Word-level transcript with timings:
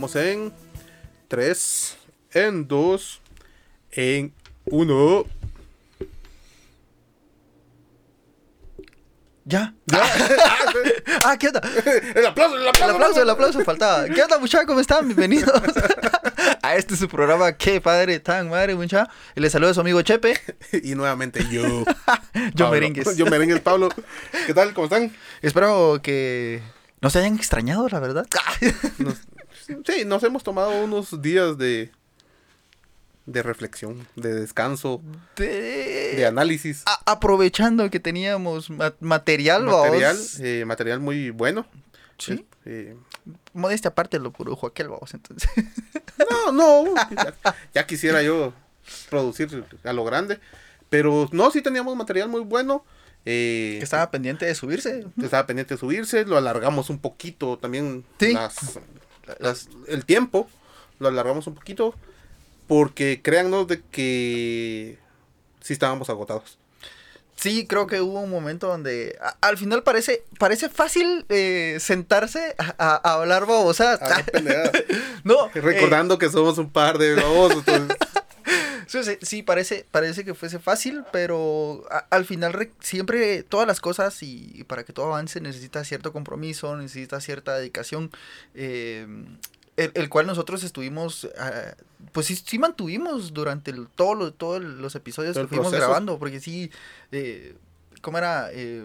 Vamos 0.00 0.16
en 0.16 0.50
3, 1.28 1.96
en 2.32 2.66
2, 2.66 3.20
en 3.90 4.32
1. 4.64 5.24
Ya. 9.44 9.74
ah, 11.26 11.36
¿qué 11.38 11.48
onda? 11.48 11.60
El 12.14 12.24
aplauso, 12.24 12.56
el 12.56 12.66
aplauso. 12.66 12.84
El 12.84 12.90
aplauso, 12.96 13.22
el 13.22 13.30
aplauso 13.30 13.60
faltaba. 13.62 14.06
¿Qué 14.06 14.22
onda, 14.22 14.38
muchachos? 14.38 14.66
¿Cómo 14.66 14.80
están? 14.80 15.04
Bienvenidos 15.06 15.52
a 16.62 16.76
este 16.76 16.96
su 16.96 17.06
programa. 17.06 17.52
Qué 17.52 17.82
padre, 17.82 18.20
tan 18.20 18.48
madre, 18.48 18.74
muchachos. 18.74 19.14
Y 19.36 19.40
les 19.40 19.52
saluda 19.52 19.72
a 19.72 19.74
su 19.74 19.80
amigo 19.82 20.00
Chepe. 20.00 20.34
Y 20.82 20.94
nuevamente 20.94 21.46
yo. 21.50 21.84
Yo. 22.54 22.70
Merengues. 22.70 23.18
Yo 23.18 23.26
Merengues, 23.26 23.60
Pablo. 23.60 23.90
¿Qué 24.46 24.54
tal? 24.54 24.72
¿Cómo 24.72 24.86
están? 24.86 25.14
Espero 25.42 26.00
que 26.02 26.62
no 27.02 27.10
se 27.10 27.18
hayan 27.18 27.34
extrañado, 27.36 27.86
la 27.90 28.00
verdad. 28.00 28.26
Nos- 28.96 29.20
sí, 29.86 30.04
nos 30.04 30.22
hemos 30.24 30.42
tomado 30.42 30.84
unos 30.84 31.20
días 31.22 31.58
de, 31.58 31.90
de 33.26 33.42
reflexión, 33.42 34.06
de 34.16 34.34
descanso, 34.34 35.00
De- 35.36 36.14
de 36.16 36.26
análisis. 36.26 36.82
a- 36.86 37.00
aprovechando 37.12 37.88
que 37.90 38.00
teníamos 38.00 38.70
ma- 38.70 38.94
material, 39.00 39.64
material, 39.64 40.16
eh, 40.40 40.64
material 40.66 41.00
muy 41.00 41.30
bueno. 41.30 41.66
Sí. 42.18 42.44
Eh, 42.66 42.96
Modestia 43.52 43.88
aparte 43.90 44.18
lo 44.18 44.32
produjo 44.32 44.66
aquel, 44.66 44.88
vamos. 44.88 45.12
Entonces. 45.14 45.48
no, 46.30 46.52
no. 46.52 46.94
Ya, 46.94 47.34
ya 47.74 47.86
quisiera 47.86 48.22
yo 48.22 48.52
producir 49.08 49.64
a 49.84 49.92
lo 49.92 50.04
grande. 50.04 50.38
Pero 50.88 51.28
no, 51.32 51.50
sí 51.50 51.62
teníamos 51.62 51.96
material 51.96 52.28
muy 52.28 52.40
bueno. 52.42 52.84
eh, 53.26 53.76
que 53.78 53.84
estaba 53.84 54.10
pendiente 54.10 54.46
de 54.46 54.54
subirse. 54.54 55.06
estaba 55.22 55.46
pendiente 55.46 55.74
de 55.74 55.78
subirse, 55.80 56.24
lo 56.24 56.36
alargamos 56.36 56.88
un 56.90 56.98
poquito 56.98 57.58
también 57.58 58.04
Sí. 58.18 58.32
las- 58.32 58.78
las- 59.38 59.68
el 59.88 60.04
tiempo, 60.04 60.48
lo 60.98 61.08
alargamos 61.08 61.46
un 61.46 61.54
poquito 61.54 61.94
porque 62.66 63.20
créannos 63.22 63.66
de 63.68 63.80
que 63.90 64.98
sí 65.60 65.72
estábamos 65.72 66.08
agotados. 66.10 66.56
Sí, 67.36 67.66
creo 67.66 67.86
que 67.86 68.02
hubo 68.02 68.20
un 68.20 68.28
momento 68.30 68.66
donde 68.68 69.18
a- 69.22 69.34
al 69.40 69.56
final 69.56 69.82
parece 69.82 70.24
parece 70.38 70.68
fácil 70.68 71.24
eh, 71.30 71.78
sentarse 71.80 72.54
a, 72.78 72.96
hablar 73.14 73.46
babosadas. 73.46 74.00
No, 75.24 75.46
eh, 75.54 75.60
Recordando 75.60 76.18
que 76.18 76.28
somos 76.30 76.58
un 76.58 76.70
par 76.70 76.98
de 76.98 77.14
babosos. 77.14 77.62
entonces, 77.66 77.96
Sí, 78.90 78.98
sí, 79.22 79.42
parece, 79.44 79.86
parece 79.92 80.24
que 80.24 80.34
fuese 80.34 80.58
fácil, 80.58 81.04
pero 81.12 81.84
a- 81.92 82.06
al 82.10 82.24
final 82.24 82.52
re- 82.52 82.72
siempre 82.80 83.44
todas 83.44 83.64
las 83.66 83.80
cosas 83.80 84.20
y, 84.24 84.50
y 84.52 84.64
para 84.64 84.82
que 84.82 84.92
todo 84.92 85.06
avance 85.06 85.40
necesita 85.40 85.84
cierto 85.84 86.12
compromiso, 86.12 86.76
necesita 86.76 87.20
cierta 87.20 87.54
dedicación, 87.56 88.10
eh, 88.54 89.06
el, 89.76 89.92
el 89.94 90.08
cual 90.08 90.26
nosotros 90.26 90.64
estuvimos, 90.64 91.28
ah, 91.38 91.74
pues 92.10 92.26
sí, 92.26 92.34
sí 92.34 92.58
mantuvimos 92.58 93.32
durante 93.32 93.70
el- 93.70 93.86
todo 93.86 94.16
lo- 94.16 94.32
todos 94.32 94.60
los 94.60 94.96
episodios 94.96 95.34
Todo 95.34 95.44
que 95.44 95.48
fuimos 95.50 95.68
proceso. 95.68 95.86
grabando, 95.86 96.18
porque 96.18 96.40
sí, 96.40 96.72
eh, 97.12 97.54
¿cómo 98.02 98.18
era? 98.18 98.48
Eh, 98.52 98.84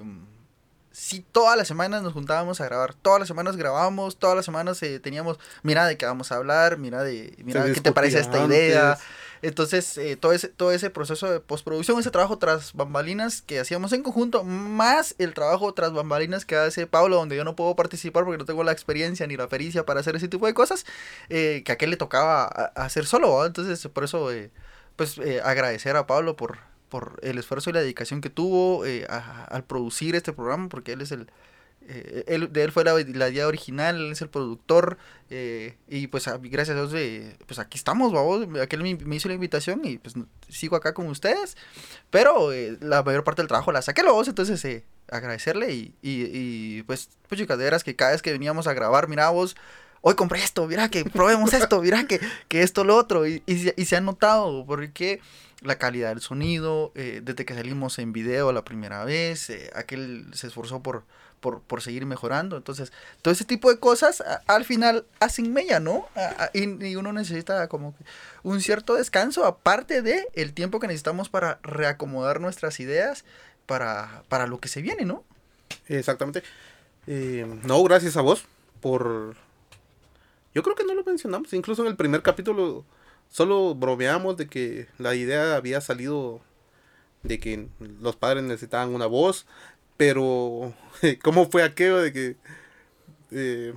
sí, 0.92 1.26
todas 1.32 1.58
las 1.58 1.68
semanas 1.68 2.04
nos 2.04 2.14
juntábamos 2.14 2.62
a 2.62 2.66
grabar, 2.66 2.94
todas 2.94 3.18
las 3.20 3.28
semanas 3.28 3.58
grabábamos, 3.58 4.18
todas 4.18 4.36
las 4.36 4.46
semanas 4.46 4.82
eh, 4.84 5.00
teníamos, 5.00 5.40
mira 5.64 5.88
de 5.88 5.98
qué 5.98 6.06
vamos 6.06 6.32
a 6.32 6.36
hablar, 6.36 6.78
mira 6.78 7.04
de, 7.04 7.34
mira 7.44 7.64
qué 7.74 7.82
te 7.82 7.92
parece 7.92 8.20
esta 8.20 8.38
idea. 8.46 8.98
Entonces, 9.46 9.96
eh, 10.00 10.18
todo, 10.18 10.32
ese, 10.32 10.48
todo 10.48 10.72
ese 10.72 10.90
proceso 10.90 11.30
de 11.30 11.40
postproducción, 11.40 12.00
ese 12.00 12.10
trabajo 12.10 12.40
tras 12.40 12.74
bambalinas 12.74 13.44
que 13.44 13.60
hacíamos 13.60 13.94
en 13.94 14.02
conjunto, 14.02 14.44
más 14.44 15.14
el 15.20 15.36
trabajo 15.36 15.72
tras 15.76 15.94
bambalinas 15.94 16.46
que 16.46 16.56
hace 16.56 16.88
Pablo, 16.88 17.18
donde 17.18 17.36
yo 17.36 17.44
no 17.44 17.56
puedo 17.56 17.76
participar 17.76 18.24
porque 18.24 18.40
no 18.40 18.46
tengo 18.46 18.64
la 18.64 18.72
experiencia 18.72 19.28
ni 19.28 19.38
la 19.38 19.48
pericia 19.48 19.86
para 19.86 20.00
hacer 20.00 20.16
ese 20.16 20.28
tipo 20.30 20.48
de 20.48 20.56
cosas, 20.56 20.86
eh, 21.30 21.62
que 21.64 21.72
a 21.72 21.76
aquel 21.76 21.92
le 21.92 21.98
tocaba 21.98 22.46
hacer 22.46 23.06
solo. 23.06 23.46
Entonces, 23.46 23.88
por 23.88 24.04
eso, 24.04 24.32
eh, 24.32 24.50
pues, 24.96 25.20
eh, 25.20 25.42
agradecer 25.44 25.96
a 25.96 26.08
Pablo 26.08 26.36
por, 26.36 26.58
por 26.90 27.20
el 27.22 27.38
esfuerzo 27.38 27.70
y 27.70 27.74
la 27.74 27.82
dedicación 27.82 28.22
que 28.22 28.32
tuvo 28.32 28.84
eh, 28.86 29.06
al 29.08 29.64
producir 29.64 30.16
este 30.16 30.34
programa, 30.34 30.70
porque 30.70 30.94
él 30.94 31.02
es 31.02 31.12
el... 31.12 31.30
eh, 31.88 32.24
él, 32.28 32.52
de 32.52 32.64
él 32.64 32.72
fue 32.72 32.84
la, 32.84 32.94
la 32.94 33.30
idea 33.30 33.48
original, 33.48 33.96
él 33.98 34.12
es 34.12 34.22
el 34.22 34.30
productor, 34.30 34.98
eh, 35.30 35.76
y 35.88 36.08
pues 36.08 36.28
a- 36.28 36.38
gracias 36.38 36.76
a 36.76 36.82
Dios, 36.82 36.94
eh, 36.96 37.36
pues 37.46 37.60
aquí 37.60 37.78
estamos, 37.78 38.12
babos. 38.12 38.48
Aquel 38.62 38.82
me, 38.82 39.16
hizo 39.16 39.28
la 39.28 39.36
invitación 39.36 39.82
y 39.84 39.98
pues 39.98 40.16
sigo 40.50 40.76
acá 40.76 40.94
con 40.94 41.08
ustedes. 41.08 41.58
Pero 42.10 42.52
eh, 42.54 42.78
la 42.82 43.04
mayor 43.04 43.24
parte 43.24 43.42
del 43.42 43.48
trabajo 43.48 43.72
la 43.72 43.82
saqué 43.82 44.04
los, 44.04 44.28
entonces 44.28 44.84
agradecerle 45.10 45.72
y, 45.74 45.94
y, 46.02 46.82
pues, 46.84 47.10
pues 47.30 47.40
chicas, 47.40 47.58
de 47.58 47.64
veras 47.66 47.84
que 47.84 47.96
cada 47.96 48.12
vez 48.12 48.22
que 48.22 48.32
veníamos 48.32 48.66
a 48.68 48.74
grabar, 48.74 49.08
mira 49.08 49.30
vos, 49.30 49.56
hoy 50.02 50.16
compré 50.16 50.40
esto, 50.44 50.68
mira 50.68 50.90
que 50.90 51.06
probemos 51.06 51.54
esto, 51.54 51.82
mira 51.82 52.08
que, 52.08 52.20
que 52.48 52.64
esto, 52.64 52.84
lo 52.84 52.96
otro. 52.96 53.28
Y, 53.28 53.44
y, 53.46 53.72
y 53.80 53.86
se 53.86 53.96
ha 53.96 54.02
notado 54.02 54.66
porque 54.66 55.22
la 55.62 55.78
calidad 55.78 56.10
del 56.10 56.22
sonido, 56.22 56.92
desde 56.96 57.46
que 57.46 57.54
salimos 57.56 57.98
en 58.00 58.14
video 58.14 58.52
la 58.52 58.66
primera 58.66 59.04
vez, 59.06 59.52
aquel 59.74 60.28
se 60.34 60.48
esforzó 60.48 60.84
por, 60.84 61.06
por, 61.46 61.62
por 61.62 61.84
seguir 61.84 62.08
mejorando. 62.08 62.58
Entonces, 62.58 62.92
todo 63.22 63.32
ese 63.32 63.46
tipo 63.46 63.70
de 63.70 63.78
cosas 63.78 64.24
al 64.48 64.66
final 64.66 65.06
hacen 65.20 65.54
mella, 65.54 65.80
¿no? 65.80 66.08
Y, 66.54 66.96
uno 66.96 67.14
necesita 67.14 67.68
como 67.68 67.94
un 68.42 68.62
cierto 68.62 68.96
descanso, 68.96 69.46
aparte 69.46 70.02
de 70.02 70.28
el 70.34 70.54
tiempo 70.54 70.80
que 70.80 70.88
necesitamos 70.88 71.30
para 71.30 71.60
reacomodar 71.62 72.42
nuestras 72.42 72.80
ideas 72.80 73.26
para, 73.68 74.24
para 74.28 74.48
lo 74.48 74.60
que 74.60 74.70
se 74.70 74.82
viene, 74.82 75.06
¿no? 75.06 75.24
Exactamente. 75.86 76.42
Eh, 77.06 77.46
no, 77.64 77.84
gracias 77.84 78.18
a 78.18 78.22
vos 78.22 78.46
por... 78.82 79.36
Yo 80.56 80.64
creo 80.64 80.76
que 80.76 80.84
no 80.84 80.96
lo 80.96 81.04
mencionamos. 81.04 81.54
Incluso 81.54 81.84
en 81.84 81.90
el 81.90 81.96
primer 81.96 82.24
capítulo 82.24 82.86
solo 83.30 83.76
bromeamos 83.76 84.36
de 84.36 84.48
que 84.48 84.88
la 84.98 85.14
idea 85.14 85.58
había 85.58 85.80
salido 85.80 86.42
de 87.22 87.40
que 87.40 87.68
los 88.02 88.16
padres 88.16 88.44
necesitaban 88.44 88.96
una 88.96 89.06
voz. 89.06 89.46
Pero, 89.98 90.74
¿cómo 91.24 91.50
fue 91.50 91.64
aquello 91.64 91.98
de 91.98 92.14
que 92.14 92.36
eh, 93.32 93.74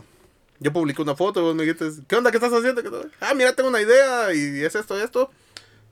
yo 0.60 0.72
publiqué 0.72 1.02
una 1.02 1.14
foto 1.14 1.42
vos 1.42 1.54
me 1.54 1.64
dijiste, 1.64 2.02
¿qué 2.06 2.16
onda? 2.16 2.30
¿Qué 2.30 2.36
estás 2.36 2.52
haciendo? 2.52 2.82
Ah, 3.20 3.34
mira, 3.34 3.54
tengo 3.54 3.68
una 3.68 3.80
idea 3.80 4.34
y 4.34 4.64
es 4.64 4.74
esto 4.74 5.00
esto. 5.00 5.30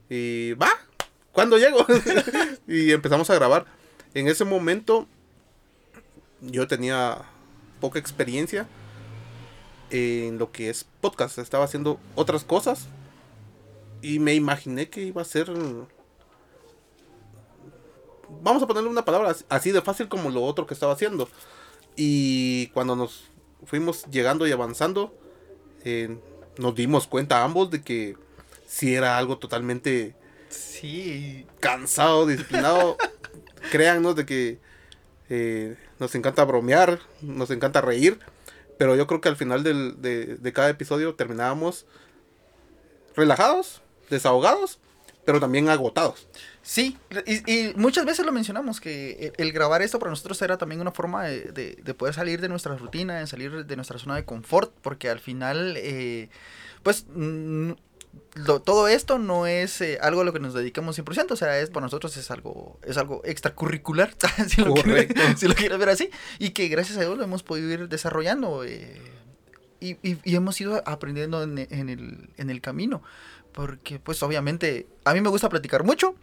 Y 0.09 0.53
va, 0.53 0.69
¿cuándo 1.31 1.57
llego? 1.57 1.85
y 2.67 2.91
empezamos 2.91 3.29
a 3.29 3.35
grabar. 3.35 3.65
En 4.13 4.27
ese 4.27 4.45
momento 4.45 5.07
yo 6.41 6.67
tenía 6.67 7.17
poca 7.79 7.99
experiencia 7.99 8.67
en 9.89 10.37
lo 10.37 10.51
que 10.51 10.69
es 10.69 10.85
podcast. 11.01 11.37
Estaba 11.37 11.65
haciendo 11.65 11.99
otras 12.15 12.43
cosas. 12.43 12.87
Y 14.01 14.19
me 14.19 14.33
imaginé 14.35 14.89
que 14.89 15.01
iba 15.01 15.21
a 15.21 15.25
ser... 15.25 15.51
Vamos 18.41 18.61
a 18.63 18.67
ponerle 18.67 18.89
una 18.89 19.05
palabra 19.05 19.29
as- 19.31 19.45
así 19.49 19.71
de 19.71 19.81
fácil 19.81 20.07
como 20.07 20.29
lo 20.29 20.43
otro 20.43 20.65
que 20.67 20.73
estaba 20.73 20.93
haciendo. 20.93 21.29
Y 21.95 22.67
cuando 22.67 22.95
nos 22.95 23.25
fuimos 23.65 24.05
llegando 24.05 24.47
y 24.47 24.51
avanzando, 24.51 25.13
eh, 25.83 26.17
nos 26.57 26.75
dimos 26.75 27.07
cuenta 27.07 27.43
ambos 27.43 27.71
de 27.71 27.81
que 27.81 28.15
si 28.65 28.93
era 28.95 29.17
algo 29.17 29.37
totalmente 29.37 30.15
Sí. 30.49 31.45
cansado, 31.59 32.25
disciplinado. 32.27 32.97
Créannos 33.71 34.15
de 34.15 34.25
que 34.25 34.59
eh, 35.29 35.75
nos 35.99 36.15
encanta 36.15 36.45
bromear, 36.45 36.99
nos 37.21 37.49
encanta 37.51 37.81
reír, 37.81 38.19
pero 38.77 38.95
yo 38.95 39.07
creo 39.07 39.19
que 39.19 39.27
al 39.29 39.35
final 39.35 39.63
del- 39.63 40.01
de, 40.01 40.35
de 40.37 40.53
cada 40.53 40.69
episodio 40.69 41.15
terminábamos 41.15 41.85
relajados, 43.15 43.81
desahogados, 44.09 44.79
pero 45.25 45.39
también 45.39 45.69
agotados. 45.69 46.27
Sí, 46.69 46.97
y, 47.25 47.49
y 47.49 47.73
muchas 47.77 48.03
veces 48.03 48.25
lo 48.25 48.33
mencionamos, 48.33 48.81
que 48.81 49.31
el, 49.37 49.45
el 49.47 49.53
grabar 49.53 49.81
esto 49.81 49.99
para 49.99 50.09
nosotros 50.09 50.41
era 50.41 50.57
también 50.57 50.81
una 50.81 50.91
forma 50.91 51.23
de, 51.23 51.43
de- 51.53 51.77
de 51.81 51.93
poder 51.93 52.13
salir 52.13 52.41
de 52.41 52.49
nuestra 52.49 52.75
rutina, 52.75 53.19
de 53.19 53.25
salir 53.27 53.65
de 53.65 53.75
nuestra 53.77 53.97
zona 53.99 54.17
de 54.17 54.25
confort, 54.25 54.73
porque 54.81 55.09
al 55.09 55.19
final, 55.21 55.75
eh, 55.77 56.27
pues, 56.83 57.05
mm, 57.15 57.71
lo- 58.35 58.61
todo 58.61 58.89
esto 58.89 59.17
no 59.17 59.47
es 59.47 59.79
eh, 59.79 59.97
algo 60.01 60.19
a 60.19 60.23
lo 60.25 60.33
que 60.33 60.41
nos 60.41 60.53
dedicamos 60.53 60.97
100%, 60.99 61.31
o 61.31 61.37
sea, 61.37 61.57
es 61.57 61.69
para 61.69 61.85
nosotros 61.85 62.17
es 62.17 62.29
algo, 62.31 62.77
es 62.83 62.97
algo 62.97 63.21
extracurricular, 63.23 64.13
si 64.49 64.61
lo, 64.61 64.73
quieres, 64.73 65.07
si 65.39 65.47
lo 65.47 65.55
quieres 65.55 65.79
ver 65.79 65.87
así, 65.87 66.09
y 66.37 66.49
que 66.49 66.67
gracias 66.67 66.97
a 66.97 67.01
Dios 67.01 67.17
lo 67.17 67.23
hemos 67.23 67.43
podido 67.43 67.71
ir 67.71 67.87
desarrollando. 67.87 68.65
eh, 68.65 69.01
y, 69.79 69.91
y- 70.05 70.17
y 70.25 70.35
hemos 70.35 70.59
ido 70.59 70.83
aprendiendo 70.85 71.43
en, 71.43 71.59
en 71.59 71.87
el, 71.89 72.29
en 72.35 72.49
el 72.49 72.59
camino. 72.59 73.01
Porque, 73.53 73.99
pues, 73.99 74.21
obviamente, 74.21 74.85
a 75.05 75.13
mí 75.13 75.21
me 75.21 75.29
gusta 75.29 75.49
platicar 75.49 75.83
mucho, 75.83 76.13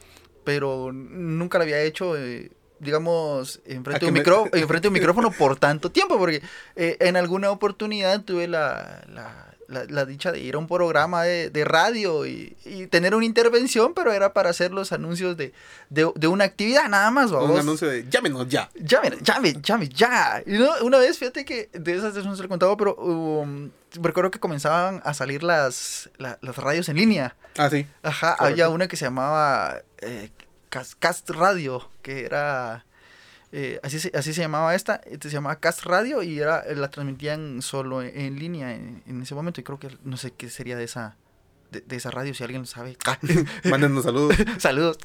pero 0.45 0.93
nunca 0.93 1.59
lo 1.59 1.65
había 1.65 1.81
hecho, 1.81 2.17
eh, 2.17 2.51
digamos, 2.81 3.61
¿A 3.67 3.73
enfrente 3.73 4.01
de, 4.05 4.07
un 4.07 4.13
me- 4.15 4.21
micro, 4.21 4.45
enfrente 4.53 4.83
de 4.83 4.89
un 4.89 4.95
micrófono 4.95 5.31
por 5.31 5.57
tanto 5.57 5.91
tiempo, 5.91 6.19
porque 6.19 6.43
eh, 6.77 6.97
en 7.01 7.17
alguna 7.17 7.51
oportunidad 7.51 8.23
tuve 8.23 8.47
la, 8.47 9.03
la, 9.09 9.55
la, 9.69 9.85
la 9.89 10.05
dicha 10.05 10.31
de 10.33 10.41
ir 10.41 10.57
a 10.57 10.59
un 10.59 10.67
programa 10.69 11.23
de, 11.23 11.49
de 11.49 11.65
radio 11.65 12.27
y, 12.27 12.55
y 12.67 12.87
tener 12.89 13.15
una 13.15 13.25
intervención, 13.25 13.95
pero 13.95 14.13
era 14.13 14.35
para 14.35 14.51
hacer 14.51 14.73
los 14.73 14.93
anuncios 14.93 15.37
de, 15.39 15.55
de, 15.89 16.11
de 16.15 16.27
una 16.27 16.45
actividad 16.45 16.89
nada 16.91 17.11
más, 17.11 17.31
Un 17.31 17.59
anuncio 17.59 17.89
de 17.89 18.07
llámenos 18.11 18.47
ya. 18.49 18.69
Llame, 18.75 19.13
llame, 19.23 19.55
llame, 19.63 19.89
ya. 19.89 20.43
Y 20.45 20.53
no, 20.59 20.69
una 20.83 20.99
vez, 20.99 21.19
fíjate 21.19 21.47
que 21.47 21.71
de 21.73 21.93
esas 21.95 22.13
veces 22.15 22.27
no 22.27 22.37
se 22.37 22.43
lo 22.43 22.47
he 22.47 22.49
contado, 22.51 22.77
pero 22.77 22.95
um, 22.97 23.71
recuerdo 23.95 24.31
que 24.31 24.41
comenzaban 24.41 25.01
a 25.05 25.15
salir 25.15 25.43
las, 25.43 26.11
la- 26.19 26.39
las 26.43 26.57
radios 26.59 26.89
en 26.91 26.97
línea. 26.97 27.35
Ah, 27.57 27.71
sí. 27.71 27.87
Ajá, 28.03 28.37
Correcto. 28.37 28.45
había 28.53 28.69
una 28.69 28.89
que 28.89 28.97
se 28.97 29.05
llamaba 29.07 29.81
eh, 30.05 30.31
Cas- 30.71 30.95
Cast 30.97 31.31
Radio, 31.31 31.91
que 32.03 32.25
era... 32.25 32.85
eh, 33.53 33.79
así, 33.83 33.99
se, 34.01 34.11
así 34.15 34.33
se 34.35 34.41
llamaba 34.41 34.75
esta, 34.75 34.97
este 35.07 35.29
se 35.29 35.35
llamaba 35.35 35.57
Cast 35.61 35.85
Radio 35.85 36.23
y 36.23 36.39
era, 36.41 36.65
la 36.75 36.91
transmitían 36.91 37.63
solo 37.63 38.03
en, 38.03 38.19
en 38.19 38.39
línea 38.39 38.75
en, 38.75 39.03
en 39.07 39.23
ese 39.23 39.35
momento 39.35 39.61
y 39.61 39.65
creo 39.65 39.79
que 39.79 39.97
no 40.05 40.17
sé 40.17 40.33
qué 40.33 40.51
sería 40.51 40.77
de 40.77 40.85
esa, 40.85 41.17
de, 41.71 41.81
de 41.81 41.97
esa 41.97 42.11
radio, 42.11 42.35
si 42.35 42.43
alguien 42.43 42.63
lo 42.63 42.67
sabe. 42.67 42.97
Mándenos 43.71 44.05
saludos. 44.05 44.37
Saludos. 44.59 44.99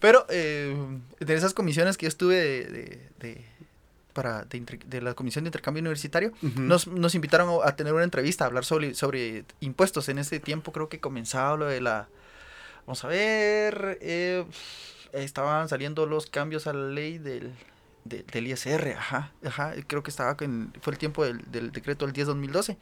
Pero 0.00 0.26
eh, 0.30 0.76
de 1.20 1.34
esas 1.34 1.54
comisiones 1.54 1.96
que 1.96 2.06
yo 2.06 2.08
estuve 2.08 2.36
de, 2.36 2.64
de, 2.66 3.08
de- 3.20 3.44
para, 4.12 4.44
de, 4.44 5.00
la 5.00 5.14
comisión 5.14 5.44
de 5.44 5.48
intercambio 5.48 5.80
universitario, 5.80 6.32
nos, 6.42 6.88
nos 6.88 7.14
invitaron 7.14 7.60
a 7.62 7.76
tener 7.76 7.92
una 7.94 8.02
entrevista, 8.02 8.42
a 8.42 8.46
hablar 8.48 8.64
sobre, 8.64 8.94
sobre 8.94 9.44
impuestos. 9.60 10.08
En 10.08 10.18
ese 10.18 10.40
tiempo 10.40 10.72
creo 10.72 10.88
que 10.88 10.98
comenzaba 10.98 11.56
lo 11.56 11.66
de 11.66 11.80
la... 11.80 12.08
Vamos 12.88 13.04
a 13.04 13.08
ver, 13.08 13.98
eh, 14.00 14.46
estaban 15.12 15.68
saliendo 15.68 16.06
los 16.06 16.24
cambios 16.24 16.66
a 16.66 16.72
la 16.72 16.88
ley 16.88 17.18
del, 17.18 17.52
de- 18.04 18.22
del 18.22 18.46
ISR, 18.46 18.94
ajá, 18.96 19.30
ajá, 19.44 19.74
creo 19.86 20.02
que 20.02 20.08
estaba, 20.08 20.34
en, 20.40 20.72
fue 20.80 20.94
el 20.94 20.98
tiempo 20.98 21.22
del, 21.22 21.42
del 21.50 21.70
decreto 21.70 22.06
del 22.06 22.14
10-2012. 22.14 22.78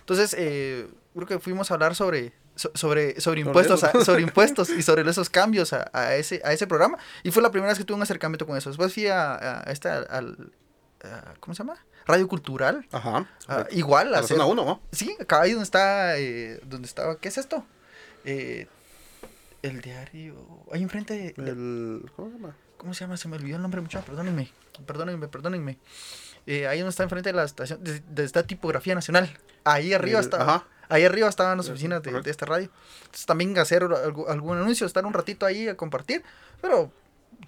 Entonces, 0.00 0.34
eh, 0.38 0.86
creo 1.14 1.26
que 1.26 1.38
fuimos 1.38 1.70
a 1.70 1.74
hablar 1.74 1.94
sobre, 1.94 2.34
so- 2.56 2.70
sobre, 2.74 3.18
sobre 3.22 3.40
impuestos, 3.40 3.84
a- 3.84 4.04
sobre 4.04 4.20
impuestos 4.28 4.68
y 4.68 4.82
sobre 4.82 5.08
esos 5.10 5.30
cambios 5.30 5.72
a, 5.72 5.90
a 5.94 6.14
ese, 6.16 6.42
a 6.44 6.52
ese 6.52 6.66
programa. 6.66 6.98
Y 7.22 7.30
fue 7.30 7.42
la 7.42 7.50
primera 7.50 7.70
vez 7.70 7.78
que 7.78 7.84
tuve 7.84 7.96
un 7.96 8.02
acercamiento 8.02 8.46
con 8.46 8.54
eso. 8.54 8.68
Después 8.68 8.92
fui 8.92 9.06
a, 9.06 9.60
a 9.66 9.72
esta, 9.72 9.96
al, 10.00 10.52
¿cómo 11.40 11.54
se 11.54 11.60
llama? 11.62 11.82
Radio 12.06 12.28
Cultural. 12.28 12.86
Ajá. 12.92 13.26
Igual, 13.70 14.08
A 14.08 14.10
la 14.10 14.18
hacer- 14.18 14.36
zona 14.36 14.44
1, 14.44 14.62
¿no? 14.66 14.82
Sí, 14.92 15.16
acá 15.18 15.40
ahí 15.40 15.52
donde 15.52 15.64
está, 15.64 16.18
eh, 16.18 16.60
donde 16.66 16.86
estaba, 16.86 17.16
¿qué 17.18 17.28
es 17.28 17.38
esto? 17.38 17.64
Eh, 18.26 18.66
el 19.62 19.80
diario, 19.80 20.34
ahí 20.72 20.82
enfrente, 20.82 21.34
de- 21.36 21.50
El, 21.50 22.10
¿Cómo 22.16 22.28
se 22.30 22.36
llama? 22.38 22.56
¿cómo 22.76 22.94
se 22.94 23.00
llama? 23.04 23.16
Se 23.16 23.28
me 23.28 23.36
olvidó 23.36 23.56
el 23.56 23.62
nombre 23.62 23.80
mucho, 23.80 24.00
perdónenme, 24.02 24.50
perdónenme, 24.86 25.28
perdónenme. 25.28 25.78
Eh, 26.46 26.66
ahí 26.68 26.78
donde 26.78 26.90
está 26.90 27.02
enfrente 27.02 27.28
de 27.30 27.34
la 27.34 27.44
estación, 27.44 27.82
de, 27.82 28.00
de 28.00 28.24
esta 28.24 28.42
tipografía 28.44 28.94
nacional, 28.94 29.28
ahí 29.64 29.92
arriba 29.92 30.18
El- 30.20 30.24
está, 30.24 30.40
ajá. 30.42 30.66
ahí 30.88 31.04
arriba 31.04 31.28
estaban 31.28 31.58
las 31.58 31.68
Eh, 31.68 31.72
oficinas 31.72 32.02
de, 32.02 32.20
de 32.22 32.30
esta 32.30 32.46
radio. 32.46 32.70
Entonces 33.00 33.26
también 33.26 33.58
hacer 33.58 33.82
algu- 33.82 34.28
algún 34.28 34.56
anuncio, 34.58 34.86
estar 34.86 35.04
un 35.04 35.12
ratito 35.12 35.44
ahí 35.44 35.68
a 35.68 35.76
compartir, 35.76 36.22
pero 36.62 36.90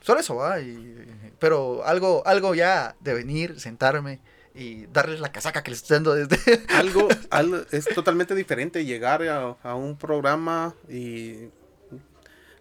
solo 0.02 0.20
eso 0.20 0.34
va, 0.36 0.60
y, 0.60 1.06
pero 1.38 1.84
algo, 1.86 2.22
algo 2.26 2.54
ya 2.54 2.96
de 3.00 3.14
venir, 3.14 3.58
sentarme 3.60 4.20
y 4.54 4.86
darles 4.86 5.20
la 5.20 5.30
casaca 5.32 5.62
que 5.62 5.70
les 5.70 5.80
estoy 5.82 5.94
dando 5.94 6.14
desde... 6.14 6.36
algo, 6.74 7.08
algo- 7.30 7.64
es 7.70 7.86
totalmente 7.94 8.34
diferente 8.34 8.84
llegar 8.84 9.22
a, 9.22 9.56
a 9.62 9.74
un 9.76 9.96
programa 9.96 10.74
y 10.88 11.48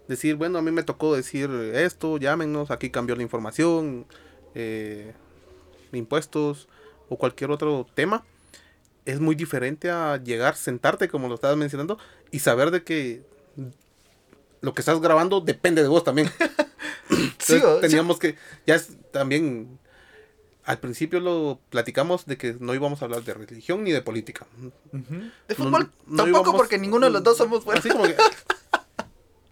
decir, 0.10 0.36
bueno, 0.36 0.60
a 0.60 0.62
mí 0.62 0.72
me 0.72 0.84
tocó 0.84 1.16
decir 1.16 1.50
esto, 1.74 2.18
llámenos, 2.18 2.72
aquí 2.72 2.90
cambió 2.90 3.16
la 3.16 3.24
información, 3.24 4.06
eh, 4.56 5.14
impuestos 5.94 6.68
o 7.08 7.18
cualquier 7.18 7.52
otro 7.52 7.88
tema. 7.94 8.26
Es 9.06 9.20
muy 9.22 9.36
diferente 9.36 9.90
a 9.90 10.18
llegar, 10.18 10.56
sentarte, 10.58 11.08
como 11.08 11.30
lo 11.30 11.36
estabas 11.36 11.56
mencionando, 11.56 11.98
y 12.32 12.40
saber 12.40 12.72
de 12.72 12.84
que 12.84 13.24
lo 14.62 14.74
que 14.74 14.82
estás 14.82 15.00
grabando 15.00 15.40
depende 15.40 15.82
de 15.82 15.88
vos 15.88 16.04
también. 16.04 16.30
Sí, 17.40 17.60
teníamos 17.82 18.20
que, 18.20 18.36
ya 18.68 18.76
es 18.76 18.90
también, 19.12 19.80
al 20.64 20.78
principio 20.78 21.20
lo 21.20 21.60
platicamos 21.72 22.28
de 22.28 22.38
que 22.38 22.56
no 22.60 22.76
íbamos 22.76 23.02
a 23.02 23.06
hablar 23.06 23.24
de 23.24 23.34
religión 23.34 23.84
ni 23.84 23.92
de 23.92 24.04
política. 24.04 24.46
De 24.92 25.02
No- 25.02 25.56
fútbol 25.56 25.92
no 26.06 26.18
tampoco 26.18 26.42
íbamos- 26.50 26.56
porque 26.58 26.78
ninguno 26.78 27.08
de 27.08 27.12
los 27.12 27.24
dos 27.24 27.36
somos 27.38 27.66
buenos. 27.66 27.84
Así 27.84 27.92
como 27.92 28.04
que 28.06 28.16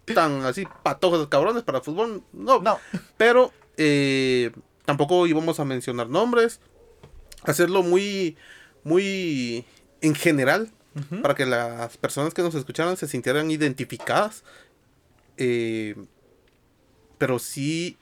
tan 0.14 0.44
así 0.44 0.66
patojos 0.82 1.26
cabrones 1.28 1.62
para 1.62 1.80
fútbol, 1.80 2.22
no. 2.32 2.60
No, 2.60 2.78
Pero 3.16 3.52
eh, 3.76 4.50
tampoco 4.84 5.26
íbamos 5.26 5.60
a 5.60 5.64
mencionar 5.64 6.08
nombres, 6.08 6.60
hacerlo 7.44 7.82
muy 7.82 8.36
muy 8.84 9.64
en 10.00 10.14
general 10.14 10.70
para 11.22 11.34
que 11.36 11.46
las 11.46 11.96
personas 11.96 12.34
que 12.34 12.42
nos 12.42 12.54
escucharan 12.56 12.96
se 12.96 13.06
sintieran 13.06 13.50
identificadas. 13.52 14.42
Eh, 15.36 15.94
pero 17.18 17.38
sí, 17.38 17.96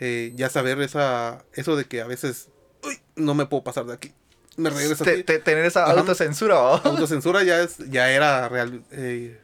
eh, 0.00 0.32
ya 0.36 0.50
saber 0.50 0.80
esa, 0.82 1.44
eso 1.54 1.74
de 1.76 1.84
que 1.86 2.02
a 2.02 2.06
veces, 2.06 2.48
uy, 2.84 2.98
no 3.14 3.34
me 3.34 3.46
puedo 3.46 3.64
pasar 3.64 3.86
de 3.86 3.94
aquí. 3.94 4.12
Me 4.56 4.68
regreso 4.70 5.04
Te- 5.04 5.12
aquí. 5.12 5.22
te- 5.24 5.38
tener 5.38 5.64
esa 5.64 5.84
Ajá. 5.84 5.98
autocensura, 6.00 6.56
¿va? 6.56 6.76
Autocensura 6.78 7.42
ya 7.44 7.60
es, 7.62 7.78
ya 7.90 8.10
era 8.10 8.48
real. 8.48 8.82
eh, 8.90 9.40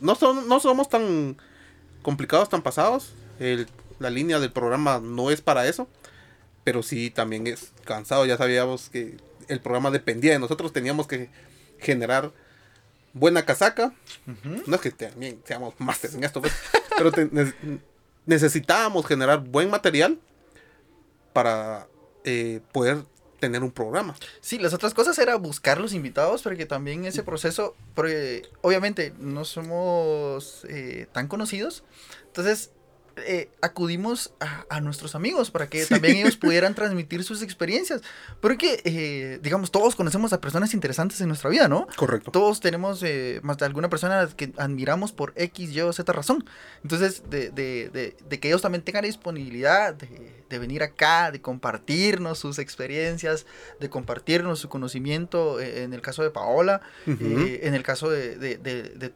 no, 0.00 0.14
son, 0.14 0.48
no 0.48 0.60
somos 0.60 0.88
tan 0.88 1.36
complicados, 2.02 2.48
tan 2.48 2.62
pasados. 2.62 3.12
El- 3.38 3.66
la 3.98 4.10
línea 4.10 4.38
del 4.40 4.52
programa 4.52 5.00
no 5.02 5.30
es 5.30 5.40
para 5.40 5.66
eso. 5.66 5.88
Pero 6.64 6.82
sí 6.82 7.10
también 7.10 7.46
es 7.46 7.72
cansado. 7.84 8.26
Ya 8.26 8.36
sabíamos 8.36 8.88
que 8.90 9.16
el 9.48 9.60
programa 9.60 9.90
dependía 9.90 10.32
de 10.32 10.38
nosotros. 10.38 10.72
Teníamos 10.72 11.06
que 11.06 11.30
generar 11.78 12.32
buena 13.12 13.44
casaca. 13.44 13.92
No 14.66 14.74
es 14.74 14.80
que 14.80 14.90
también 14.90 15.40
seamos 15.44 15.74
másteres 15.78 16.16
en 16.16 16.24
esto, 16.24 16.40
pues, 16.40 16.52
pero 16.98 17.12
te- 17.12 17.28
ne- 17.30 17.54
necesitábamos 18.26 19.06
generar 19.06 19.40
buen 19.40 19.70
material 19.70 20.18
para 21.32 21.86
eh, 22.24 22.60
poder 22.72 22.98
tener 23.38 23.62
un 23.62 23.70
programa. 23.70 24.14
Sí, 24.40 24.58
las 24.58 24.74
otras 24.74 24.94
cosas 24.94 25.18
era 25.18 25.36
buscar 25.36 25.80
los 25.80 25.92
invitados, 25.92 26.42
porque 26.42 26.66
también 26.66 27.04
ese 27.04 27.22
proceso, 27.22 27.74
porque 27.94 28.48
obviamente 28.62 29.12
no 29.18 29.44
somos 29.44 30.64
eh, 30.68 31.06
tan 31.12 31.28
conocidos, 31.28 31.84
entonces 32.26 32.70
eh, 33.18 33.50
acudimos 33.62 34.32
a, 34.40 34.66
a 34.68 34.80
nuestros 34.80 35.14
amigos 35.14 35.50
para 35.50 35.68
que 35.68 35.86
también 35.86 36.16
ellos 36.18 36.36
pudieran 36.36 36.74
transmitir 36.74 37.24
sus 37.24 37.42
experiencias, 37.42 38.02
porque 38.40 38.80
eh, 38.84 39.38
digamos, 39.42 39.70
todos 39.70 39.96
conocemos 39.96 40.32
a 40.32 40.40
personas 40.40 40.74
interesantes 40.74 41.20
en 41.20 41.28
nuestra 41.28 41.48
vida, 41.50 41.68
¿no? 41.68 41.86
Correcto. 41.96 42.30
Todos 42.30 42.60
tenemos 42.60 43.02
eh, 43.02 43.40
más 43.42 43.58
de 43.58 43.64
alguna 43.66 43.88
persona 43.88 44.28
que 44.36 44.52
admiramos 44.56 45.12
por 45.12 45.32
X, 45.36 45.70
Y 45.72 45.80
o 45.80 45.92
Z 45.92 46.12
razón. 46.12 46.44
Entonces, 46.82 47.22
de, 47.30 47.50
de, 47.50 47.90
de, 47.90 48.16
de 48.28 48.40
que 48.40 48.48
ellos 48.48 48.62
también 48.62 48.82
tengan 48.82 49.02
la 49.02 49.08
disponibilidad 49.08 49.94
de, 49.94 50.58
venir 50.58 50.82
acá, 50.82 51.30
de 51.30 51.40
compartirnos 51.40 52.38
sus 52.38 52.58
experiencias, 52.58 53.46
de 53.80 53.90
compartirnos 53.90 54.58
su 54.58 54.68
conocimiento, 54.68 55.60
en 55.60 55.92
el 55.92 56.00
caso 56.00 56.22
de 56.22 56.30
Paola, 56.30 56.80
en 57.06 57.74
el 57.74 57.82
caso 57.82 58.08
de, 58.10 59.12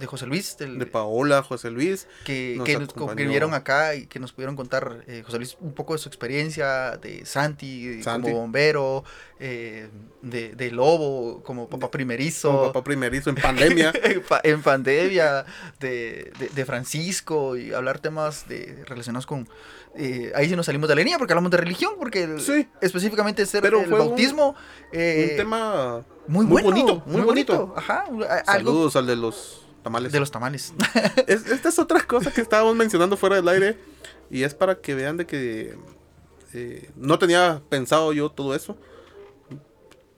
de, 0.00 0.06
José 0.06 0.26
Luis, 0.26 0.56
del- 0.58 0.78
de 0.78 0.86
Paola, 0.86 1.42
José 1.42 1.70
Luis. 1.70 2.08
que, 2.24 2.54
nos 2.56 2.66
que, 2.66 2.78
nos, 2.78 2.92
que 2.92 3.14
vinieron 3.14 3.54
acá 3.54 3.94
y 3.94 4.06
que 4.06 4.18
nos 4.18 4.32
pudieron 4.32 4.56
contar, 4.56 5.04
eh, 5.06 5.22
José 5.24 5.36
Luis, 5.38 5.56
un 5.60 5.72
poco 5.74 5.92
de 5.92 5.98
su 5.98 6.08
experiencia, 6.08 6.96
de 6.96 7.24
Santi, 7.24 8.02
Santi. 8.02 8.28
como 8.30 8.40
bombero, 8.42 9.04
eh, 9.38 9.88
de, 10.22 10.54
de 10.54 10.70
Lobo, 10.72 11.42
como 11.44 11.68
papá 11.68 11.90
primerizo. 11.90 12.50
Como 12.50 12.66
papá 12.72 12.82
primerizo 12.84 13.30
en 13.30 13.36
pandemia. 13.36 13.92
en, 14.02 14.22
pa- 14.22 14.40
en 14.42 14.62
pandemia 14.62 15.44
de, 15.78 16.32
de- 16.38 16.48
de 16.48 16.64
Francisco 16.64 17.56
y 17.56 17.72
hablar 17.72 17.98
temas 18.00 18.48
de, 18.48 18.82
relacionados 18.86 19.26
con... 19.26 19.48
eh, 19.94 20.32
ahí 20.34 20.48
sí 20.48 20.56
nos 20.56 20.66
salimos 20.66 20.88
de 20.88 20.94
la 20.94 21.00
línea 21.02 21.18
porque 21.18 21.32
hablamos 21.32 21.50
de 21.50 21.56
religión, 21.58 21.92
porque 21.98 22.24
el- 22.24 22.40
Sí. 22.40 22.66
específicamente 22.80 23.44
ser 23.46 23.62
Pero 23.62 23.80
el 23.80 23.88
fue 23.88 24.00
un- 24.00 24.06
bautismo... 24.08 24.54
eh, 24.92 25.28
un 25.32 25.36
tema 25.36 26.04
muy, 26.26 26.46
muy 26.46 26.62
bueno, 26.62 26.68
bonito, 26.70 27.02
muy 27.06 27.22
bonito. 27.22 27.74
Ajá, 27.76 28.04
algo 28.06 28.24
Saludos 28.46 28.96
al 28.96 29.06
de 29.06 29.16
los 29.16 29.66
tamales. 29.82 30.12
de 30.12 30.20
los 30.20 30.30
tamales. 30.30 30.72
Es- 31.26 31.46
esta 31.46 31.68
es 31.70 31.78
otra 31.78 32.00
cosa 32.02 32.30
que 32.32 32.40
estábamos 32.40 32.76
mencionando 32.76 33.16
fuera 33.16 33.36
del 33.36 33.48
aire. 33.48 33.78
Y 34.30 34.42
es 34.44 34.54
para 34.54 34.76
que 34.80 34.94
vean 34.94 35.16
de 35.16 35.26
que 35.26 35.76
eh, 36.52 36.90
no 36.96 37.18
tenía 37.18 37.60
pensado 37.68 38.12
yo 38.12 38.30
todo 38.30 38.54
eso. 38.54 38.76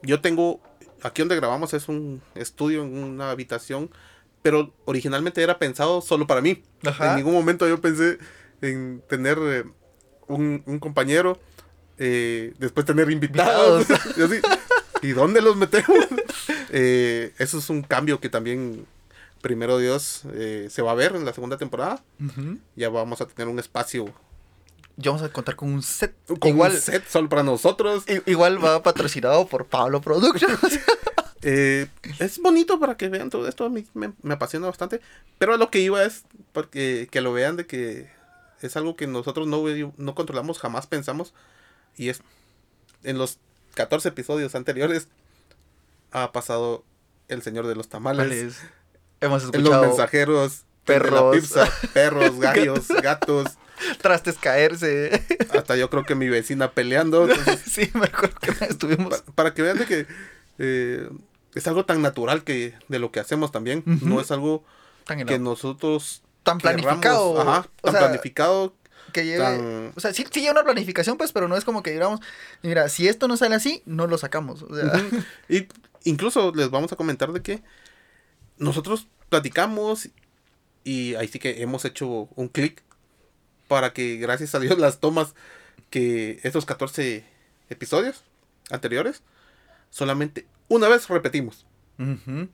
Yo 0.03 0.21
tengo, 0.21 0.61
aquí 1.03 1.23
donde 1.23 1.37
grabamos 1.37 1.73
es 1.75 1.89
un 1.89 2.21
estudio 2.35 2.83
en 2.83 2.97
una 2.99 3.31
habitación. 3.31 3.91
Pero 4.43 4.75
originalmente 4.87 5.41
era 5.43 5.59
pensado 5.59 6.01
solo 6.01 6.27
para 6.27 6.41
mí. 6.41 6.63
Ajá. 6.85 7.11
En 7.11 7.17
ningún 7.19 7.33
momento 7.35 7.69
yo 7.69 7.81
pensé 7.81 8.19
en 8.61 9.01
tener 9.09 9.39
eh, 9.41 9.65
un, 10.27 10.63
un 10.67 10.79
compañero. 10.81 11.39
eh, 11.99 12.53
después 12.59 12.85
tener 12.85 13.09
invitados. 13.11 13.87
y, 14.17 14.23
así, 14.23 14.41
¿Y 15.03 15.13
dónde 15.13 15.41
los 15.43 15.57
metemos? 15.57 15.97
Eso 16.73 17.59
es 17.59 17.71
un 17.71 17.83
cambio 17.83 18.19
que 18.19 18.29
también, 18.29 18.85
primero 19.43 19.77
Dios, 19.77 20.23
eh, 20.33 20.69
se 20.71 20.81
va 20.81 20.93
a 20.93 20.95
ver 20.95 21.15
en 21.15 21.27
la 21.27 21.35
segunda 21.35 21.59
temporada. 21.59 22.03
Ya 22.75 22.89
vamos 22.89 23.21
a 23.21 23.27
tener 23.27 23.53
un 23.53 23.59
espacio 23.59 24.07
Ya 24.97 25.11
vamos 25.11 25.23
a 25.23 25.31
contar 25.31 25.57
con 25.57 25.71
un 25.71 25.83
set. 25.83 26.15
con 26.27 26.49
igual, 26.49 26.73
un 26.73 26.79
set 26.79 27.07
solo 27.07 27.29
para 27.29 27.43
nosotros. 27.43 28.05
igual 28.25 28.65
va 28.65 28.83
patrocinado 28.83 29.47
por 29.47 29.67
Pablo 29.67 30.01
Productions. 30.01 30.81
Eh, 31.45 31.89
es 32.21 32.39
bonito 32.39 32.79
para 32.79 32.97
que 32.97 33.09
vean 33.09 33.29
todo 33.29 33.49
esto, 33.49 33.65
a 33.65 33.69
mí 33.69 33.85
me, 33.95 34.13
me 34.23 34.35
apasiona 34.35 34.69
bastante, 34.69 35.01
pero 35.39 35.55
a 35.55 35.57
lo 35.57 35.73
que 35.73 35.81
iba 35.81 36.05
es 36.05 36.23
porque 36.53 37.09
que 37.11 37.21
lo 37.21 37.33
vean 37.33 37.57
de 37.57 37.67
que 37.67 38.09
es 38.61 38.77
algo 38.77 38.95
que 38.95 39.09
nosotros 39.09 39.49
no, 39.49 39.65
no 39.97 40.15
controlamos, 40.15 40.61
jamás 40.61 40.87
pensamos, 40.87 41.35
y 41.97 42.11
es 42.11 42.23
en 43.03 43.19
los 43.19 43.41
14 43.75 44.11
episodios 44.11 44.55
anteriores 44.55 45.09
ha 46.13 46.31
pasado 46.31 46.85
el 47.29 47.43
señor 47.43 47.67
de 47.67 47.75
los 47.75 47.89
tamales. 47.89 48.61
Hemos 49.23 49.45
escuchado 49.45 49.71
los 49.71 49.87
mensajeros, 49.87 50.65
perros, 50.85 51.37
pizza, 51.37 51.69
perros, 51.95 52.41
gallos, 52.41 52.89
gatos, 52.89 53.47
trastes 54.01 54.37
caerse. 54.37 55.23
Hasta 55.57 55.77
yo 55.77 55.89
creo 55.89 56.05
que 56.05 56.17
mi 56.17 56.29
vecina 56.29 56.73
peleando. 56.73 57.29
sí, 57.67 57.89
me 57.95 58.07
acuerdo 58.07 58.37
que 58.41 58.65
estuvimos. 58.65 59.23
Para, 59.37 59.55
que 59.55 59.63
vean 59.63 59.79
de 59.79 59.87
que 59.87 60.07
eh, 60.59 61.09
es 61.55 61.67
algo 61.69 61.85
tan 61.85 62.03
natural 62.03 62.43
que 62.43 62.75
de 62.89 62.99
lo 62.99 63.13
que 63.13 63.21
hacemos 63.21 63.53
también. 63.53 63.85
No 63.87 64.21
es 64.21 64.33
algo 64.33 64.65
tan 65.05 65.25
que 65.25 65.39
nosotros. 65.39 66.23
Tan 66.43 66.59
planificado. 66.59 67.41
ajá, 67.41 67.69
tan 67.81 67.95
planificado. 67.95 68.75
Que 69.13 69.25
lleve, 69.25 69.93
O 69.95 70.01
sea, 70.01 70.13
sí, 70.13 70.27
sí 70.31 70.41
lleva 70.41 70.53
una 70.53 70.65
planificación, 70.65 71.17
pues, 71.17 71.33
pero 71.33 71.47
no 71.47 71.57
es 71.57 71.65
como 71.65 71.83
que 71.83 71.93
digamos, 71.93 72.21
mira, 72.63 72.89
si 72.89 73.07
esto 73.09 73.29
no 73.29 73.37
sale 73.37 73.55
así, 73.55 73.83
no 73.87 74.09
lo 74.09 74.19
sacamos. 74.19 74.63
O 74.63 74.75
sea. 74.75 74.91
Y 75.49 75.69
incluso 76.05 76.53
les 76.57 76.71
vamos 76.71 76.93
a 76.93 76.97
comentar 76.97 77.33
de 77.33 77.43
que 77.43 77.63
nosotros 78.63 79.09
platicamos 79.29 80.09
y 80.85 81.15
ahí 81.17 81.29
sí 81.29 81.39
que 81.39 81.63
hemos 81.63 81.85
hecho 81.85 82.29
un 82.35 82.49
clic 82.49 82.83
para 83.69 83.93
que 83.93 84.17
gracias 84.17 84.55
a 84.55 84.61
Dios 84.61 84.79
las 84.79 85.01
tomas 85.01 85.35
que 85.91 86.41
estos 86.43 86.65
14 86.65 87.25
episodios 87.71 88.25
anteriores 88.71 89.23
solamente 89.91 90.47
una 90.69 90.89
vez 90.89 91.09
repetimos. 91.09 91.67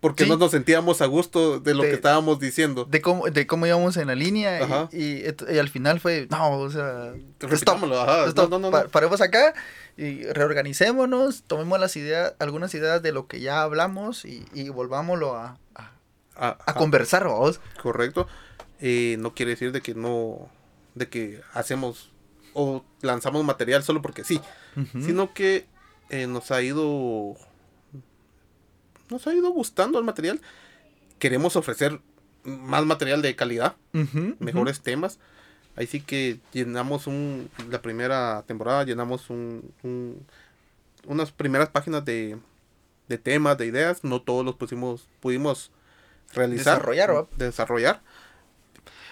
Porque 0.01 0.27
no 0.27 0.37
nos 0.37 0.51
sentíamos 0.51 1.01
a 1.01 1.07
gusto 1.07 1.59
de 1.59 1.73
lo 1.73 1.83
que 1.83 1.93
estábamos 1.93 2.39
diciendo. 2.39 2.85
De 2.85 3.01
cómo, 3.01 3.31
de 3.31 3.47
cómo 3.47 3.67
íbamos 3.67 3.97
en 3.97 4.09
la 4.09 4.15
línea 4.15 4.89
y, 4.93 5.25
al 5.59 5.69
final 5.71 6.01
fue, 6.01 6.27
no, 6.31 6.59
o 6.59 6.71
sea, 6.71 7.15
paremos 8.93 9.21
acá 9.23 9.55
y 9.97 10.25
reorganicémonos, 10.25 11.45
tomemos 11.47 11.81
las 11.81 11.97
ideas, 11.97 12.35
algunas 12.39 12.75
ideas 12.75 13.03
de 13.03 13.13
lo 13.13 13.27
que 13.27 13.41
ya 13.41 13.63
hablamos 13.63 14.25
y, 14.27 14.45
y 14.53 14.69
volvámoslo 14.69 15.35
a, 15.35 15.59
a, 15.75 15.93
conversar, 16.77 17.25
vamos. 17.25 17.61
Correcto. 17.83 18.27
Eh, 18.81 19.17
no 19.19 19.35
quiere 19.35 19.53
decir 19.53 19.73
de 19.73 19.81
que 19.81 19.95
no 19.95 20.49
de 20.95 21.09
que 21.09 21.41
hacemos 21.53 22.11
o 22.55 22.85
lanzamos 23.03 23.45
material 23.45 23.83
solo 23.83 24.03
porque 24.03 24.25
sí, 24.25 24.41
sino 25.01 25.33
que 25.35 25.67
eh, 26.11 26.27
nos 26.27 26.51
ha 26.51 26.63
ido 26.63 27.37
nos 29.11 29.27
ha 29.27 29.35
ido 29.35 29.51
gustando 29.51 29.99
el 29.99 30.05
material. 30.05 30.41
Queremos 31.19 31.57
ofrecer 31.57 32.01
más 32.45 32.85
material 32.85 33.23
de 33.23 33.37
calidad, 33.37 33.77
mejores 34.39 34.81
temas. 34.81 35.19
Ahí 35.77 35.87
sí 35.87 36.01
que 36.01 36.41
llenamos 36.53 37.07
un, 37.07 37.51
la 37.71 37.81
primera 37.81 38.43
temporada, 38.47 38.85
llenamos 38.85 39.31
un, 39.31 39.73
unas 41.07 41.31
primeras 41.33 41.69
páginas 41.69 42.05
de, 42.05 42.39
de 43.09 43.19
temas, 43.19 43.59
de 43.59 43.67
ideas. 43.67 44.03
No 44.03 44.21
todos 44.23 44.45
los 44.45 44.57
pusimos, 44.57 45.09
pudimos 45.21 45.71
realizar. 46.33 46.79
Desarrollar, 46.79 47.27
Desarrollar. 47.37 48.03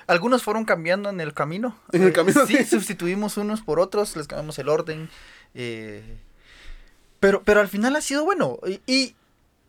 Algunos 0.06 0.42
fueron 0.42 0.64
cambiando 0.64 1.11
en 1.11 1.20
el 1.20 1.35
camino. 1.35 1.76
En 1.92 2.02
el 2.02 2.12
camino. 2.12 2.46
sí, 2.46 2.64
sustituimos 2.70 3.37
unos 3.37 3.61
por 3.61 3.80
otros, 3.80 4.16
les 4.16 4.28
cambiamos 4.28 4.58
el 4.58 4.68
orden. 4.68 5.08
Eh, 5.54 6.18
pero, 7.18 7.42
pero 7.42 7.61
al 7.61 7.68
final 7.68 7.96
ha 7.96 8.00
sido 8.00 8.25
bueno. 8.25 8.58
Y, 8.87 9.16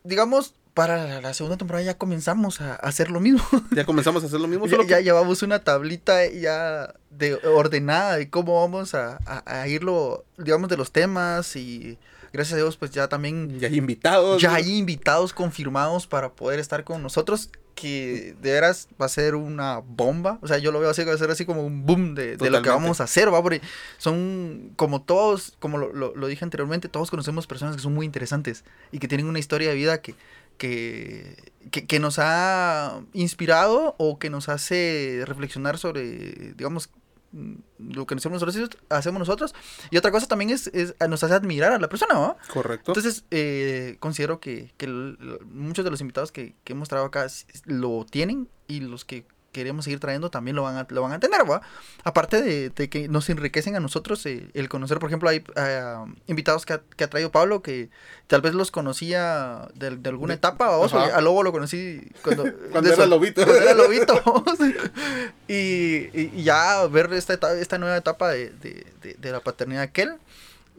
digamos, 0.03 0.53
para 0.75 1.21
la 1.21 1.33
segunda 1.33 1.57
temporada 1.57 1.83
ya 1.85 1.97
comenzamos 1.97 2.61
a 2.61 2.75
hacer 2.75 3.09
lo 3.09 3.19
mismo. 3.19 3.41
Ya 3.71 3.85
comenzamos 3.85 4.23
a 4.23 4.27
hacer 4.27 4.39
lo 4.39 4.47
mismo. 4.47 4.67
ya, 4.67 4.83
ya, 4.83 4.99
llevamos 4.99 5.41
una 5.41 5.63
tablita 5.63 6.27
ya 6.27 6.93
de 7.09 7.35
ordenada 7.35 8.17
de 8.17 8.29
cómo 8.29 8.61
vamos 8.61 8.93
a, 8.93 9.17
a, 9.25 9.67
irlo, 9.67 10.23
digamos, 10.37 10.69
de 10.69 10.77
los 10.77 10.91
temas 10.91 11.55
y 11.55 11.97
gracias 12.33 12.53
a 12.53 12.57
Dios 12.57 12.77
pues 12.77 12.91
ya 12.91 13.07
también... 13.07 13.59
Ya 13.59 13.67
hay 13.67 13.77
invitados. 13.77 14.41
Ya 14.41 14.53
hay 14.53 14.77
invitados 14.77 15.33
confirmados 15.33 16.07
para 16.07 16.33
poder 16.33 16.59
estar 16.59 16.83
con 16.83 17.01
nosotros 17.03 17.49
que 17.77 18.35
de 18.41 18.53
veras 18.53 18.89
va 18.99 19.05
a 19.05 19.09
ser 19.09 19.35
una 19.35 19.77
bomba. 19.77 20.39
O 20.41 20.47
sea, 20.47 20.57
yo 20.57 20.71
lo 20.71 20.79
veo 20.79 20.89
así, 20.89 21.03
va 21.03 21.13
a 21.13 21.17
ser 21.17 21.29
así 21.29 21.45
como 21.45 21.63
un 21.63 21.85
boom 21.85 22.15
de, 22.15 22.35
lo 22.49 22.61
que 22.63 22.69
vamos 22.69 22.99
a 22.99 23.03
hacer, 23.03 23.31
¿va? 23.31 23.41
Porque 23.41 23.61
son 23.99 24.73
como 24.75 25.03
todos, 25.03 25.55
como 25.59 25.77
lo, 25.77 26.27
dije 26.27 26.43
anteriormente, 26.43 26.89
todos 26.89 27.11
conocemos 27.11 27.45
personas 27.45 27.75
que 27.75 27.81
son 27.81 27.93
muy 27.93 28.05
interesantes 28.05 28.65
y 28.91 28.97
que 28.97 29.07
tienen 29.07 29.27
una 29.27 29.37
historia 29.37 29.69
de 29.69 29.75
vida 29.75 30.01
que, 30.01 30.15
que, 30.57 31.37
que 31.69 31.99
nos 31.99 32.17
ha 32.17 32.99
inspirado 33.13 33.93
o 33.99 34.17
que 34.17 34.31
nos 34.31 34.49
hace 34.49 35.21
reflexionar 35.25 35.77
sobre, 35.77 36.53
digamos, 36.55 36.89
lo 37.31 38.07
que 38.07 38.15
nosotros 38.15 38.69
hacemos 38.89 39.19
nosotros. 39.19 39.53
Y 39.89 39.97
otra 39.97 40.11
cosa 40.11 40.27
también 40.27 40.49
es, 40.49 40.67
es 40.67 40.95
nos 41.07 41.23
hace 41.23 41.33
admirar 41.33 41.71
a 41.71 41.79
la 41.79 41.89
persona, 41.89 42.13
¿no? 42.13 42.37
Correcto. 42.51 42.91
Entonces, 42.91 43.25
eh, 43.31 43.97
considero 43.99 44.39
que, 44.39 44.73
que 44.77 44.87
muchos 44.87 45.85
de 45.85 45.91
los 45.91 46.01
invitados 46.01 46.31
que, 46.31 46.55
que 46.63 46.73
hemos 46.73 46.89
traído 46.89 47.05
acá 47.05 47.27
lo 47.65 48.05
tienen 48.05 48.49
y 48.67 48.79
los 48.81 49.05
que 49.05 49.25
queremos 49.57 49.85
seguir 49.85 49.99
trayendo 49.99 50.29
también 50.29 50.55
lo 50.55 50.63
van 50.63 50.77
a, 50.77 50.87
lo 50.89 51.01
van 51.01 51.13
a 51.13 51.19
tener, 51.19 51.49
¿va? 51.49 51.61
Aparte 52.03 52.41
de, 52.41 52.69
de, 52.69 52.89
que 52.89 53.07
nos 53.07 53.29
enriquecen 53.29 53.75
a 53.75 53.79
nosotros 53.79 54.25
eh, 54.25 54.49
el 54.53 54.69
conocer, 54.69 54.99
por 54.99 55.09
ejemplo, 55.09 55.29
hay 55.29 55.43
eh, 55.55 55.95
invitados 56.27 56.65
que 56.65 56.73
ha, 56.73 56.81
que 56.95 57.03
ha, 57.03 57.09
traído 57.09 57.31
Pablo 57.31 57.61
que 57.61 57.89
tal 58.27 58.41
vez 58.41 58.53
los 58.53 58.71
conocía 58.71 59.67
de, 59.73 59.95
de 59.97 60.09
alguna 60.09 60.35
etapa, 60.35 60.77
o 60.77 60.85
a 60.85 61.21
Lobo 61.21 61.43
lo 61.43 61.51
conocí 61.51 62.07
cuando, 62.21 62.45
cuando 62.71 62.93
era 62.93 63.05
lobito. 63.05 63.43
Cuando 63.43 63.61
era 63.61 63.73
lobito. 63.73 64.23
y, 65.47 66.09
y, 66.13 66.43
ya 66.43 66.85
ver 66.87 67.11
esta, 67.13 67.33
esta 67.59 67.77
nueva 67.77 67.97
etapa 67.97 68.29
de, 68.29 68.51
de 69.01 69.31
la 69.31 69.39
paternidad 69.39 69.81
de 69.81 69.87
aquel 69.87 70.17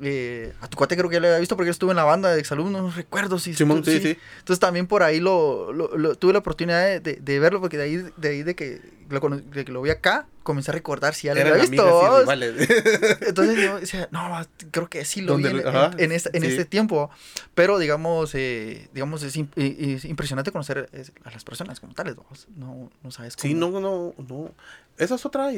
eh, 0.00 0.52
a 0.60 0.68
tu 0.68 0.76
cuate 0.76 0.96
creo 0.96 1.08
que 1.08 1.14
ya 1.14 1.20
lo 1.20 1.26
había 1.26 1.40
visto 1.40 1.56
porque 1.56 1.70
estuve 1.70 1.90
en 1.90 1.96
la 1.96 2.04
banda 2.04 2.32
de 2.32 2.38
exalumnos, 2.38 2.82
no 2.82 2.90
recuerdo 2.90 3.38
si... 3.38 3.54
Simón, 3.54 3.84
sí, 3.84 4.00
sí, 4.00 4.16
Entonces 4.38 4.60
también 4.60 4.86
por 4.86 5.02
ahí 5.02 5.18
lo, 5.18 5.72
lo, 5.72 6.14
tuve 6.14 6.32
la 6.32 6.38
oportunidad 6.38 7.00
de, 7.00 7.16
de, 7.16 7.38
verlo 7.40 7.60
porque 7.60 7.76
de 7.78 7.82
ahí 7.82 7.96
de, 8.16 8.28
ahí 8.28 8.42
de, 8.44 8.54
que, 8.54 8.80
lo, 9.08 9.20
de 9.20 9.64
que 9.64 9.72
lo 9.72 9.82
vi 9.82 9.90
acá, 9.90 10.28
comencé 10.44 10.70
a 10.70 10.74
recordar 10.74 11.14
si 11.14 11.26
ya 11.26 11.34
lo 11.34 11.40
había 11.40 11.54
visto. 11.54 12.22
Entonces 13.26 13.56
yo 13.60 13.80
decía, 13.80 14.08
no, 14.12 14.46
creo 14.70 14.88
que 14.88 15.04
sí 15.04 15.20
lo 15.20 15.36
vi 15.36 15.46
en, 15.46 15.64
en, 15.98 16.12
este, 16.12 16.36
en 16.36 16.44
este 16.44 16.64
tiempo. 16.64 17.10
Pero 17.56 17.78
digamos, 17.78 18.34
eh, 18.36 18.88
digamos 18.94 19.24
es, 19.24 19.36
es, 19.56 20.04
impresionante 20.04 20.52
conocer 20.52 20.88
a 21.24 21.30
las 21.32 21.42
personas 21.42 21.80
como 21.80 21.94
tales, 21.94 22.14
no, 22.56 22.88
no 23.02 23.10
sabes 23.10 23.36
cómo. 23.36 23.42
Sí, 23.42 23.54
no, 23.54 23.70
no, 23.80 24.14
no. 24.16 24.54
Esa 24.96 25.16
es 25.16 25.26
otra, 25.26 25.50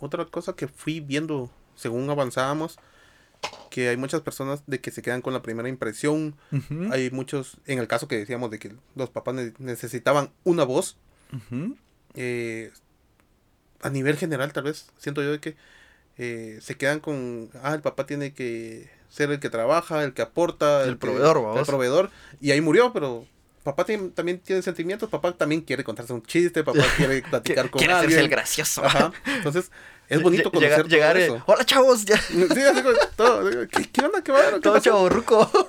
otra 0.00 0.24
cosa 0.24 0.54
que 0.54 0.66
fui 0.66 1.00
viendo 1.00 1.50
según 1.74 2.08
avanzábamos 2.08 2.78
que 3.70 3.88
hay 3.88 3.96
muchas 3.96 4.20
personas 4.20 4.62
de 4.66 4.80
que 4.80 4.90
se 4.90 5.02
quedan 5.02 5.22
con 5.22 5.32
la 5.32 5.42
primera 5.42 5.68
impresión. 5.68 6.36
Hay 6.90 7.10
muchos, 7.10 7.56
en 7.66 7.78
el 7.78 7.88
caso 7.88 8.08
que 8.08 8.18
decíamos 8.18 8.50
de 8.50 8.58
que 8.58 8.74
los 8.94 9.10
papás 9.10 9.34
necesitaban 9.58 10.30
una 10.44 10.64
voz. 10.64 10.96
Eh, 12.14 12.70
a 13.80 13.90
nivel 13.90 14.16
general, 14.16 14.52
tal 14.52 14.64
vez, 14.64 14.90
siento 14.98 15.22
yo 15.22 15.32
de 15.32 15.40
que 15.40 15.56
eh, 16.18 16.58
se 16.60 16.76
quedan 16.76 17.00
con, 17.00 17.50
ah, 17.62 17.74
el 17.74 17.80
papá 17.80 18.06
tiene 18.06 18.32
que 18.32 18.90
ser 19.08 19.30
el 19.30 19.40
que 19.40 19.50
trabaja, 19.50 20.04
el 20.04 20.14
que 20.14 20.22
aporta, 20.22 20.84
el, 20.84 20.98
proveedor, 20.98 21.58
el 21.58 21.66
proveedor. 21.66 22.10
Y 22.40 22.50
ahí 22.50 22.60
murió, 22.60 22.92
pero 22.92 23.26
papá 23.62 23.84
también 23.84 24.38
tiene 24.40 24.62
sentimientos, 24.62 25.08
papá 25.08 25.32
también 25.32 25.62
quiere 25.62 25.84
contarse 25.84 26.12
un 26.12 26.22
chiste, 26.22 26.64
papá 26.64 26.84
quiere 26.96 27.22
platicar 27.22 27.70
con 27.70 27.78
quiere 27.78 27.94
alguien. 27.94 28.20
el 28.20 28.28
gracioso. 28.28 28.82
Entonces, 29.26 29.70
es 30.12 30.22
bonito 30.22 30.50
conocer 30.50 30.86
llegar, 30.88 31.14
todo 31.14 31.24
eso. 31.24 31.44
Hola, 31.46 31.64
chavos. 31.64 32.04
Ya. 32.04 32.18
Sí, 32.18 32.42
así 32.42 32.82
todo. 33.16 33.68
¿Qué, 33.68 33.88
¿Qué, 33.90 34.04
onda? 34.04 34.22
¿Qué 34.22 34.30
va? 34.30 34.60
todo 34.60 34.78
chavo 34.78 35.08
ruco. 35.08 35.50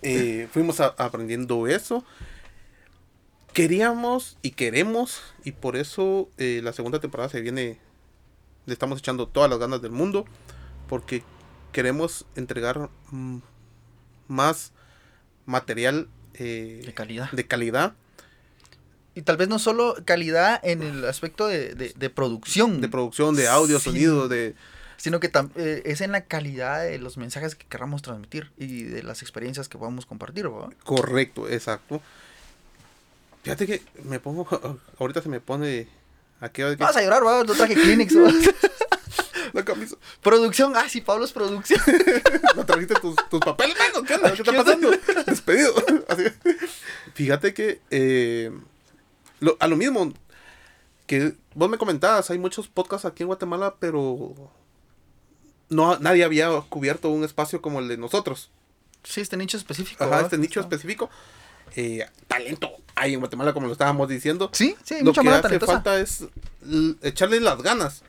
Eh, 0.00 0.46
fuimos 0.52 0.78
aprendiendo 0.78 1.66
eso. 1.66 2.04
Queríamos 3.52 4.38
y 4.42 4.52
queremos, 4.52 5.20
y 5.42 5.50
por 5.50 5.74
eso 5.74 6.30
eh, 6.38 6.60
la 6.62 6.72
segunda 6.72 7.00
temporada 7.00 7.28
se 7.28 7.40
viene. 7.40 7.80
Le 8.66 8.72
estamos 8.72 9.00
echando 9.00 9.26
todas 9.26 9.50
las 9.50 9.58
ganas 9.58 9.82
del 9.82 9.90
mundo, 9.90 10.24
porque 10.88 11.24
queremos 11.72 12.26
entregar 12.36 12.90
mm, 13.10 13.38
más 14.28 14.70
material 15.46 16.06
eh, 16.34 16.82
de 16.86 16.94
calidad. 16.94 17.32
De 17.32 17.48
calidad 17.48 17.94
y 19.18 19.22
tal 19.22 19.36
vez 19.36 19.48
no 19.48 19.58
solo 19.58 19.96
calidad 20.04 20.60
en 20.62 20.80
el 20.80 21.04
aspecto 21.04 21.48
de, 21.48 21.74
de, 21.74 22.10
producción. 22.10 22.80
De 22.80 22.88
producción, 22.88 23.34
de 23.34 23.48
audio, 23.48 23.80
sonido, 23.80 24.28
de... 24.28 24.54
Sino 24.96 25.18
que 25.18 25.28
eh, 25.56 25.82
es 25.86 26.02
en 26.02 26.12
la 26.12 26.20
calidad 26.20 26.84
de 26.84 27.00
los 27.00 27.16
mensajes 27.16 27.56
que 27.56 27.66
queramos 27.66 28.00
transmitir 28.00 28.52
y 28.56 28.84
de 28.84 29.02
las 29.02 29.22
experiencias 29.22 29.68
que 29.68 29.76
podamos 29.76 30.06
compartir, 30.06 30.48
¿verdad? 30.48 30.68
Correcto, 30.84 31.48
exacto. 31.48 32.00
Fíjate 33.42 33.66
que 33.66 33.82
me 34.04 34.20
pongo, 34.20 34.46
ahorita 35.00 35.20
se 35.20 35.28
me 35.28 35.40
pone... 35.40 35.88
Aquí, 36.40 36.62
Vas 36.62 36.96
a 36.96 37.02
llorar, 37.02 37.24
¿verdad? 37.24 37.44
No 37.44 37.54
traje 37.54 37.74
Kleenex, 37.74 38.14
permiso. 39.64 39.98
Producción, 40.22 40.74
ah, 40.76 40.88
sí, 40.88 41.00
Pablo 41.00 41.24
es 41.24 41.32
producción. 41.32 41.80
¿No 42.54 42.64
trajiste 42.64 42.94
tus, 43.00 43.16
tus 43.28 43.40
papeles? 43.40 43.74
¿Qué 44.06 44.14
onda? 44.14 44.32
¿Qué 44.32 44.42
está 44.42 44.52
pasando? 44.52 44.92
Despedido. 45.26 45.74
Así. 46.06 46.22
Fíjate 47.14 47.52
que 47.52 47.80
eh, 47.90 48.52
lo- 49.40 49.56
a 49.60 49.66
lo 49.68 49.76
mismo 49.76 50.12
que 51.06 51.34
vos 51.54 51.70
me 51.70 51.78
comentabas, 51.78 52.30
hay 52.30 52.38
muchos 52.38 52.68
podcasts 52.68 53.04
aquí 53.06 53.22
en 53.22 53.28
Guatemala, 53.28 53.76
pero 53.78 54.34
no 55.70 55.98
nadie 55.98 56.24
había 56.24 56.48
cubierto 56.68 57.10
un 57.10 57.24
espacio 57.24 57.60
como 57.62 57.78
el 57.80 57.88
de 57.88 57.96
nosotros. 57.96 58.50
Sí, 59.04 59.20
este 59.20 59.36
nicho 59.36 59.56
específico. 59.56 60.04
Ajá, 60.04 60.20
este 60.22 60.38
nicho 60.38 60.60
Está- 60.60 60.74
específico. 60.74 61.08
Eh, 61.76 62.06
talento 62.26 62.70
hay 62.94 63.14
en 63.14 63.20
Guatemala, 63.20 63.52
como 63.52 63.66
lo 63.66 63.72
estábamos 63.72 64.08
diciendo. 64.08 64.50
Sí, 64.52 64.74
sí, 64.84 64.94
hay 64.94 65.00
lo 65.00 65.06
mucha 65.10 65.22
que 65.22 65.28
hace 65.28 65.42
talentosa. 65.42 65.72
falta 65.74 66.00
es 66.00 66.24
echarle 67.02 67.40
las 67.40 67.62
ganas. 67.62 68.02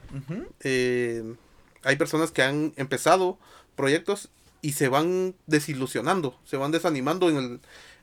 Eh, 0.62 1.36
hay 1.84 1.96
personas 1.98 2.32
que 2.32 2.42
han 2.42 2.74
empezado 2.78 3.38
proyectos 3.76 4.30
y 4.62 4.74
se 4.74 4.90
van 4.90 5.36
desilusionando, 5.48 6.38
se 6.46 6.58
van 6.58 6.72
desanimando 6.72 7.30
en 7.30 7.38
el, 7.38 7.60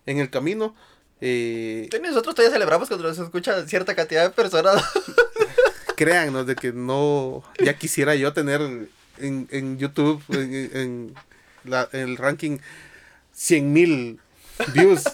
en 0.06 0.18
el 0.18 0.30
camino. 0.30 0.74
Eh, 1.20 1.88
Sí, 1.90 1.98
Nosotros 2.02 2.34
todavía 2.34 2.52
celebramos 2.54 2.88
cuando 2.88 3.08
nos 3.08 3.18
escucha 3.18 3.66
cierta 3.66 3.94
cantidad 3.94 4.24
de 4.24 4.30
personas. 4.30 4.82
créannos 5.96 6.46
de 6.46 6.56
que 6.56 6.72
no, 6.72 7.42
ya 7.64 7.78
quisiera 7.78 8.14
yo 8.14 8.32
tener 8.34 8.60
en, 9.18 9.48
en 9.50 9.78
YouTube, 9.78 10.22
en, 10.28 10.52
en 10.74 11.14
la- 11.64 11.88
en 11.92 12.00
el 12.00 12.16
ranking 12.18 12.58
100 13.32 13.72
mil 13.72 14.20
views, 14.74 15.04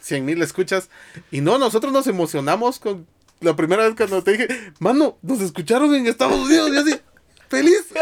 100 0.00 0.24
mil 0.24 0.42
escuchas. 0.42 0.88
Y 1.30 1.40
no, 1.40 1.58
nosotros 1.58 1.92
nos 1.92 2.06
emocionamos 2.08 2.80
con 2.80 3.06
la 3.40 3.54
primera 3.54 3.84
vez 3.84 3.94
cuando 3.96 4.22
te 4.24 4.32
dije, 4.32 4.48
mano, 4.80 5.18
nos 5.22 5.40
escucharon 5.40 5.94
en 5.94 6.06
Estados 6.08 6.38
Unidos. 6.46 6.70
Y 6.72 6.76
así, 6.78 7.00
feliz. 7.48 7.84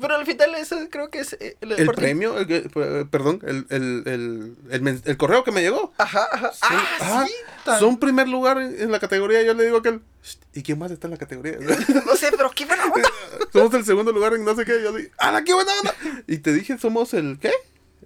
Pero 0.00 0.14
al 0.16 0.26
final 0.26 0.54
eso 0.56 0.76
creo 0.90 1.10
que 1.10 1.20
es... 1.20 1.34
eh, 1.34 1.56
El 1.60 1.86
parte- 1.86 2.00
premio, 2.00 2.38
el 2.38 2.46
eh, 2.50 3.04
perdón, 3.10 3.40
el, 3.46 3.66
el, 3.70 4.02
el, 4.06 4.56
el 4.70 5.02
el 5.04 5.16
correo 5.16 5.44
que 5.44 5.52
me 5.52 5.60
llegó. 5.62 5.92
Ajá, 5.98 6.28
ajá. 6.32 6.52
Son, 6.52 6.68
ah, 6.70 6.88
ajá, 7.00 7.26
sí. 7.26 7.32
tan- 7.64 7.80
son 7.80 7.98
primer 7.98 8.28
lugar 8.28 8.58
en, 8.58 8.80
en 8.80 8.92
la 8.92 8.98
categoría. 9.00 9.42
Yo 9.42 9.54
le 9.54 9.64
digo 9.64 9.76
a 9.76 9.80
aquel, 9.80 10.00
"Shh, 10.22 10.36
¿y 10.54 10.62
quién 10.62 10.78
más 10.78 10.90
está 10.90 11.06
en 11.06 11.12
la 11.12 11.18
categoría? 11.18 11.58
No 12.06 12.16
sé, 12.16 12.30
pero 12.36 12.50
qué 12.50 12.64
buena 12.66 12.84
onda. 12.86 13.08
somos 13.52 13.74
el 13.74 13.84
segundo 13.84 14.12
lugar 14.12 14.34
en 14.34 14.44
no 14.44 14.54
sé 14.56 14.64
qué. 14.64 14.82
Yo 14.82 14.92
digo, 14.92 15.10
¡ah, 15.18 15.42
qué 15.44 15.54
buena 15.54 15.72
onda! 15.80 15.94
Y 16.26 16.38
te 16.38 16.52
dije, 16.52 16.78
somos 16.78 17.14
el, 17.14 17.38
¿qué? 17.40 17.52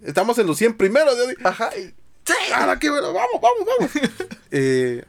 Estamos 0.05 0.39
en 0.39 0.47
los 0.47 0.59
100 0.59 0.77
primeros. 0.77 1.17
Yo 1.17 1.27
digo, 1.27 1.41
Ajá. 1.49 1.71
y- 1.77 1.95
Sí. 2.27 2.35
¡ah, 2.53 2.77
qué 2.81 2.91
bueno! 2.91 3.13
¡Vamos, 3.13 3.41
vamos, 3.41 3.69
vamos! 3.79 3.91
eh, 4.51 5.05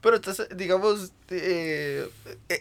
Pero 0.00 0.16
entonces, 0.16 0.48
digamos, 0.56 1.12
eh, 1.28 2.08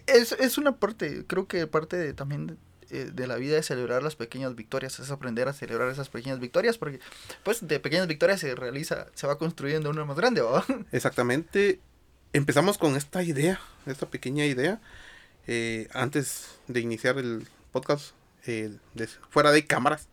es, 0.08 0.34
es 0.34 0.58
una 0.58 0.75
parte, 0.75 1.24
creo 1.25 1.48
que 1.48 1.67
parte 1.67 1.96
de, 1.96 2.13
también 2.13 2.58
de, 2.93 3.01
eh, 3.01 3.05
de 3.12 3.27
la 3.27 3.35
vida 3.35 3.57
es 3.57 3.65
celebrar 3.65 4.03
las 4.03 4.15
pequeñas 4.15 4.55
victorias, 4.55 5.00
es 5.00 5.12
aprender 5.12 5.47
a 5.47 5.53
celebrar 5.53 5.89
esas 5.89 6.09
pequeñas 6.09 6.39
victorias, 6.39 6.77
porque 6.77 7.00
pues 7.43 7.67
de 7.67 7.79
pequeñas 7.79 8.07
victorias 8.07 8.39
se 8.39 8.55
realiza, 8.55 9.07
se 9.15 9.27
va 9.27 9.38
construyendo 9.38 9.89
una 9.89 10.05
más 10.05 10.17
grande, 10.17 10.41
¿va? 10.41 10.63
exactamente. 10.91 11.79
Empezamos 12.33 12.77
con 12.77 12.95
esta 12.95 13.21
idea, 13.23 13.59
esta 13.85 14.07
pequeña 14.09 14.45
idea. 14.45 14.79
eh, 15.47 15.88
antes 15.93 16.57
de 16.67 16.79
iniciar 16.79 17.17
el 17.17 17.47
podcast, 17.71 18.12
eh, 18.45 18.71
de- 18.93 19.07
fuera 19.29 19.51
de 19.51 19.65
cámaras. 19.67 20.07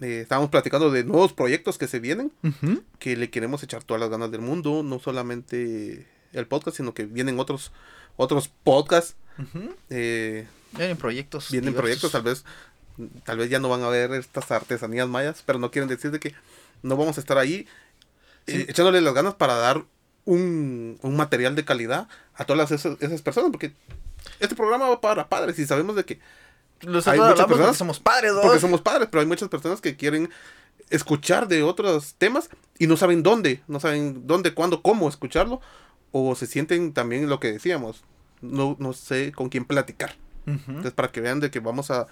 eh, 0.00 0.20
estábamos 0.22 0.50
platicando 0.50 0.90
de 0.90 1.04
nuevos 1.04 1.32
proyectos 1.32 1.76
que 1.78 1.88
se 1.88 1.98
vienen. 2.00 2.32
que 2.98 3.16
le 3.16 3.30
queremos 3.30 3.62
echar 3.62 3.82
todas 3.84 4.00
las 4.00 4.10
ganas 4.10 4.30
del 4.30 4.40
mundo, 4.40 4.82
no 4.82 4.98
solamente 4.98 6.06
el 6.32 6.46
podcast, 6.46 6.76
sino 6.76 6.94
que 6.94 7.04
vienen 7.06 7.38
otros 7.40 7.72
otros 8.16 8.48
podcasts, 8.48 9.14
eh, 9.90 10.46
Vienen 10.72 10.96
proyectos. 10.96 11.50
vienen 11.50 11.70
diversos. 11.72 11.82
proyectos, 11.82 12.12
tal 12.12 12.22
vez 12.22 12.44
tal 13.24 13.38
vez 13.38 13.48
ya 13.48 13.60
no 13.60 13.68
van 13.68 13.82
a 13.84 13.88
ver 13.88 14.10
estas 14.12 14.50
artesanías 14.50 15.08
mayas, 15.08 15.42
pero 15.46 15.58
no 15.60 15.70
quieren 15.70 15.88
decir 15.88 16.10
de 16.10 16.18
que 16.18 16.34
no 16.82 16.96
vamos 16.96 17.16
a 17.16 17.20
estar 17.20 17.38
ahí 17.38 17.66
eh, 18.46 18.52
Sí. 18.56 18.66
echándole 18.68 19.00
las 19.00 19.14
ganas 19.14 19.34
para 19.34 19.54
dar 19.54 19.84
un, 20.24 20.98
un 21.02 21.16
material 21.16 21.54
de 21.54 21.64
calidad 21.64 22.08
a 22.34 22.44
todas 22.44 22.70
esas, 22.72 23.00
esas 23.00 23.22
personas, 23.22 23.50
porque 23.50 23.72
este 24.40 24.56
programa 24.56 24.88
va 24.88 25.00
para 25.00 25.28
padres 25.28 25.58
y 25.58 25.66
sabemos 25.66 25.94
de 25.96 26.04
que 26.04 26.18
Nosotros 26.82 27.06
Hay 27.08 27.18
muchas 27.18 27.30
hablamos 27.30 27.38
porque 27.46 27.54
personas- 27.58 27.76
somos 27.78 28.00
padres, 28.00 28.32
¿va? 28.36 28.42
porque 28.42 28.60
somos 28.60 28.80
padres, 28.80 29.08
pero 29.10 29.20
hay 29.20 29.26
muchas 29.26 29.48
personas 29.48 29.80
que 29.80 29.96
quieren 29.96 30.28
escuchar 30.90 31.46
de 31.48 31.62
otros 31.62 32.14
temas 32.18 32.48
y 32.78 32.86
no 32.88 32.96
saben 32.96 33.22
dónde, 33.22 33.62
no 33.68 33.78
saben 33.80 34.26
dónde, 34.26 34.54
cuándo, 34.54 34.82
cómo 34.82 35.08
escucharlo, 35.08 35.60
o 36.12 36.34
se 36.34 36.46
sienten 36.46 36.92
también 36.92 37.28
lo 37.28 37.38
que 37.40 37.52
decíamos, 37.52 38.02
no, 38.40 38.76
no 38.80 38.92
sé 38.92 39.32
con 39.32 39.48
quién 39.50 39.64
platicar. 39.64 40.16
Entonces, 40.48 40.92
para 40.92 41.08
que 41.12 41.20
vean 41.20 41.40
de 41.40 41.50
que 41.50 41.60
vamos 41.60 41.90
a 41.90 42.06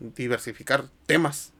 diversificar 0.00 0.84
temas, 1.06 1.52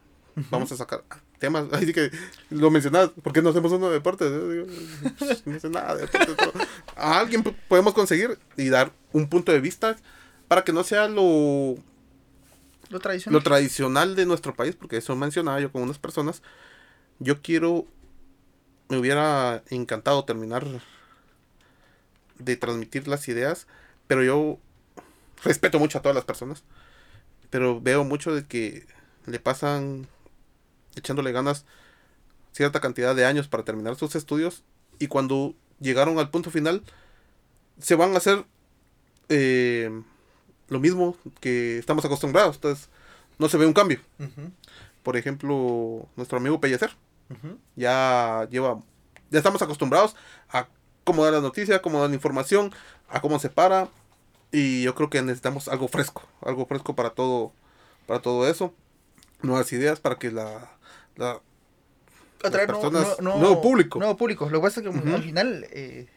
vamos 0.51 0.73
a 0.73 0.77
sacar 0.77 1.05
temas, 1.39 1.67
así 1.73 1.93
que 1.93 2.11
lo 2.51 2.71
mencionas, 2.71 3.11
¿por 3.23 3.33
qué 3.33 3.43
no 3.43 3.51
hacemos 3.51 3.73
uno 3.73 3.89
de 3.89 3.95
deportes? 3.95 4.31
Digo, 4.31 4.67
no 5.47 5.61
sé 5.61 5.69
nada 5.71 5.95
de 5.95 6.03
deportes, 6.03 6.37
pero 6.37 6.53
a 6.97 7.19
alguien 7.19 7.43
podemos 7.69 7.95
conseguir 7.95 8.39
y 8.57 8.69
dar 8.69 8.93
un 9.13 9.29
punto 9.29 9.53
de 9.53 9.61
vista 9.61 9.97
para 10.49 10.65
que 10.65 10.73
no 10.73 10.83
sea 10.85 11.07
lo 11.09 11.77
Lo 12.91 12.99
tradicional. 12.99 13.39
lo 13.39 13.43
tradicional 13.45 14.17
de 14.17 14.27
nuestro 14.27 14.55
país, 14.55 14.75
porque 14.77 14.97
eso 14.97 15.15
mencionaba 15.17 15.61
yo 15.61 15.71
con 15.71 15.83
unas 15.83 15.99
personas, 15.99 16.43
yo 17.21 17.41
quiero, 17.43 17.87
me 18.89 18.99
hubiera 18.99 19.63
encantado 19.71 20.25
terminar 20.25 20.67
de 22.39 22.57
transmitir 22.57 23.07
las 23.07 23.29
ideas, 23.29 23.67
pero 24.07 24.25
yo 24.25 24.59
respeto 25.45 25.79
mucho 25.79 25.99
a 25.99 26.03
todas 26.03 26.15
las 26.15 26.25
personas, 26.25 26.63
pero 27.51 27.81
veo 27.81 28.05
mucho 28.05 28.35
de 28.35 28.47
que 28.47 28.87
le 29.27 29.39
pasan 29.39 30.09
echándole 30.97 31.33
ganas 31.33 31.65
cierta 32.53 32.81
cantidad 32.81 33.15
de 33.15 33.25
años 33.27 33.49
para 33.49 33.65
terminar 33.65 33.97
sus 33.97 34.15
estudios 34.17 34.65
y 34.99 35.07
cuando 35.07 35.55
llegaron 35.79 36.19
al 36.19 36.31
punto 36.31 36.51
final 36.51 36.83
se 37.79 37.95
van 37.95 38.15
a 38.15 38.19
hacer 38.19 38.45
eh, 39.29 39.91
lo 40.69 40.81
mismo 40.81 41.17
que 41.41 41.79
estamos 41.79 42.05
acostumbrados. 42.05 42.57
Entonces, 42.57 42.89
no 43.39 43.49
se 43.49 43.57
ve 43.57 43.67
un 43.67 43.73
cambio. 43.73 44.01
Por 45.03 45.17
ejemplo, 45.17 46.07
nuestro 46.17 46.39
amigo 46.39 46.61
Pellecer 46.61 46.91
ya 47.77 48.47
lleva, 48.51 48.81
ya 49.31 49.39
estamos 49.39 49.63
acostumbrados 49.63 50.17
a 50.49 50.69
cómo 51.05 51.25
dar 51.25 51.33
la 51.35 51.41
noticia, 51.41 51.81
cómo 51.81 52.01
dar 52.01 52.11
la 52.11 52.15
información, 52.15 52.73
a 53.09 53.21
cómo 53.21 53.39
se 53.39 53.49
para. 53.49 53.89
Y 54.53 54.83
yo 54.83 54.95
creo 54.95 55.11
que 55.11 55.23
necesitamos 55.23 55.69
algo 55.69 55.87
fresco, 55.89 56.29
algo 56.43 56.67
fresco 56.67 56.95
para 56.97 57.11
todo, 57.11 57.53
para 58.07 58.21
todo 58.21 58.49
eso. 58.49 58.75
Nuevas 59.43 59.73
ideas 59.73 60.01
para 60.01 60.17
que 60.19 60.31
la, 60.31 60.71
la 61.17 61.41
Atraer 62.43 62.67
personas- 62.69 63.21
nuevo- 63.21 63.39
nuevo 63.39 63.63
público. 63.63 63.99
Nuevo 63.99 64.17
público. 64.17 64.49
Lo 64.51 64.61
que 64.61 64.63
pasa 64.67 64.81
es 64.81 64.89
que 64.89 65.11
al 65.15 65.23
final 65.23 65.67
eh, 65.71 66.09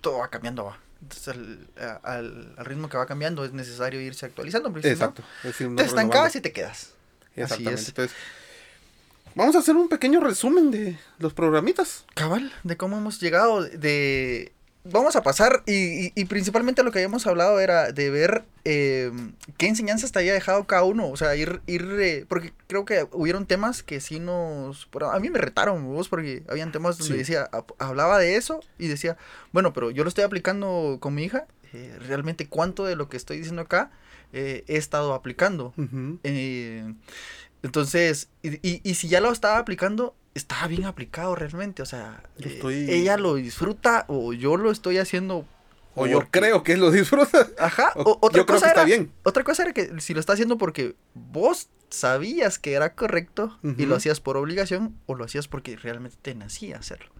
todo 0.00 0.18
va 0.18 0.28
cambiando, 0.28 0.64
va. 0.64 0.78
Entonces, 1.00 1.28
al, 1.28 1.68
al- 2.02 2.54
al 2.58 2.64
ritmo 2.66 2.88
que 2.88 2.96
va 2.96 3.06
cambiando 3.06 3.44
es 3.44 3.52
necesario 3.52 4.00
irse 4.00 4.26
actualizando. 4.26 4.70
porque 4.70 4.82
si 4.82 4.88
no, 4.88 4.92
exacto. 4.94 5.22
es 5.38 5.44
decir, 5.44 5.70
no 5.70 5.76
te 5.76 5.84
estancas 5.84 6.36
y 6.36 6.40
te 6.40 6.52
quedas. 6.52 6.92
Exactamente. 7.36 7.74
Así 7.74 7.82
es. 7.82 7.88
Entonces, 7.88 8.16
vamos 9.34 9.54
a 9.56 9.60
hacer 9.60 9.76
un 9.76 9.88
pequeño 9.88 10.20
resumen 10.20 10.70
de 10.72 10.98
los 11.18 11.32
programitas. 11.34 12.04
Cabal, 12.14 12.52
de 12.64 12.76
cómo 12.76 12.98
hemos 12.98 13.20
llegado, 13.20 13.62
de... 13.62 14.52
Vamos 14.90 15.16
a 15.16 15.22
pasar, 15.22 15.62
y, 15.66 16.06
y- 16.06 16.12
y 16.14 16.24
principalmente 16.24 16.82
lo 16.82 16.90
que 16.90 16.98
habíamos 16.98 17.26
hablado 17.26 17.60
era 17.60 17.92
de 17.92 18.10
ver 18.10 18.44
eh, 18.64 19.10
qué 19.56 19.66
enseñanzas 19.66 20.12
te 20.12 20.18
había 20.18 20.32
dejado 20.34 20.66
cada 20.66 20.84
uno, 20.84 21.08
o 21.08 21.16
sea, 21.16 21.34
ir, 21.36 21.60
ir 21.66 21.82
eh, 22.00 22.26
porque 22.28 22.52
creo 22.66 22.84
que 22.84 23.06
hubieron 23.12 23.46
temas 23.46 23.82
que 23.82 24.00
sí 24.00 24.20
nos, 24.20 24.88
a 25.12 25.18
mí 25.20 25.30
me 25.30 25.38
retaron, 25.38 25.84
vos, 25.86 26.08
porque 26.08 26.42
habían 26.48 26.72
temas 26.72 26.98
donde 26.98 27.14
Sí. 27.14 27.18
decía, 27.18 27.50
hab- 27.50 27.74
hablaba 27.78 28.18
de 28.18 28.36
eso 28.36 28.60
y 28.78 28.88
decía, 28.88 29.16
bueno, 29.52 29.72
pero 29.72 29.90
yo 29.90 30.04
lo 30.04 30.08
estoy 30.08 30.24
aplicando 30.24 30.98
con 31.00 31.14
mi 31.14 31.24
hija, 31.24 31.46
eh, 31.72 31.96
realmente 32.06 32.46
cuánto 32.46 32.84
de 32.84 32.96
lo 32.96 33.08
que 33.08 33.16
estoy 33.16 33.38
diciendo 33.38 33.62
acá 33.62 33.90
he 34.32 34.64
estado 34.68 35.14
aplicando. 35.14 35.72
Entonces, 37.62 38.28
y- 38.42 38.80
y 38.88 38.94
si 38.94 39.08
ya 39.08 39.20
lo 39.20 39.32
estaba 39.32 39.58
aplicando, 39.58 40.14
estaba 40.38 40.66
bien 40.68 40.84
aplicado 40.86 41.34
realmente. 41.34 41.82
O 41.82 41.86
sea, 41.86 42.22
eh, 42.38 42.44
estoy- 42.46 42.90
ella 42.90 43.16
lo 43.16 43.34
disfruta 43.34 44.04
o 44.08 44.32
yo 44.32 44.56
lo 44.56 44.70
estoy 44.70 44.98
haciendo. 44.98 45.46
O 45.94 46.06
yo 46.06 46.20
creo 46.30 46.62
que 46.62 46.76
lo 46.76 46.90
disfruta. 46.92 47.48
Ajá. 47.58 47.92
O- 47.96 48.02
o- 48.02 48.18
otra 48.22 48.38
yo 48.40 48.46
creo 48.46 48.56
cosa 48.56 48.66
que 48.66 48.70
está 48.70 48.84
bien. 48.84 49.12
Otra 49.24 49.42
cosa 49.44 49.62
era 49.64 49.72
que 49.72 50.00
si 50.00 50.14
lo 50.14 50.20
está 50.20 50.32
haciendo 50.34 50.56
porque 50.56 50.94
vos 51.14 51.68
sabías 51.90 52.58
que 52.58 52.74
era 52.74 52.94
correcto 52.94 53.58
y 53.76 53.86
lo 53.86 53.96
hacías 53.96 54.20
por 54.20 54.36
obligación 54.36 54.96
o 55.06 55.14
lo 55.16 55.24
hacías 55.24 55.48
porque 55.48 55.76
realmente 55.76 56.16
te 56.22 56.34
nacía 56.34 56.76
hacerlo. 56.78 57.10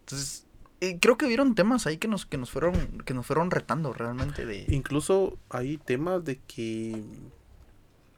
Entonces, 0.00 0.46
eh, 0.80 0.98
creo 1.00 1.16
que 1.16 1.24
hubieron 1.26 1.54
temas 1.54 1.86
ahí 1.86 1.96
que 1.96 2.06
nos, 2.08 2.26
que 2.26 2.36
nos 2.38 2.50
fueron, 2.50 2.74
que 3.04 3.14
nos 3.14 3.24
fueron 3.26 3.50
retando 3.50 3.92
realmente 3.92 4.44
de. 4.46 4.66
Incluso 4.68 5.38
hay 5.48 5.78
temas 5.78 6.24
de 6.24 6.38
que 6.46 7.02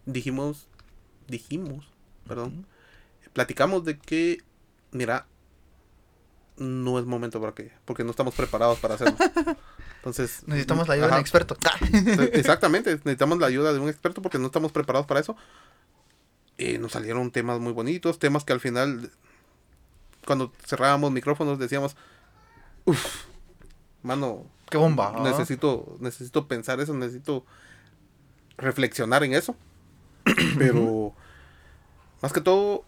dijimos, 0.06 0.68
dijimos, 1.28 1.88
perdón, 2.26 2.66
platicamos 3.34 3.84
de 3.84 3.98
que, 3.98 4.38
mira, 4.92 5.26
no 6.56 6.98
es 6.98 7.04
momento 7.04 7.40
para 7.40 7.52
que, 7.52 7.72
porque 7.84 8.04
no 8.04 8.10
estamos 8.10 8.34
preparados 8.34 8.78
para 8.78 8.94
hacerlo. 8.94 9.16
Entonces. 9.96 10.42
Necesitamos 10.46 10.88
la 10.88 10.94
ayuda 10.94 11.06
de 11.06 11.12
ajá. 11.12 11.18
un 11.18 11.22
experto. 11.22 11.56
Exactamente, 12.32 12.92
necesitamos 12.92 13.38
la 13.38 13.46
ayuda 13.46 13.72
de 13.72 13.80
un 13.80 13.88
experto 13.88 14.22
porque 14.22 14.38
no 14.38 14.46
estamos 14.46 14.72
preparados 14.72 15.06
para 15.06 15.20
eso. 15.20 15.36
Y 16.56 16.78
nos 16.78 16.92
salieron 16.92 17.30
temas 17.30 17.58
muy 17.58 17.72
bonitos, 17.72 18.18
temas 18.18 18.44
que 18.44 18.52
al 18.52 18.60
final, 18.60 19.10
cuando 20.24 20.52
cerrábamos 20.64 21.10
micrófonos, 21.10 21.58
decíamos, 21.58 21.96
uff, 22.84 23.24
mano, 24.02 24.46
Qué 24.70 24.78
bomba. 24.78 25.12
necesito, 25.20 25.96
necesito 25.98 26.46
pensar 26.46 26.80
eso, 26.80 26.94
necesito 26.94 27.44
reflexionar 28.56 29.24
en 29.24 29.34
eso. 29.34 29.56
Pero, 30.58 31.12
más 32.22 32.32
que 32.32 32.40
todo, 32.40 32.84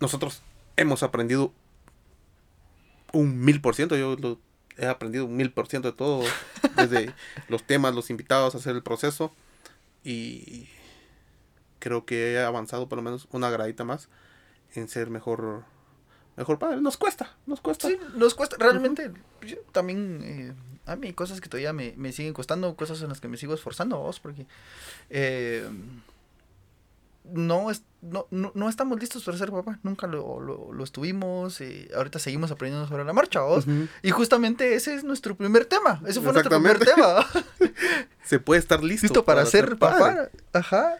nosotros 0.00 0.42
hemos 0.76 1.02
aprendido 1.02 1.52
un 3.12 3.40
mil 3.40 3.60
por 3.60 3.74
ciento. 3.74 3.96
Yo 3.96 4.16
lo 4.16 4.38
he 4.76 4.86
aprendido 4.86 5.24
un 5.24 5.36
mil 5.36 5.52
por 5.52 5.66
ciento 5.68 5.90
de 5.90 5.96
todo. 5.96 6.24
Desde 6.76 7.14
los 7.48 7.62
temas, 7.64 7.94
los 7.94 8.10
invitados, 8.10 8.54
hacer 8.54 8.76
el 8.76 8.82
proceso. 8.82 9.32
Y 10.04 10.68
creo 11.78 12.04
que 12.04 12.32
he 12.32 12.42
avanzado 12.42 12.88
por 12.88 12.96
lo 12.96 13.02
menos 13.02 13.28
una 13.32 13.50
gradita 13.50 13.84
más 13.84 14.08
en 14.74 14.88
ser 14.88 15.10
mejor, 15.10 15.64
mejor 16.36 16.58
padre. 16.58 16.80
Nos 16.80 16.96
cuesta, 16.96 17.34
nos 17.46 17.60
cuesta. 17.60 17.88
Sí, 17.88 17.98
nos 18.14 18.34
cuesta, 18.34 18.56
realmente, 18.58 19.12
yo 19.42 19.58
también, 19.72 20.20
eh, 20.22 20.54
a 20.86 20.96
mí 20.96 21.08
hay 21.08 21.12
cosas 21.12 21.40
que 21.40 21.48
todavía 21.48 21.72
me, 21.72 21.94
me 21.96 22.12
siguen 22.12 22.34
costando, 22.34 22.76
cosas 22.76 23.00
en 23.02 23.08
las 23.08 23.20
que 23.20 23.28
me 23.28 23.36
sigo 23.36 23.54
esforzando, 23.54 23.98
vos, 23.98 24.20
porque 24.20 24.46
eh, 25.10 25.68
no, 27.32 27.70
es, 27.70 27.82
no, 28.02 28.26
no, 28.30 28.52
no 28.54 28.68
estamos 28.68 29.00
listos 29.00 29.24
para 29.24 29.36
ser 29.38 29.50
papá, 29.50 29.78
nunca 29.82 30.06
lo, 30.06 30.40
lo, 30.40 30.72
lo 30.72 30.84
estuvimos, 30.84 31.60
eh, 31.60 31.90
ahorita 31.94 32.18
seguimos 32.18 32.50
aprendiendo 32.50 32.88
sobre 32.88 33.04
la 33.04 33.12
marcha, 33.12 33.40
vos, 33.40 33.66
Ujú. 33.66 33.88
y 34.02 34.10
justamente 34.10 34.74
ese 34.74 34.94
es 34.94 35.04
nuestro 35.04 35.36
primer 35.36 35.64
tema, 35.66 36.00
ese 36.06 36.20
fue 36.20 36.32
nuestro 36.32 36.50
primer 36.60 36.78
tema, 36.78 37.26
Se 38.24 38.40
puede 38.40 38.58
estar 38.60 38.82
listo, 38.82 39.04
listo 39.06 39.24
para, 39.24 39.46
ser, 39.46 39.76
papá, 39.76 40.30
ajá, 40.52 40.96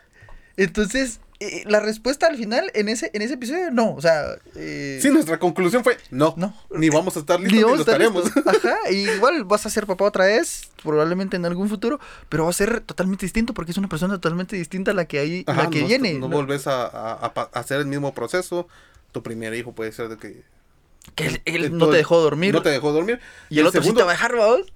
entonces, 0.57 1.21
eh, 1.41 1.65
la 1.67 1.81
respuesta 1.81 2.27
al 2.27 2.37
final, 2.37 2.71
en 2.75 2.89
ese, 2.89 3.11
en 3.13 3.21
ese 3.23 3.35
episodio, 3.35 3.71
no, 3.71 3.95
o 3.95 4.01
sea... 4.01 4.25
eh, 4.55 4.99
Sí, 5.03 5.11
nuestra 5.11 5.39
conclusión 5.39 5.85
fue, 5.85 5.99
no, 6.11 6.33
No. 6.37 6.55
ni 6.71 6.89
vamos 6.89 7.17
a 7.17 7.21
estar 7.21 7.39
listos 7.39 7.57
Ni 7.59 7.63
ni, 7.65 7.75
lo 7.75 7.81
estaremos. 7.81 8.25
Ajá, 8.47 8.77
y 8.91 9.09
igual 9.11 9.45
vas 9.45 9.67
a 9.67 9.71
ser 9.71 9.87
papá 9.87 10.05
otra 10.07 10.25
vez, 10.27 10.71
probablemente 10.83 11.37
en 11.37 11.45
algún 11.45 11.69
futuro, 11.69 12.01
pero 12.29 12.45
va 12.45 12.51
a 12.51 12.55
ser 12.55 12.81
totalmente 12.81 13.27
distinto 13.27 13.53
porque 13.55 13.73
es 13.73 13.79
una 13.79 13.89
persona 13.89 14.15
totalmente 14.15 14.57
distinta 14.57 14.93
a 14.93 14.95
la 14.95 15.05
que 15.05 15.45
Ajá, 15.47 15.65
la 15.65 15.71
que 15.71 15.83
no, 15.83 15.87
viene. 15.89 16.15
No, 16.15 16.29
¿no? 16.29 16.37
volvés 16.37 16.67
a, 16.67 16.87
a- 16.87 17.33
a 17.35 17.43
hacer 17.61 17.81
el 17.81 17.87
mismo 17.87 18.15
proceso. 18.15 18.67
Tu 19.13 19.23
primer 19.23 19.55
hijo 19.55 19.73
puede 19.73 19.93
ser 19.93 20.09
de 20.09 20.17
que 20.17 20.43
Que 21.15 21.27
él, 21.27 21.43
él 21.45 21.77
no 21.77 21.89
te 21.89 21.99
dejó 21.99 22.21
dormir. 22.21 22.55
no 22.55 22.63
te 22.63 22.71
dejó 22.71 22.93
dormir. 22.93 23.21
y 23.51 23.59
el, 23.61 23.67
otro 23.67 23.83
sí 23.83 23.93
te 23.93 24.03
va 24.03 24.11
a 24.11 24.15
dejar, 24.15 24.35
vamos, 24.37 24.73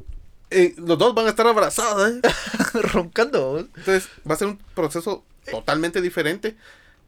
eh, 0.50 0.74
los 0.78 0.98
dos 0.98 1.14
van 1.14 1.26
a 1.26 1.30
estar 1.30 1.46
abrazados. 1.46 2.10
¿eh? 2.12 2.20
roncando. 2.82 3.58
Entonces 3.60 4.08
va 4.28 4.34
a 4.34 4.38
ser 4.38 4.48
un 4.48 4.58
proceso 4.74 5.24
totalmente 5.50 6.00
diferente. 6.00 6.56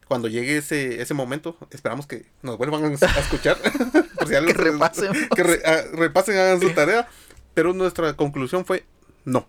Cuando 0.07 0.27
llegue 0.27 0.57
ese, 0.57 1.01
ese 1.01 1.13
momento, 1.13 1.57
esperamos 1.71 2.05
que 2.07 2.25
nos 2.41 2.57
vuelvan 2.57 2.83
a 2.85 2.87
escuchar. 3.19 3.57
por 4.17 4.27
si 4.27 4.35
algo 4.35 4.47
Que 4.51 4.53
se- 4.57 4.63
repasemos. 4.63 5.17
Que 5.35 5.43
re- 5.43 5.61
ah, 5.65 5.81
repasen, 5.93 6.37
hagan 6.37 6.59
su 6.61 6.69
tarea. 6.71 7.07
Pero 7.53 7.73
nuestra 7.73 8.13
conclusión 8.15 8.65
fue 8.65 8.85
no. 9.25 9.47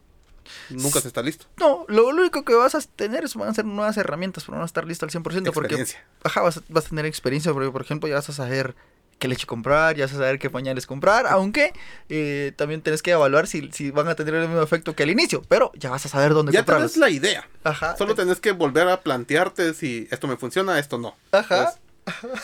Nunca 0.71 1.01
se 1.01 1.09
está 1.09 1.23
listo. 1.23 1.47
No, 1.59 1.85
lo, 1.89 2.07
único 2.07 2.45
que 2.45 2.55
vas 2.55 2.75
a 2.75 2.81
tener 2.81 3.25
es, 3.25 3.35
van 3.35 3.49
a 3.49 3.55
ser 3.55 3.65
nuevas 3.65 3.97
herramientas, 3.97 4.45
pero 4.45 4.59
no 4.59 4.65
estar 4.65 4.87
listo 4.87 5.07
al 5.07 5.11
100% 5.11 5.53
porque 5.53 5.85
ajá, 6.23 6.43
vas, 6.43 6.59
a, 6.59 6.63
vas 6.69 6.87
a 6.87 6.89
tener 6.91 7.07
experiencia, 7.07 7.53
porque 7.53 7.71
por 7.71 7.81
ejemplo 7.81 8.09
ya 8.09 8.17
vas 8.17 8.29
a 8.29 8.33
saber 8.35 8.75
qué 9.19 9.29
leche 9.29 9.47
comprar, 9.47 9.97
ya 9.97 10.07
saber 10.09 10.39
qué 10.39 10.51
pañales 10.51 10.87
comprar, 10.87 11.27
aunque 11.27 11.73
eh, 12.09 12.53
también 12.57 12.83
tienes 12.83 13.03
que 13.03 13.13
evaluar 13.13 13.47
si, 13.47 13.71
si 13.73 13.91
van 13.91 14.09
a 14.09 14.15
tener 14.15 14.35
el 14.35 14.49
mismo 14.49 14.63
efecto 14.63 14.95
que 14.95 15.03
al 15.05 15.11
inicio, 15.11 15.43
pero 15.49 15.71
ya 15.75 15.91
vas 15.91 16.05
a 16.07 16.09
saber 16.09 16.35
dónde 16.35 16.53
Ya 16.53 16.61
comprarlos. 16.61 16.93
tenés 16.93 17.01
la 17.01 17.11
idea. 17.11 17.49
Ajá. 17.63 17.97
Solo 17.97 18.15
tenés 18.15 18.41
que 18.41 18.53
volver 18.53 18.89
a 18.89 19.01
plantearte 19.01 19.75
si 19.75 20.09
esto 20.11 20.27
me 20.27 20.37
funciona, 20.37 20.79
esto 20.79 20.99
no. 20.99 21.15
Ajá. 21.33 21.75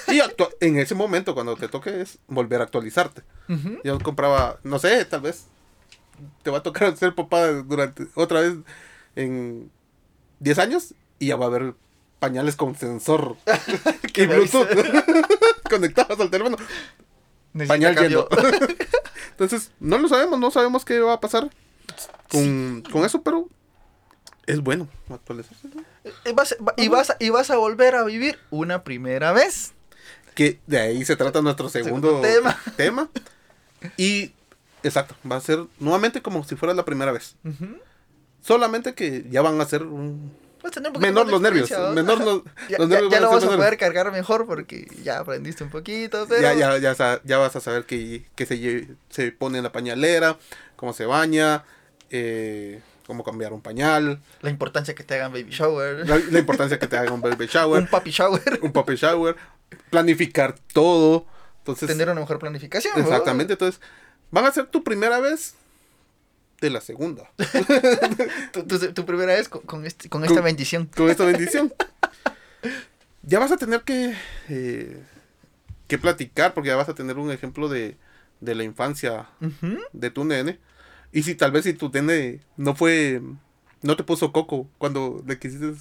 Entonces, 0.09 0.57
y 0.61 0.65
en 0.67 0.79
ese 0.79 0.95
momento, 0.95 1.35
cuando 1.35 1.55
te 1.57 1.69
toque, 1.69 2.01
es 2.01 2.19
volver 2.29 2.61
a 2.61 2.65
actualizarte. 2.65 3.23
Ujú. 3.49 3.79
Yo 3.85 3.99
compraba, 3.99 4.59
no 4.65 4.79
sé, 4.79 5.05
tal 5.05 5.21
vez 5.21 5.45
te 6.43 6.51
va 6.51 6.59
a 6.59 6.63
tocar 6.63 6.97
ser 6.97 7.15
papá 7.15 7.47
durante 7.49 8.07
otra 8.15 8.41
vez 8.41 8.55
en 9.17 9.71
10 10.39 10.59
años 10.59 10.95
y 11.19 11.27
ya 11.29 11.37
va 11.37 11.45
a 11.47 11.49
haber 11.49 11.75
pañales 12.21 12.55
con 12.55 12.77
sensor 12.77 13.37
Que 14.13 14.23
y 14.23 14.27
Bluetooth 14.27 14.69
conectados 15.69 16.21
al 16.21 16.31
teléfono. 16.31 16.57
Necesita 17.53 17.75
Pañal 17.75 17.95
cambio. 17.97 18.29
yendo. 18.29 18.59
Entonces, 19.33 19.73
no 19.81 19.99
lo 19.99 20.09
sabemos, 20.09 20.39
no 20.39 20.51
sabemos 20.53 20.85
qué 20.85 21.01
va 21.01 21.15
a 21.15 21.21
pasar 21.21 21.51
con, 22.31 22.83
con 22.93 23.05
eso, 23.05 23.23
pero 23.23 23.49
es 24.47 24.61
bueno 24.61 24.89
actualizarse. 25.09 25.69
¿no? 25.75 25.83
Y 26.25 26.33
vas, 26.33 26.57
va- 26.67 26.75
y, 26.77 26.89
vas, 26.89 27.11
a- 27.11 27.17
y 27.19 27.31
vas 27.31 27.51
a 27.51 27.57
volver 27.57 27.95
a 27.97 28.05
vivir 28.05 28.39
una 28.51 28.85
primera 28.85 29.33
vez. 29.33 29.73
Que 30.35 30.61
de 30.67 30.79
ahí 30.79 31.05
se 31.05 31.17
trata 31.17 31.43
nuestro 31.43 31.69
segundo, 31.69 32.09
Segundo 32.23 32.29
tema. 32.29 32.59
tema. 32.77 33.09
Y, 33.97 34.33
exacto, 34.83 35.17
va 35.31 35.37
a 35.37 35.41
ser 35.41 35.65
nuevamente 35.81 36.23
como 36.23 36.45
si 36.45 36.55
fuera 36.55 36.73
la 36.75 36.85
primera 36.85 37.11
vez. 37.13 37.35
Solamente 38.43 38.95
que 38.95 39.27
ya 39.31 39.43
van 39.43 39.61
a 39.61 39.65
ser 39.67 39.83
un... 39.83 40.33
Tener 40.73 40.93
un 40.93 41.01
Menor 41.01 41.27
los 41.29 41.41
nervios. 41.43 41.71
Menor 41.95 42.19
los, 42.21 42.43
Ya, 42.69 42.79
los 42.79 42.89
nervios 42.89 43.13
ya 43.13 43.21
lo 43.21 43.31
vas 43.31 43.45
a 43.45 43.57
poder 43.57 43.77
cargar 43.79 44.13
mejor 44.13 44.47
porque 44.47 44.87
ya 45.03 45.19
aprendiste 45.21 45.65
un 45.65 45.71
poquito, 45.71 46.27
pero... 46.29 46.41
Ya, 46.43 46.55
ya, 46.79 47.21
ya, 47.25 47.39
vas 47.39 47.57
a 47.57 47.61
saber 47.61 47.85
que, 47.85 48.25
que 48.35 48.47
se, 48.47 48.89
se 49.09 49.33
pone 49.33 49.59
en 49.59 49.65
la 49.65 49.73
pañalera, 49.73 50.39
cómo 50.77 50.93
se 50.93 51.07
baña, 51.07 51.65
eh, 52.11 52.81
cómo 53.07 53.25
cambiar 53.25 53.53
un 53.53 53.61
pañal, 53.61 54.21
La 54.43 54.51
importancia 54.51 54.95
que 54.95 55.03
te 55.03 55.15
hagan 55.15 55.33
baby 55.33 55.51
shower. 55.51 56.09
la, 56.09 56.19
la 56.19 56.39
importancia 56.39 56.79
que 56.79 56.87
te 56.87 56.97
haga 56.97 57.13
un 57.13 57.21
baby 57.21 57.47
shower, 57.47 57.81
un 57.83 57.89
papi 57.89 58.11
shower. 58.11 58.61
un 58.63 58.73
papi 58.73 58.95
shower, 58.95 59.37
planificar 59.91 60.55
todo. 60.73 61.27
Entonces, 61.59 61.89
tener 61.89 62.09
una 62.09 62.21
mejor 62.21 62.39
planificación. 62.39 62.99
exactamente, 63.01 63.55
entonces, 63.55 63.81
van 64.31 64.47
a 64.47 64.53
ser 64.53 64.67
tu 64.67 64.83
primera 64.85 65.21
vez 65.21 65.55
de 66.61 66.71
la 66.71 66.81
segunda. 66.81 67.31
Tu, 68.53 68.63
tu- 68.65 68.93
tu 68.93 69.07
primera 69.07 69.33
vez 69.35 69.49
con, 69.49 69.63
con 69.63 69.87
este- 69.87 70.09
con 70.09 70.23
esta 70.25 70.35
Con- 70.37 70.45
bendición. 70.45 70.87
con 70.97 71.09
esta 71.11 71.25
bendición. 71.25 71.73
Ya 73.23 73.39
vas 73.39 73.53
a 73.53 73.57
tener 73.57 73.83
que, 73.83 74.15
eh, 74.49 75.03
que 75.89 75.99
platicar, 75.99 76.55
porque 76.55 76.69
ya 76.69 76.77
vas 76.77 76.89
a 76.89 76.95
tener 76.95 77.19
un 77.19 77.31
ejemplo 77.31 77.69
de, 77.69 77.97
de 78.41 78.55
la 78.55 78.65
infancia 78.65 79.29
de 79.93 80.11
tu 80.11 80.25
nene. 80.25 80.59
Y 81.13 81.23
si 81.23 81.35
tal 81.35 81.53
vez 81.53 81.65
si 81.65 81.75
tu 81.75 81.91
nene 81.91 82.41
no 82.57 82.75
fue, 82.75 83.21
no 83.83 83.97
te 83.97 84.05
puso 84.05 84.33
coco 84.33 84.69
cuando 84.79 85.23
le 85.27 85.39
quisiste 85.39 85.73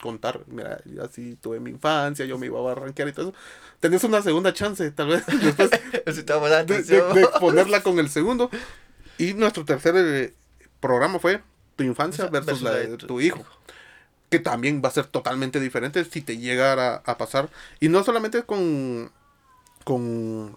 contar, 0.00 0.40
mira, 0.46 0.80
yo 0.84 1.02
así 1.04 1.36
tuve 1.40 1.58
mi 1.58 1.70
infancia, 1.70 2.24
yo 2.26 2.38
me 2.38 2.46
iba 2.46 2.58
a 2.58 2.62
barranquear 2.62 3.08
y 3.08 3.12
todo 3.12 3.30
eso, 3.30 3.38
tenés 3.80 4.04
una 4.04 4.20
segunda 4.22 4.52
chance, 4.52 4.90
tal 4.90 5.08
vez, 5.08 5.24
después 5.42 5.70
de, 6.66 6.82
de- 6.82 7.02
de 7.14 7.22
exponerla 7.22 7.82
con 7.82 7.98
el 7.98 8.08
segundo. 8.10 8.50
Y 9.18 9.34
nuestro 9.34 9.64
tercer 9.64 9.94
eh, 9.96 10.34
programa 10.80 11.18
fue 11.18 11.42
tu 11.76 11.84
infancia 11.84 12.26
versus, 12.28 12.62
la 12.62 12.72
de 12.74 12.96
tu 12.96 13.20
hijo. 13.20 13.44
Que 14.30 14.38
también 14.40 14.82
va 14.84 14.88
a 14.88 14.92
ser 14.92 15.06
totalmente 15.06 15.60
diferente 15.60 16.04
si 16.04 16.20
te 16.20 16.36
llegara 16.38 16.96
a 17.06 17.16
pasar. 17.16 17.48
Y 17.80 17.88
no 17.88 18.02
solamente 18.02 18.42
con. 18.42 19.12
con. 19.84 20.56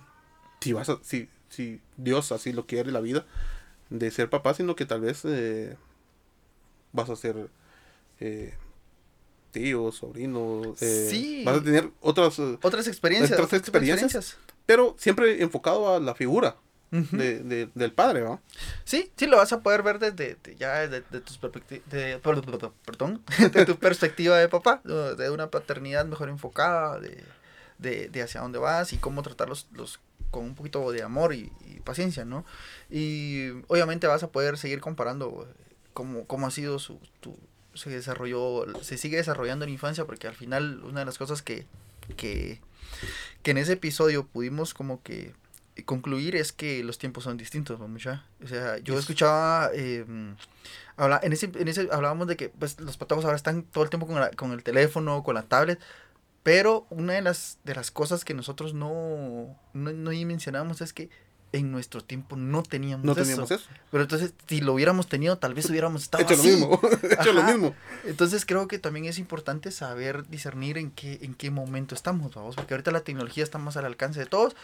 Si 0.61 0.73
vas 0.73 0.89
a. 0.89 0.97
Si, 1.03 1.29
si 1.49 1.79
Dios 1.97 2.31
así 2.31 2.51
lo 2.51 2.65
quiere 2.65 2.91
la 2.91 2.99
vida. 2.99 3.25
De 3.89 4.11
ser 4.11 4.29
papá, 4.29 4.53
sino 4.53 4.75
que 4.75 4.85
tal 4.85 5.01
vez. 5.01 5.21
eh, 5.25 5.75
vas 6.93 7.09
a 7.09 7.15
ser. 7.15 7.49
eh, 8.19 8.53
tío, 9.51 9.91
sobrino. 9.91 10.75
eh, 10.81 11.07
Sí. 11.09 11.43
Vas 11.45 11.57
a 11.57 11.63
tener 11.63 11.91
otras. 12.01 12.39
eh, 12.39 12.57
Otras 12.61 12.87
experiencias. 12.87 13.39
Otras 13.39 13.53
experiencias. 13.59 14.37
pero 14.65 14.95
siempre 14.97 15.41
enfocado 15.43 15.93
a 15.95 15.99
la 15.99 16.15
figura 16.15 16.55
De, 16.91 17.39
de- 17.43 17.69
del 17.75 17.91
padre, 17.91 18.21
¿va? 18.21 18.39
Sí, 18.83 19.11
sí, 19.15 19.27
lo 19.27 19.37
vas 19.37 19.53
a 19.53 19.61
poder 19.61 19.83
ver 19.83 19.99
desde 19.99 20.37
de- 20.43 20.55
ya 20.55 20.87
de, 20.87 21.01
de 21.01 21.21
tus 21.21 21.39
perspecti- 21.39 21.83
de, 21.85 22.17
per- 22.19 22.41
perdón, 22.85 23.21
de 23.53 23.65
tu 23.65 23.77
perspectiva 23.77 24.37
de 24.37 24.49
papá, 24.49 24.81
¿no? 24.83 25.13
de 25.15 25.29
una 25.29 25.51
paternidad 25.51 26.05
mejor 26.05 26.29
enfocada, 26.29 26.99
de, 26.99 27.23
de, 27.77 28.09
de 28.09 28.21
hacia 28.23 28.41
dónde 28.41 28.57
vas 28.59 28.91
y 28.93 28.97
cómo 28.97 29.21
tratarlos 29.21 29.67
los, 29.73 29.99
con 30.31 30.45
un 30.45 30.55
poquito 30.55 30.91
de 30.91 31.03
amor 31.03 31.33
y, 31.33 31.51
y 31.67 31.79
paciencia, 31.81 32.25
¿no? 32.25 32.43
Y 32.89 33.49
obviamente 33.67 34.07
vas 34.07 34.23
a 34.23 34.29
poder 34.31 34.57
seguir 34.57 34.79
comparando 34.81 35.47
eh, 35.47 35.63
cómo, 35.93 36.25
cómo 36.25 36.47
ha 36.47 36.51
sido 36.51 36.79
su, 36.79 36.99
tu, 37.19 37.37
se 37.75 37.89
desarrolló, 37.91 38.65
se 38.81 38.97
sigue 38.97 39.17
desarrollando 39.17 39.63
en 39.65 39.69
la 39.69 39.73
infancia, 39.73 40.05
porque 40.05 40.27
al 40.27 40.35
final 40.35 40.83
una 40.83 41.01
de 41.01 41.05
las 41.05 41.17
cosas 41.19 41.41
que, 41.43 41.65
que, 42.17 42.59
que 43.43 43.51
en 43.51 43.57
ese 43.59 43.73
episodio 43.73 44.25
pudimos 44.25 44.73
como 44.73 45.01
que 45.03 45.33
concluir 45.85 46.35
es 46.35 46.51
que 46.51 46.83
los 46.83 46.97
tiempos 46.97 47.23
son 47.23 47.37
distintos, 47.37 47.79
¿no, 47.79 47.87
mucha? 47.87 48.25
O 48.43 48.47
sea, 48.47 48.77
yo 48.79 48.93
Es- 48.95 49.01
escuchaba, 49.01 49.69
eh, 49.73 50.05
habla, 50.97 51.19
en, 51.23 51.33
ese, 51.33 51.51
en 51.55 51.67
ese 51.67 51.87
hablábamos 51.91 52.27
de 52.27 52.35
que 52.37 52.49
pues, 52.49 52.79
los 52.79 52.97
patagos 52.97 53.25
ahora 53.25 53.37
están 53.37 53.63
todo 53.63 53.83
el 53.83 53.89
tiempo 53.89 54.07
con, 54.07 54.19
la- 54.19 54.31
con 54.31 54.51
el 54.51 54.63
teléfono, 54.63 55.23
con 55.23 55.35
la 55.35 55.43
tablet, 55.43 55.79
pero 56.43 56.87
una 56.89 57.13
de 57.13 57.21
las, 57.21 57.59
de 57.63 57.75
las 57.75 57.91
cosas 57.91 58.23
que 58.25 58.33
nosotros 58.33 58.73
no, 58.73 59.57
no, 59.73 59.91
no 59.93 60.11
mencionamos 60.25 60.81
es 60.81 60.93
que 60.93 61.09
en 61.51 61.71
nuestro 61.71 62.01
tiempo 62.03 62.35
no 62.35 62.61
teníamos, 62.61 63.03
No 63.05 63.13
eso. 63.13 63.21
teníamos 63.21 63.49
eso. 63.51 63.67
Pero 63.89 64.03
entonces, 64.03 64.33
si 64.47 64.61
lo 64.61 64.73
hubiéramos 64.73 65.07
tenido, 65.07 65.37
tal 65.39 65.55
vez 65.55 65.67
hubiéramos 65.69 66.03
estado 66.03 66.23
Hecho 66.23 66.35
lo 66.35 66.41
así. 66.41 66.49
mismo. 66.51 66.79
Hecho 67.19 67.33
lo 67.33 67.43
mismo. 67.43 67.75
Entonces 68.05 68.45
creo 68.45 68.67
que 68.67 68.77
también 68.77 69.05
es 69.05 69.17
importante 69.17 69.71
saber 69.71 70.27
discernir 70.27 70.77
en 70.77 70.91
qué, 70.91 71.17
en 71.23 71.33
qué 71.33 71.49
momento 71.49 71.95
estamos, 71.95 72.35
vamos, 72.35 72.55
porque 72.55 72.75
ahorita 72.75 72.91
la 72.91 73.01
tecnología 73.01 73.43
está 73.43 73.57
más 73.57 73.77
al 73.77 73.85
alcance 73.85 74.19
de 74.19 74.25
todos, 74.27 74.55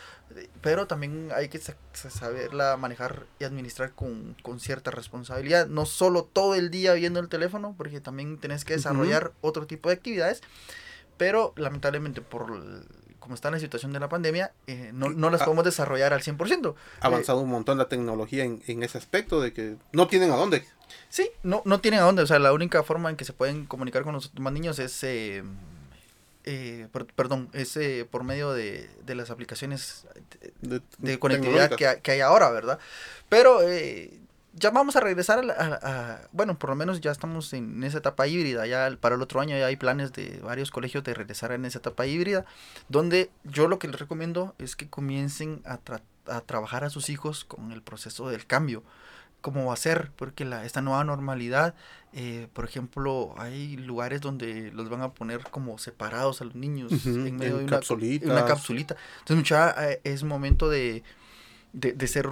pero 0.61 0.85
también 0.85 1.29
hay 1.35 1.49
que 1.49 1.57
sa- 1.57 1.75
sa- 1.93 2.09
saberla 2.11 2.77
manejar 2.77 3.25
y 3.39 3.45
administrar 3.45 3.91
con, 3.93 4.35
con 4.43 4.59
cierta 4.59 4.91
responsabilidad, 4.91 5.67
no 5.67 5.85
solo 5.87 6.23
todo 6.23 6.53
el 6.55 6.69
día 6.69 6.93
viendo 6.93 7.19
el 7.19 7.29
teléfono, 7.29 7.73
porque 7.77 7.99
también 7.99 8.37
tenés 8.37 8.63
que 8.63 8.73
desarrollar 8.75 9.33
otro 9.41 9.65
tipo 9.65 9.89
de 9.89 9.95
actividades, 9.95 10.41
pero 11.17 11.53
lamentablemente 11.55 12.21
por 12.21 12.85
como 13.25 13.35
está 13.35 13.49
la 13.51 13.59
situación 13.59 13.91
de 13.91 13.99
la 13.99 14.07
pandemia, 14.07 14.51
eh, 14.67 14.91
no, 14.93 15.09
no 15.09 15.29
las 15.31 15.41
Ah. 15.41 15.45
podemos 15.45 15.65
desarrollar 15.65 16.13
al 16.13 16.21
100%. 16.21 16.75
Ha 17.01 17.07
avanzado 17.07 17.39
un 17.41 17.49
montón 17.49 17.77
la 17.79 17.89
tecnología 17.89 18.43
en, 18.43 18.61
en 18.67 18.83
ese 18.83 18.97
aspecto 18.99 19.41
de 19.41 19.51
que 19.51 19.75
no 19.93 20.07
tienen 20.07 20.31
a 20.31 20.35
dónde. 20.35 20.63
Sí, 21.09 21.31
no, 21.41 21.63
no 21.65 21.81
tienen 21.81 22.01
a 22.01 22.03
dónde. 22.03 22.21
O 22.21 22.27
sea, 22.27 22.37
la 22.37 22.53
única 22.53 22.83
forma 22.83 23.09
en 23.09 23.15
que 23.15 23.25
se 23.25 23.33
pueden 23.33 23.65
comunicar 23.65 24.03
con 24.03 24.13
los 24.13 24.31
demás 24.35 24.53
niños 24.53 24.77
es, 24.77 25.03
eh, 25.03 25.43
eh, 26.43 26.87
per- 26.91 27.07
perdón, 27.07 27.49
es 27.53 27.75
eh, 27.77 28.07
por 28.09 28.23
medio 28.23 28.53
de, 28.53 28.87
de 29.05 29.15
las 29.15 29.31
aplicaciones 29.31 30.05
de, 30.61 30.81
de 30.99 31.17
conectividad 31.19 31.71
que, 31.71 31.99
que 32.03 32.11
hay 32.11 32.21
ahora, 32.21 32.51
¿verdad? 32.51 32.77
Pero 33.29 33.63
eh, 33.67 34.19
ya 34.57 34.71
vamos 34.71 34.95
a 34.95 35.01
regresar 35.01 35.39
a, 35.39 35.43
la- 35.43 35.53
a- 35.53 35.79
a- 36.13 36.21
bueno, 36.31 36.57
por 36.57 36.69
lo 36.69 36.75
menos 36.75 37.01
ya 37.01 37.11
estamos 37.11 37.51
en 37.53 37.83
esa 37.83 37.97
etapa 37.99 38.25
híbrida. 38.27 38.65
Ya 38.65 38.89
para 38.99 39.15
el 39.15 39.21
otro 39.21 39.41
año 39.41 39.57
ya 39.57 39.65
hay 39.67 39.75
planes 39.75 40.13
de 40.13 40.39
varios 40.41 40.71
colegios 40.71 41.03
de 41.03 41.13
regresar 41.13 41.51
en 41.51 41.65
esa 41.65 41.79
etapa 41.79 42.05
híbrida, 42.07 42.45
donde 42.89 43.29
yo 43.43 43.67
lo 43.67 43.79
que 43.79 43.87
les 43.87 43.99
recomiendo 43.99 44.55
es 44.57 44.75
que 44.75 44.89
comiencen 44.89 45.61
a, 45.65 45.79
tra- 45.79 46.01
a 46.27 46.41
trabajar 46.41 46.83
a 46.83 46.89
sus 46.89 47.09
hijos 47.09 47.43
con 47.45 47.71
el 47.71 47.81
proceso 47.81 48.29
del 48.29 48.45
cambio 48.47 48.83
cómo 49.41 49.67
va 49.67 49.73
a 49.75 49.77
ser, 49.77 50.09
porque 50.15 50.43
la, 50.43 50.65
esta 50.65 50.81
nueva 50.81 51.03
normalidad, 51.03 51.75
eh, 52.13 52.47
por 52.53 52.65
ejemplo, 52.65 53.35
hay 53.37 53.77
lugares 53.77 54.19
donde 54.19 54.71
los 54.71 54.89
van 54.89 55.03
a 55.03 55.11
poner 55.13 55.41
como 55.51 55.77
separados 55.77 56.41
a 56.41 56.45
los 56.45 56.55
niños 56.55 56.91
Ujú, 56.93 57.27
en 57.27 57.37
medio 57.37 57.59
en 57.59 57.67
de 57.67 57.67
una 58.31 58.43
capsulita. 58.43 58.95
Entonces, 59.19 59.35
mucha, 59.37 59.91
eh, 59.91 60.01
es 60.03 60.23
momento 60.23 60.67
de, 60.67 61.03
de, 61.75 61.91
de 61.93 62.07
ser 62.07 62.27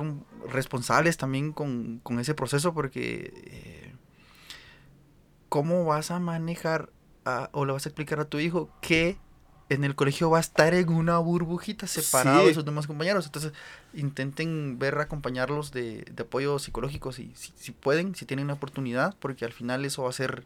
responsables 0.50 1.18
también 1.18 1.52
con, 1.52 2.00
con 2.02 2.20
ese 2.20 2.34
proceso, 2.34 2.74
porque 2.74 3.34
eh, 3.46 3.94
¿cómo 5.50 5.86
vas 5.86 6.12
a 6.12 6.20
manejar 6.20 6.90
a- 7.26 7.50
o 7.54 7.66
le 7.66 7.74
vas 7.74 7.86
a 7.86 7.90
explicar 7.90 8.20
a 8.20 8.26
tu 8.26 8.40
hijo 8.40 8.70
que 8.82 9.18
en 9.70 9.84
el 9.84 9.96
colegio 9.96 10.30
va 10.30 10.38
a 10.38 10.42
estar 10.42 10.74
en 10.74 10.90
una 10.90 11.18
burbujita 11.20 11.88
separado 11.88 12.42
Sí. 12.42 12.48
de 12.48 12.54
sus 12.54 12.66
demás 12.66 12.88
compañeros? 12.88 13.26
Entonces, 13.26 13.54
intenten 13.94 14.78
ver, 14.80 14.98
acompañarlos 15.00 15.72
de, 15.72 16.04
de 16.12 16.24
apoyo 16.24 16.60
psicológico 16.60 17.12
si, 17.12 17.32
si, 17.36 17.54
si 17.56 17.72
pueden, 17.72 18.16
si 18.16 18.26
tienen 18.26 18.48
la 18.48 18.54
oportunidad, 18.54 19.16
porque 19.20 19.46
al 19.46 19.54
final 19.54 19.86
eso 19.86 20.04
va 20.04 20.10
a 20.10 20.14
ser 20.14 20.46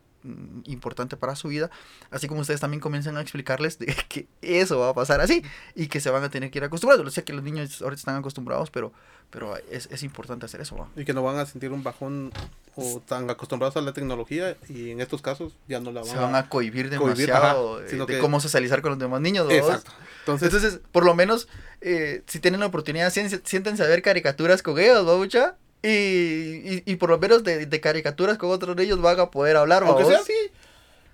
importante 0.65 1.17
para 1.17 1.35
su 1.35 1.47
vida, 1.49 1.69
así 2.11 2.27
como 2.27 2.41
ustedes 2.41 2.59
también 2.59 2.79
comienzan 2.81 3.17
a 3.17 3.21
explicarles 3.21 3.79
de 3.79 3.85
que 4.09 4.27
eso 4.41 4.79
va 4.79 4.89
a 4.89 4.93
pasar 4.93 5.21
así 5.21 5.43
y 5.75 5.87
que 5.87 5.99
se 5.99 6.09
van 6.09 6.23
a 6.23 6.29
tener 6.29 6.51
que 6.51 6.59
ir 6.59 6.63
acostumbrando. 6.63 7.03
Yo 7.03 7.11
sé 7.11 7.23
que 7.23 7.33
los 7.33 7.43
niños 7.43 7.81
ahorita 7.81 7.99
están 7.99 8.15
acostumbrados, 8.15 8.69
pero, 8.71 8.91
pero 9.29 9.55
es, 9.71 9.87
es 9.91 10.03
importante 10.03 10.45
hacer 10.45 10.61
eso. 10.61 10.75
¿va? 10.75 10.87
Y 10.95 11.05
que 11.05 11.13
no 11.13 11.23
van 11.23 11.37
a 11.37 11.45
sentir 11.45 11.71
un 11.71 11.83
bajón 11.83 12.31
o 12.75 13.01
tan 13.05 13.29
acostumbrados 13.29 13.75
a 13.77 13.81
la 13.81 13.91
tecnología 13.93 14.55
y 14.69 14.91
en 14.91 15.01
estos 15.01 15.21
casos 15.21 15.53
ya 15.67 15.79
no 15.79 15.91
la 15.91 16.01
van, 16.01 16.09
Se 16.09 16.15
van 16.17 16.35
a 16.35 16.47
cohibir 16.47 16.89
cohibir, 16.95 17.25
demasiado 17.27 17.73
ajá, 17.75 17.83
de- 17.83 17.89
sino 17.89 18.05
de 18.05 18.13
que- 18.15 18.19
cómo 18.19 18.39
socializar 18.39 18.81
con 18.83 18.91
los 18.91 18.99
demás 18.99 19.19
niños. 19.21 19.47
Exacto. 19.51 19.91
Entonces, 20.19 20.53
Entonces, 20.53 20.79
por 20.91 21.05
lo 21.05 21.15
menos, 21.15 21.47
eh, 21.81 22.21
si 22.27 22.39
tienen 22.39 22.59
la 22.59 22.65
oportunidad, 22.67 23.11
siéntense 23.11 23.81
a 23.83 23.87
ver 23.87 24.01
caricaturas 24.01 24.61
con 24.61 24.77
ellos, 24.77 25.07
¿va, 25.07 25.17
mucha? 25.17 25.55
Y, 25.83 25.87
y, 25.89 26.83
y 26.85 26.95
por 26.95 27.09
lo 27.09 27.19
menos 27.19 27.43
de, 27.43 27.65
de 27.65 27.79
caricaturas 27.81 28.37
con 28.37 28.49
otros 28.51 28.75
niños 28.75 28.99
van 29.01 29.19
a 29.19 29.31
poder 29.31 29.57
hablar, 29.57 29.83
¿va, 29.83 29.89
aunque 29.89 30.05
sea 30.05 30.19
así, 30.19 30.33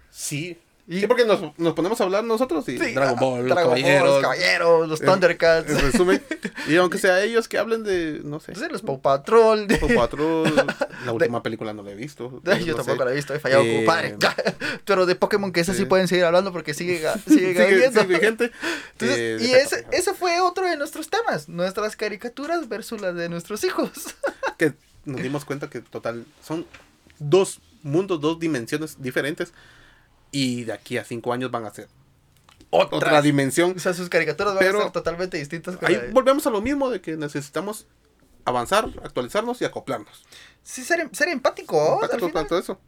sí. 0.09 0.57
Y- 0.85 0.99
Sí, 0.99 1.07
porque 1.07 1.23
nos, 1.23 1.57
nos 1.57 1.73
ponemos 1.75 2.01
a 2.01 2.03
hablar 2.03 2.25
nosotros 2.25 2.67
y 2.67 2.77
Sí, 2.77 2.91
Dragon 2.93 3.17
Ball, 3.17 3.47
los 3.47 3.55
Dragon 3.55 3.71
Ball, 3.71 3.81
caballeros. 3.81 4.09
los 4.09 4.21
caballeros, 4.21 4.89
los 4.89 4.99
Thundercats. 4.99 5.69
En 5.69 5.79
resumen, 5.79 6.21
y 6.67 6.75
aunque 6.75 6.97
sea 6.97 7.21
ellos 7.23 7.47
que 7.47 7.57
hablen 7.57 7.85
de, 7.85 8.19
no 8.25 8.41
sé, 8.41 8.51
Entonces, 8.51 8.69
los 8.69 8.81
Paw 8.81 8.99
Patrol. 8.99 9.65
de- 9.65 9.77
Paw 9.77 9.95
Patrol, 9.95 10.53
la 11.05 11.11
última 11.13 11.41
película 11.41 11.71
no 11.73 11.83
la 11.83 11.91
he 11.91 11.95
visto. 11.95 12.41
Yo 12.43 12.75
no 12.75 12.75
tampoco 12.75 12.97
sé. 12.99 13.05
la 13.05 13.11
he 13.11 13.15
visto, 13.15 13.33
he 13.33 13.39
fallado 13.39 13.63
Eh, 13.63 13.75
como 13.75 13.85
padre. 13.85 14.17
Pero 14.83 15.05
de 15.05 15.15
Pokémon 15.15 15.53
que 15.53 15.61
esa 15.61 15.71
sí 15.71 15.79
sí. 15.79 15.85
pueden 15.85 16.09
seguir 16.09 16.25
hablando 16.25 16.51
porque 16.51 16.73
sigue, 16.73 16.97
sigue 17.29 17.53
Sigue, 17.53 17.87
sigue 17.89 18.03
vigente. 18.05 18.51
Entonces, 18.91 19.17
Eh, 19.17 19.37
y 19.39 19.53
ese, 19.53 19.85
ese 19.93 20.13
fue 20.13 20.41
otro 20.41 20.65
de 20.67 20.75
nuestros 20.75 21.09
temas, 21.09 21.47
nuestras 21.47 21.95
caricaturas 21.95 22.67
versus 22.67 22.99
las 22.99 23.15
de 23.15 23.29
nuestros 23.29 23.63
hijos. 23.63 23.89
Que 24.71 24.77
nos 25.05 25.21
dimos 25.21 25.45
cuenta 25.45 25.69
que 25.69 25.81
total 25.81 26.25
son 26.43 26.65
dos 27.19 27.59
mundos, 27.81 28.19
dos 28.21 28.39
dimensiones 28.39 29.01
diferentes 29.01 29.53
y 30.31 30.63
de 30.63 30.73
aquí 30.73 30.97
a 30.97 31.03
cinco 31.03 31.33
años 31.33 31.51
van 31.51 31.65
a 31.65 31.71
ser 31.73 31.87
otra 32.69 33.21
dimensión. 33.21 33.73
O 33.75 33.79
sea, 33.79 33.93
sus 33.93 34.09
caricaturas 34.09 34.53
van 34.55 34.63
Pero- 34.63 34.79
a 34.79 34.83
ser 34.83 34.91
totalmente 34.91 35.37
distintas. 35.37 35.77
Ahí 35.83 35.95
la 35.95 36.03
volvemos 36.11 36.47
a 36.47 36.49
lo 36.49 36.61
mismo 36.61 36.89
de 36.89 37.01
que 37.01 37.15
necesitamos 37.17 37.85
avanzar, 38.45 38.89
actualizarnos 39.03 39.61
y 39.61 39.65
acoplarnos. 39.65 40.23
Sí, 40.63 40.83
ser, 40.83 41.07
ser 41.13 41.27
empático, 41.29 41.99
para 42.01 42.47
todo 42.47 42.59
eso. 42.59 42.79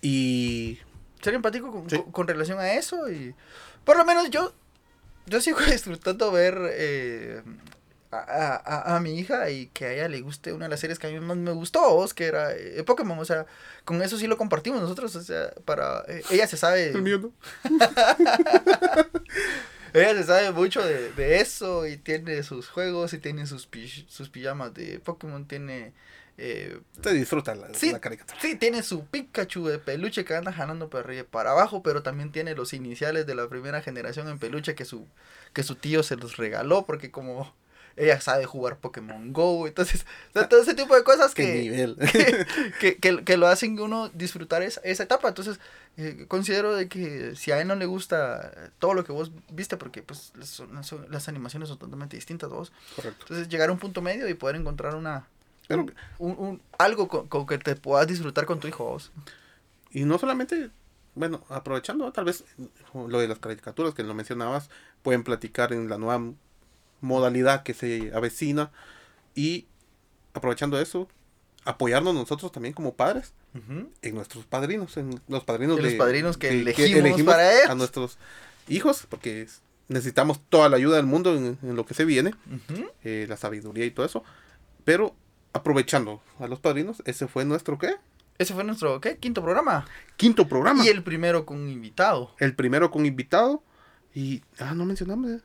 Y 0.00 0.78
Ser 1.20 1.34
empático 1.34 1.72
con, 1.72 1.90
Sí. 1.90 1.96
con- 1.96 2.12
con 2.12 2.28
relación 2.28 2.60
a 2.60 2.74
eso 2.74 3.10
y... 3.10 3.34
Por 3.84 3.96
lo 3.98 4.04
menos 4.04 4.30
yo... 4.30 4.52
Yo 5.26 5.40
sigo 5.40 5.58
disfrutando 5.70 6.30
ver 6.30 6.56
eh, 6.72 7.42
a, 8.10 8.16
a- 8.18 8.56
a- 8.56 8.96
a 8.96 9.00
mi 9.00 9.18
hija 9.18 9.50
y 9.50 9.66
que 9.68 9.84
a 9.86 9.92
ella 9.92 10.08
le 10.08 10.20
guste 10.20 10.52
una 10.52 10.64
de 10.66 10.70
las 10.70 10.80
series 10.80 10.98
que 10.98 11.06
a 11.06 11.10
mí 11.10 11.20
más 11.20 11.36
me 11.36 11.50
gustó, 11.52 11.80
vos, 11.94 12.14
que 12.14 12.24
era 12.26 12.52
eh, 12.54 12.82
Pokémon. 12.84 13.18
O 13.18 13.24
sea, 13.24 13.46
con 13.84 14.00
eso 14.02 14.16
sí 14.18 14.26
lo 14.26 14.36
compartimos 14.38 14.80
nosotros. 14.80 15.14
O 15.16 15.22
sea, 15.22 15.50
para... 15.64 16.04
eh, 16.08 16.22
ella 16.30 16.46
se 16.46 16.56
sabe... 16.56 16.88
el 16.90 17.02
mío 17.02 17.18
no. 17.18 17.32
Ella 19.94 20.14
se 20.14 20.24
sabe 20.24 20.52
mucho 20.52 20.84
de, 20.84 21.12
de 21.12 21.40
eso 21.40 21.86
y 21.86 21.96
tiene 21.96 22.42
sus 22.42 22.68
juegos 22.68 23.14
y 23.14 23.18
tiene 23.18 23.46
sus, 23.46 23.66
pi- 23.66 24.06
sus 24.08 24.28
pijamas 24.28 24.74
de 24.74 24.98
Pokémon, 25.00 25.46
tiene... 25.48 25.94
eh, 26.36 26.78
Te 27.00 27.12
disfruta 27.14 27.54
la, 27.54 27.72
Sí. 27.72 27.90
la 27.90 27.98
caricatura. 27.98 28.38
sí, 28.40 28.54
tiene 28.56 28.82
su 28.82 29.06
Pikachu 29.06 29.66
de 29.66 29.78
peluche 29.78 30.26
que 30.26 30.34
anda 30.36 30.52
jalando 30.52 30.90
para 30.90 31.24
para 31.24 31.52
abajo, 31.52 31.82
pero 31.82 32.02
también 32.02 32.32
tiene 32.32 32.54
los 32.54 32.74
iniciales 32.74 33.26
de 33.26 33.34
la 33.34 33.48
primera 33.48 33.80
generación 33.80 34.28
en 34.28 34.38
peluche 34.38 34.74
que 34.74 34.84
su, 34.84 35.06
que 35.54 35.62
su 35.62 35.74
tío 35.74 36.02
se 36.02 36.16
los 36.16 36.36
regaló 36.36 36.84
porque 36.84 37.10
como 37.10 37.54
ella 37.98 38.20
sabe 38.20 38.44
jugar 38.46 38.78
Pokémon 38.78 39.32
Go, 39.32 39.66
entonces 39.66 40.06
o 40.30 40.32
sea, 40.38 40.48
todo 40.48 40.62
ese 40.62 40.74
tipo 40.74 40.94
de 40.94 41.02
cosas 41.04 41.34
que, 41.34 41.54
nivel. 41.62 41.96
que, 42.80 42.96
que, 42.96 43.24
que 43.24 43.36
lo 43.36 43.46
hacen 43.48 43.78
uno 43.80 44.08
disfrutar 44.10 44.62
esa, 44.62 44.80
esa 44.82 45.02
etapa. 45.02 45.28
Entonces, 45.28 45.58
eh, 45.96 46.26
considero 46.28 46.74
de 46.76 46.88
que 46.88 47.34
si 47.36 47.50
a 47.52 47.60
él 47.60 47.68
no 47.68 47.74
le 47.74 47.86
gusta 47.86 48.70
todo 48.78 48.94
lo 48.94 49.04
que 49.04 49.12
vos 49.12 49.32
viste, 49.50 49.76
porque 49.76 50.02
pues 50.02 50.32
son- 50.42 50.84
son- 50.84 51.06
las 51.10 51.28
animaciones 51.28 51.68
son 51.68 51.78
totalmente 51.78 52.16
distintas, 52.16 52.48
vos. 52.50 52.72
Correcto. 52.96 53.24
Entonces, 53.24 53.48
llegar 53.48 53.68
a 53.68 53.72
un 53.72 53.78
punto 53.78 54.00
medio 54.02 54.28
y 54.28 54.34
poder 54.34 54.56
encontrar 54.56 54.94
una 54.94 55.26
Pero- 55.66 55.86
un, 56.18 56.30
un- 56.38 56.62
algo 56.78 57.08
con, 57.08 57.28
con 57.28 57.46
que 57.46 57.58
te 57.58 57.74
puedas 57.76 58.06
disfrutar 58.06 58.46
con 58.46 58.60
tu 58.60 58.68
hijo, 58.68 58.84
vos. 58.84 59.10
Y 59.90 60.04
no 60.04 60.18
solamente, 60.18 60.70
bueno, 61.14 61.44
aprovechando 61.48 62.12
tal 62.12 62.26
vez 62.26 62.44
lo 62.94 63.18
de 63.18 63.26
las 63.28 63.38
caricaturas 63.38 63.94
que 63.94 64.02
lo 64.02 64.14
mencionabas, 64.14 64.70
pueden 65.02 65.24
platicar 65.24 65.72
en 65.72 65.88
la 65.88 65.98
nueva 65.98 66.32
modalidad 67.00 67.62
que 67.62 67.74
se 67.74 68.10
avecina 68.14 68.70
y 69.34 69.66
aprovechando 70.34 70.80
eso, 70.80 71.08
apoyarnos 71.64 72.14
nosotros 72.14 72.52
también 72.52 72.74
como 72.74 72.94
padres 72.94 73.32
en 74.02 74.14
nuestros 74.14 74.44
padrinos, 74.44 74.96
en 74.96 75.20
los 75.26 75.42
padrinos 75.44 75.78
los 75.78 75.92
que 76.40 76.50
elegimos 76.98 77.34
para 77.34 77.72
a 77.72 77.74
nuestros 77.74 78.18
hijos, 78.68 79.06
porque 79.08 79.42
es- 79.42 79.62
necesitamos 79.88 80.38
toda 80.48 80.68
la 80.68 80.76
ayuda 80.76 80.96
del 80.96 81.06
mundo 81.06 81.34
en, 81.34 81.58
en 81.62 81.74
lo 81.76 81.84
que 81.86 81.94
se 81.94 82.04
viene, 82.04 82.34
eh, 83.04 83.26
la 83.28 83.36
sabiduría 83.36 83.84
y 83.86 83.90
todo 83.90 84.04
eso, 84.06 84.22
pero 84.84 85.14
aprovechando 85.52 86.20
a 86.38 86.46
los 86.46 86.60
padrinos, 86.60 87.02
ese 87.06 87.26
fue 87.26 87.44
nuestro 87.44 87.78
¿qué? 87.78 87.94
Ese 88.38 88.54
fue 88.54 88.62
nuestro, 88.62 89.00
¿qué? 89.00 89.16
Quinto 89.16 89.42
programa. 89.42 89.86
Quinto 90.16 90.46
programa. 90.46 90.84
Y 90.84 90.88
el 90.88 91.02
primero 91.02 91.44
con 91.44 91.68
invitado. 91.68 92.34
El 92.38 92.54
primero 92.54 92.90
con 92.92 93.04
invitado. 93.04 93.64
Y. 94.14 94.42
Ah, 94.60 94.74
no 94.74 94.84
mencionamos. 94.84 95.40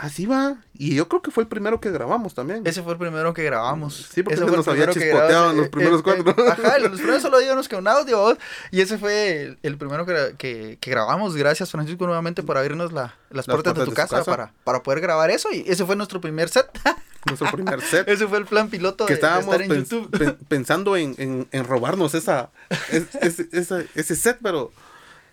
Así 0.00 0.26
va. 0.26 0.58
Y 0.74 0.94
yo 0.94 1.08
creo 1.08 1.22
que 1.22 1.32
fue 1.32 1.42
el 1.42 1.48
primero 1.48 1.80
que 1.80 1.90
grabamos 1.90 2.32
también. 2.32 2.64
Ese 2.64 2.84
fue 2.84 2.92
el 2.92 2.98
primero 3.00 3.34
que 3.34 3.42
grabamos. 3.42 4.08
Sí, 4.12 4.22
porque 4.22 4.36
ese 4.36 4.46
fue 4.46 4.56
nos 4.56 4.68
había 4.68 4.86
que 4.86 4.92
chispoteado 4.92 5.50
en 5.50 5.56
los 5.56 5.66
eh, 5.66 5.70
primeros 5.70 6.00
eh, 6.00 6.02
cuatro. 6.04 6.44
eh, 6.44 6.50
Ajá, 6.52 6.78
los 6.78 6.92
primeros 7.00 7.20
solo 7.20 7.40
íbamos 7.40 7.68
con 7.68 7.88
audio. 7.88 8.16
¿vos? 8.18 8.38
Y 8.70 8.80
ese 8.80 8.96
fue 8.96 9.42
el, 9.42 9.58
el 9.64 9.76
primero 9.76 10.06
que, 10.06 10.36
que, 10.38 10.78
que 10.80 10.90
grabamos. 10.92 11.34
Gracias, 11.34 11.72
Francisco, 11.72 12.06
nuevamente 12.06 12.44
por 12.44 12.56
abrirnos 12.56 12.92
la- 12.92 13.16
las, 13.30 13.46
puertas, 13.46 13.74
de 13.74 13.84
tu 13.86 13.92
casa, 13.92 14.22
Para, 14.22 14.52
para 14.62 14.84
poder 14.84 15.00
grabar 15.00 15.30
eso. 15.32 15.48
Y 15.52 15.64
ese 15.66 15.84
fue 15.84 15.96
nuestro 15.96 16.20
primer 16.20 16.48
set. 16.48 16.66
Nuestro 17.26 17.50
primer 17.50 17.80
set. 17.82 18.08
ese 18.08 18.28
fue 18.28 18.38
el 18.38 18.46
plan 18.46 18.70
piloto 18.70 19.04
que 19.04 19.14
de, 19.16 19.20
de 19.20 19.26
estábamos 19.26 19.52
estar 19.56 19.62
en 19.62 19.84
YouTube. 19.84 20.16
pen- 20.16 20.38
pensando 20.46 20.96
en, 20.96 21.16
en- 21.18 21.48
en 21.50 21.64
robarnos 21.64 22.14
esa, 22.14 22.50
es- 22.92 23.40
esa- 23.52 23.82
ese 23.96 24.14
set, 24.14 24.38
pero 24.40 24.70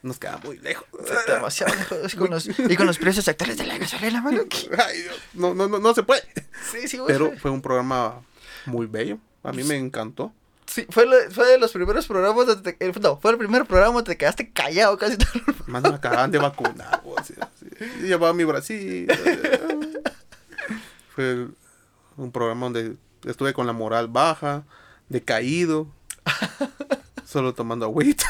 nos 0.05 0.19
queda 0.19 0.37
muy 0.43 0.57
lejos. 0.59 0.87
Demasiado 1.27 1.73
lejos. 1.75 2.13
Y 2.13 2.17
con 2.17 2.29
los, 2.29 2.47
y 2.47 2.75
con 2.77 2.85
los 2.87 2.97
precios 2.97 3.27
actuales 3.27 3.57
de 3.57 3.65
la 3.65 3.77
gasolina, 3.77 4.21
mano. 4.21 4.43
Ay, 4.85 5.05
no, 5.33 5.53
no, 5.53 5.67
no, 5.67 5.79
no 5.79 5.93
se 5.93 6.03
puede. 6.03 6.21
Sí, 6.71 6.87
sí, 6.87 6.97
güey. 6.97 7.11
Pero 7.11 7.33
fue 7.37 7.51
un 7.51 7.61
programa 7.61 8.21
muy 8.65 8.85
bello. 8.85 9.17
A 9.43 9.51
mí 9.51 9.63
me 9.63 9.75
encantó. 9.75 10.33
Sí, 10.67 10.85
fue, 10.89 11.05
lo- 11.05 11.29
fue 11.31 11.47
de 11.47 11.57
los 11.59 11.71
primeros 11.71 12.07
programas 12.07 12.47
donde 12.47 12.73
te- 12.73 12.85
eh, 12.87 12.91
no, 12.99 13.17
fue 13.17 13.31
el 13.31 13.37
primer 13.37 13.65
programa 13.65 13.95
donde 13.95 14.11
te 14.13 14.17
quedaste 14.17 14.49
callado 14.51 14.97
casi 14.97 15.15
todo 15.17 15.29
el 15.35 15.55
Más 15.67 15.83
me 15.83 15.89
acaban 15.89 16.31
de 16.31 16.39
vacunar. 16.39 17.01
así, 17.17 17.33
así. 17.39 17.67
Llevaba 18.01 18.33
mi 18.33 18.43
bracito. 18.45 19.13
Fue 21.13 21.47
un 22.17 22.31
programa 22.31 22.65
donde 22.65 22.95
estuve 23.25 23.53
con 23.53 23.67
la 23.67 23.73
moral 23.73 24.07
baja, 24.07 24.63
decaído, 25.07 25.87
solo 27.25 27.53
tomando 27.53 27.85
agüita. 27.85 28.25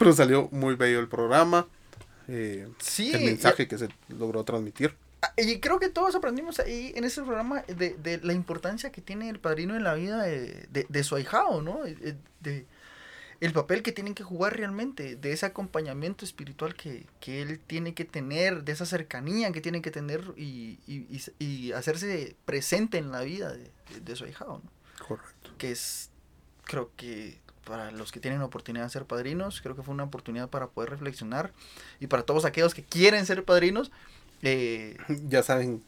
Pero 0.00 0.12
salió 0.14 0.48
muy 0.50 0.74
bello 0.74 0.98
el 0.98 1.08
programa. 1.08 1.68
eh, 2.26 2.66
Sí, 2.80 3.12
el 3.12 3.24
mensaje 3.24 3.68
que 3.68 3.78
se 3.78 3.88
logró 4.08 4.42
transmitir. 4.44 4.96
Ah, 5.22 5.32
Y 5.36 5.60
creo 5.60 5.78
que 5.78 5.90
todos 5.90 6.14
aprendimos 6.14 6.58
ahí 6.58 6.92
en 6.96 7.04
ese 7.04 7.22
programa 7.22 7.60
de, 7.68 7.90
de 7.98 8.18
la 8.22 8.32
importancia 8.32 8.90
que 8.90 9.02
tiene 9.02 9.28
el 9.28 9.38
padrino 9.38 9.76
en 9.76 9.84
la 9.84 9.92
vida 9.94 10.22
de, 10.22 10.66
de, 10.70 10.86
de 10.88 11.04
su 11.04 11.14
ahijado, 11.16 11.60
¿no? 11.62 11.82
De, 11.84 12.16
de- 12.40 12.66
el 13.40 13.52
papel 13.54 13.82
que 13.82 13.92
tienen 13.92 14.14
que 14.14 14.22
jugar 14.22 14.54
realmente, 14.56 15.16
de 15.16 15.32
ese 15.32 15.46
acompañamiento 15.46 16.26
espiritual 16.26 16.74
que, 16.74 17.06
que 17.20 17.40
él 17.40 17.58
tiene 17.58 17.94
que 17.94 18.04
tener, 18.04 18.64
de 18.64 18.72
esa 18.72 18.84
cercanía 18.84 19.50
que 19.52 19.62
tiene 19.62 19.80
que 19.80 19.90
tener 19.90 20.22
y, 20.36 20.78
y, 20.86 21.06
y, 21.38 21.44
y 21.44 21.72
hacerse 21.72 22.36
presente 22.44 22.98
en 22.98 23.10
la 23.12 23.22
vida 23.22 23.54
de 23.54 24.16
su 24.16 24.24
ahijado, 24.24 24.60
¿no? 24.62 25.06
Correcto. 25.06 25.52
Que 25.56 25.70
es, 25.70 26.10
creo 26.64 26.90
que 26.98 27.40
para 27.70 27.90
los 27.92 28.10
que 28.12 28.18
tienen 28.20 28.40
la 28.40 28.46
oportunidad 28.46 28.84
de 28.84 28.90
ser 28.90 29.04
padrinos, 29.06 29.60
creo 29.62 29.76
que 29.76 29.82
fue 29.82 29.94
una 29.94 30.02
oportunidad 30.04 30.48
para 30.50 30.66
poder 30.66 30.90
reflexionar. 30.90 31.52
Y 32.00 32.08
para 32.08 32.24
todos 32.24 32.44
aquellos 32.44 32.74
que 32.74 32.84
quieren 32.84 33.24
ser 33.26 33.44
padrinos, 33.44 33.92
eh, 34.42 34.96
Ya 35.28 35.42
saben, 35.42 35.82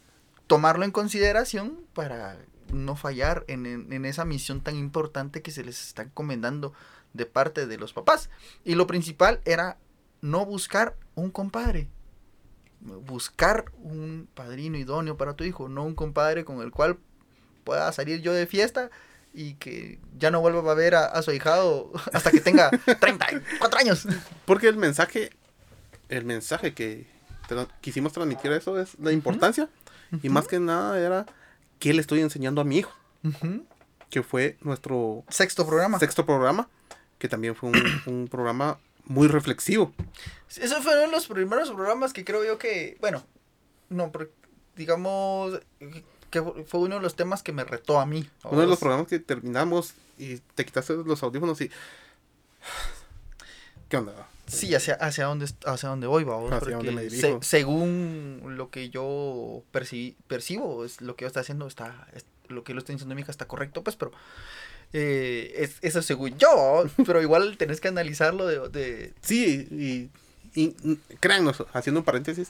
tomarlo 0.47 0.85
en 0.85 0.91
consideración 0.91 1.79
para 1.93 2.37
no 2.71 2.95
fallar 2.95 3.43
en, 3.47 3.65
en- 3.65 3.91
en 3.91 4.05
esa 4.05 4.25
misión 4.25 4.61
tan 4.61 4.75
importante 4.77 5.41
que 5.41 5.51
se 5.51 5.63
les 5.63 5.85
está 5.85 6.03
encomendando 6.03 6.73
de 7.13 7.25
parte 7.25 7.67
de 7.67 7.77
los 7.77 7.93
papás. 7.93 8.29
Y 8.63 8.75
lo 8.75 8.87
principal 8.87 9.41
era 9.45 9.77
no 10.21 10.45
buscar 10.45 10.95
un 11.15 11.29
compadre, 11.31 11.89
buscar 12.81 13.65
un 13.81 14.27
padrino 14.33 14.77
idóneo 14.77 15.17
para 15.17 15.33
tu 15.35 15.43
hijo, 15.43 15.67
no 15.69 15.83
un 15.83 15.95
compadre 15.95 16.45
con 16.45 16.61
el 16.61 16.71
cual 16.71 16.97
pueda 17.63 17.91
salir 17.91 18.21
yo 18.21 18.33
de 18.33 18.47
fiesta 18.47 18.89
y 19.33 19.55
que 19.55 19.99
ya 20.17 20.29
no 20.31 20.41
vuelva 20.41 20.71
a 20.71 20.75
ver 20.75 20.95
a, 20.95 21.05
a 21.05 21.21
su 21.23 21.31
ahijado 21.31 21.91
hasta 22.13 22.29
que 22.31 22.39
tenga 22.39 22.69
34 22.99 23.79
años. 23.79 24.07
porque 24.45 24.67
el 24.67 24.77
mensaje, 24.77 25.31
el 26.09 26.23
mensaje 26.25 26.73
que 26.73 27.07
tra- 27.49 27.67
quisimos 27.81 28.13
transmitir 28.13 28.51
a 28.51 28.57
eso 28.57 28.79
es 28.79 28.97
la 28.99 29.11
importancia. 29.11 29.69
Y 30.21 30.29
más 30.29 30.47
que 30.47 30.59
nada 30.59 30.99
era 30.99 31.25
qué 31.79 31.91
le 31.93 32.01
estoy 32.01 32.21
enseñando 32.21 32.61
a 32.61 32.63
mi 32.63 32.77
hijo, 32.77 32.91
que 34.11 34.21
fue 34.21 34.57
nuestro 34.61 35.23
Sexto 35.29 35.65
programa. 35.65 35.97
sexto 35.97 36.23
programa, 36.25 36.69
que 37.17 37.27
también 37.27 37.55
fue 37.55 37.69
un, 37.71 37.81
un 38.05 38.27
programa 38.27 38.77
muy 39.05 39.27
reflexivo. 39.27 39.91
Esos 40.55 40.83
fueron 40.83 41.09
los 41.09 41.25
primeros 41.27 41.71
programas 41.71 42.13
que 42.13 42.23
creo 42.23 42.45
yo 42.45 42.59
que, 42.59 42.95
bueno, 43.01 43.25
no, 43.89 44.11
pero 44.11 44.29
digamos 44.75 45.59
que 46.33 46.41
fue 46.65 46.79
uno 46.81 46.95
de 46.95 47.01
los 47.01 47.15
temas 47.15 47.43
que 47.43 47.51
me 47.53 47.63
retó 47.63 47.99
a 47.99 48.05
mí. 48.07 48.27
Uno 48.43 48.61
de 48.61 48.67
los 48.67 48.79
programas 48.79 49.07
que 49.07 49.19
terminamos 49.19 49.93
y 50.17 50.37
te 50.55 50.65
quitaste 50.65 50.95
los 51.05 51.21
audífonos 51.21 51.61
y... 51.61 51.69
¿Qué 53.89 53.97
onda? 53.97 54.27
Sí, 54.47 54.73
hacia, 54.75 54.95
hacia 54.95 55.25
dónde 55.25 55.47
hacia 55.65 55.89
dónde 55.89 56.07
voy, 56.07 56.23
vamos, 56.23 56.51
Hacia 56.51 56.75
porque 56.77 56.91
me 56.91 57.09
se- 57.09 57.37
según 57.41 58.41
lo 58.57 58.69
que 58.69 58.89
yo 58.89 59.63
perci- 59.71 60.15
percibo, 60.27 60.83
es 60.83 60.99
lo 61.01 61.15
que 61.15 61.23
yo 61.23 61.27
está 61.27 61.39
haciendo 61.39 61.65
está 61.67 62.07
es- 62.13 62.25
lo 62.49 62.63
que 62.63 62.73
lo 62.73 62.79
está 62.79 62.91
diciendo 62.91 63.15
mi 63.15 63.21
hija 63.21 63.31
está 63.31 63.47
correcto, 63.47 63.83
pues, 63.83 63.95
pero 63.95 64.11
eh, 64.91 65.53
es, 65.57 65.77
eso 65.81 66.01
según 66.01 66.37
yo, 66.37 66.83
pero 67.05 67.21
igual 67.21 67.57
tenés 67.57 67.79
que 67.79 67.87
analizarlo 67.87 68.45
de, 68.45 68.67
de 68.69 69.13
Sí, 69.21 69.67
y, 69.71 70.09
y, 70.59 70.75
y 70.83 70.97
créannos, 71.21 71.63
haciendo 71.73 72.01
un 72.01 72.05
paréntesis, 72.05 72.49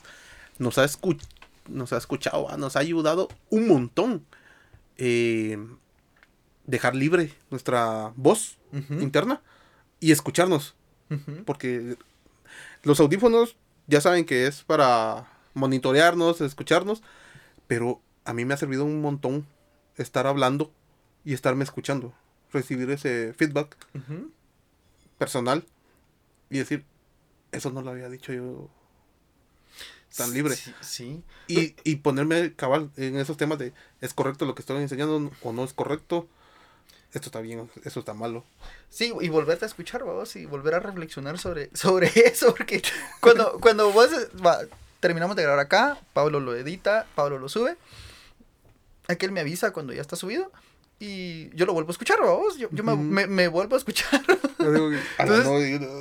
nos 0.58 0.78
ha, 0.78 0.84
escu- 0.84 1.20
nos 1.68 1.92
ha 1.92 1.98
escuchado, 1.98 2.48
ah, 2.50 2.56
nos 2.56 2.76
ha 2.76 2.80
ayudado 2.80 3.28
un 3.50 3.68
montón. 3.68 4.24
eh, 4.96 5.58
dejar 6.66 6.94
libre 6.94 7.32
nuestra 7.50 8.12
voz 8.16 8.58
interna 8.72 9.42
y 10.00 10.12
escucharnos. 10.12 10.74
Porque 11.44 11.96
los 12.82 12.98
audífonos 13.00 13.56
ya 13.86 14.00
saben 14.00 14.24
que 14.24 14.46
es 14.46 14.62
para 14.62 15.28
monitorearnos, 15.52 16.40
escucharnos, 16.40 17.02
pero 17.66 18.00
a 18.24 18.32
mí 18.32 18.44
me 18.44 18.54
ha 18.54 18.56
servido 18.56 18.84
un 18.84 19.00
montón 19.00 19.46
estar 19.96 20.26
hablando 20.26 20.72
y 21.24 21.34
estarme 21.34 21.64
escuchando, 21.64 22.12
recibir 22.52 22.90
ese 22.90 23.32
feedback 23.34 23.76
personal 25.18 25.64
y 26.50 26.58
decir, 26.58 26.84
eso 27.52 27.70
no 27.70 27.82
lo 27.82 27.90
había 27.90 28.08
dicho 28.08 28.32
yo 28.32 28.68
tan 30.16 30.32
libre. 30.32 30.56
Sí, 30.56 30.74
sí. 30.80 31.22
Y, 31.46 31.74
y 31.84 31.96
ponerme 31.96 32.54
cabal 32.54 32.90
en 32.96 33.16
esos 33.18 33.36
temas 33.36 33.58
de, 33.58 33.72
¿es 34.00 34.14
correcto 34.14 34.46
lo 34.46 34.54
que 34.54 34.62
estoy 34.62 34.80
enseñando 34.80 35.30
o 35.42 35.52
no 35.52 35.64
es 35.64 35.72
correcto? 35.72 36.28
Esto 37.12 37.28
está 37.28 37.40
bien, 37.40 37.70
eso 37.84 38.00
está 38.00 38.12
malo. 38.12 38.44
Sí, 38.90 39.12
y 39.20 39.28
volverte 39.28 39.64
a 39.64 39.68
escuchar, 39.68 40.04
vamos, 40.04 40.34
y 40.34 40.46
volver 40.46 40.74
a 40.74 40.80
reflexionar 40.80 41.38
sobre, 41.38 41.70
sobre 41.76 42.10
eso, 42.14 42.54
porque 42.54 42.82
cuando, 43.20 43.58
cuando 43.60 43.92
vos 43.92 44.10
va, 44.44 44.58
terminamos 45.00 45.36
de 45.36 45.42
grabar 45.42 45.60
acá, 45.60 46.00
Pablo 46.12 46.40
lo 46.40 46.56
edita, 46.56 47.06
Pablo 47.14 47.38
lo 47.38 47.48
sube, 47.48 47.76
aquel 49.06 49.30
me 49.30 49.40
avisa 49.40 49.72
cuando 49.72 49.92
ya 49.92 50.00
está 50.00 50.16
subido, 50.16 50.50
y 50.98 51.54
yo 51.54 51.66
lo 51.66 51.72
vuelvo 51.72 51.90
a 51.90 51.92
escuchar, 51.92 52.18
vamos, 52.20 52.56
yo, 52.56 52.68
yo 52.72 52.82
me, 52.82 52.94
Ujú. 52.94 53.02
me, 53.02 53.26
me 53.26 53.48
vuelvo 53.48 53.76
a 53.76 53.78
escuchar. 53.78 54.22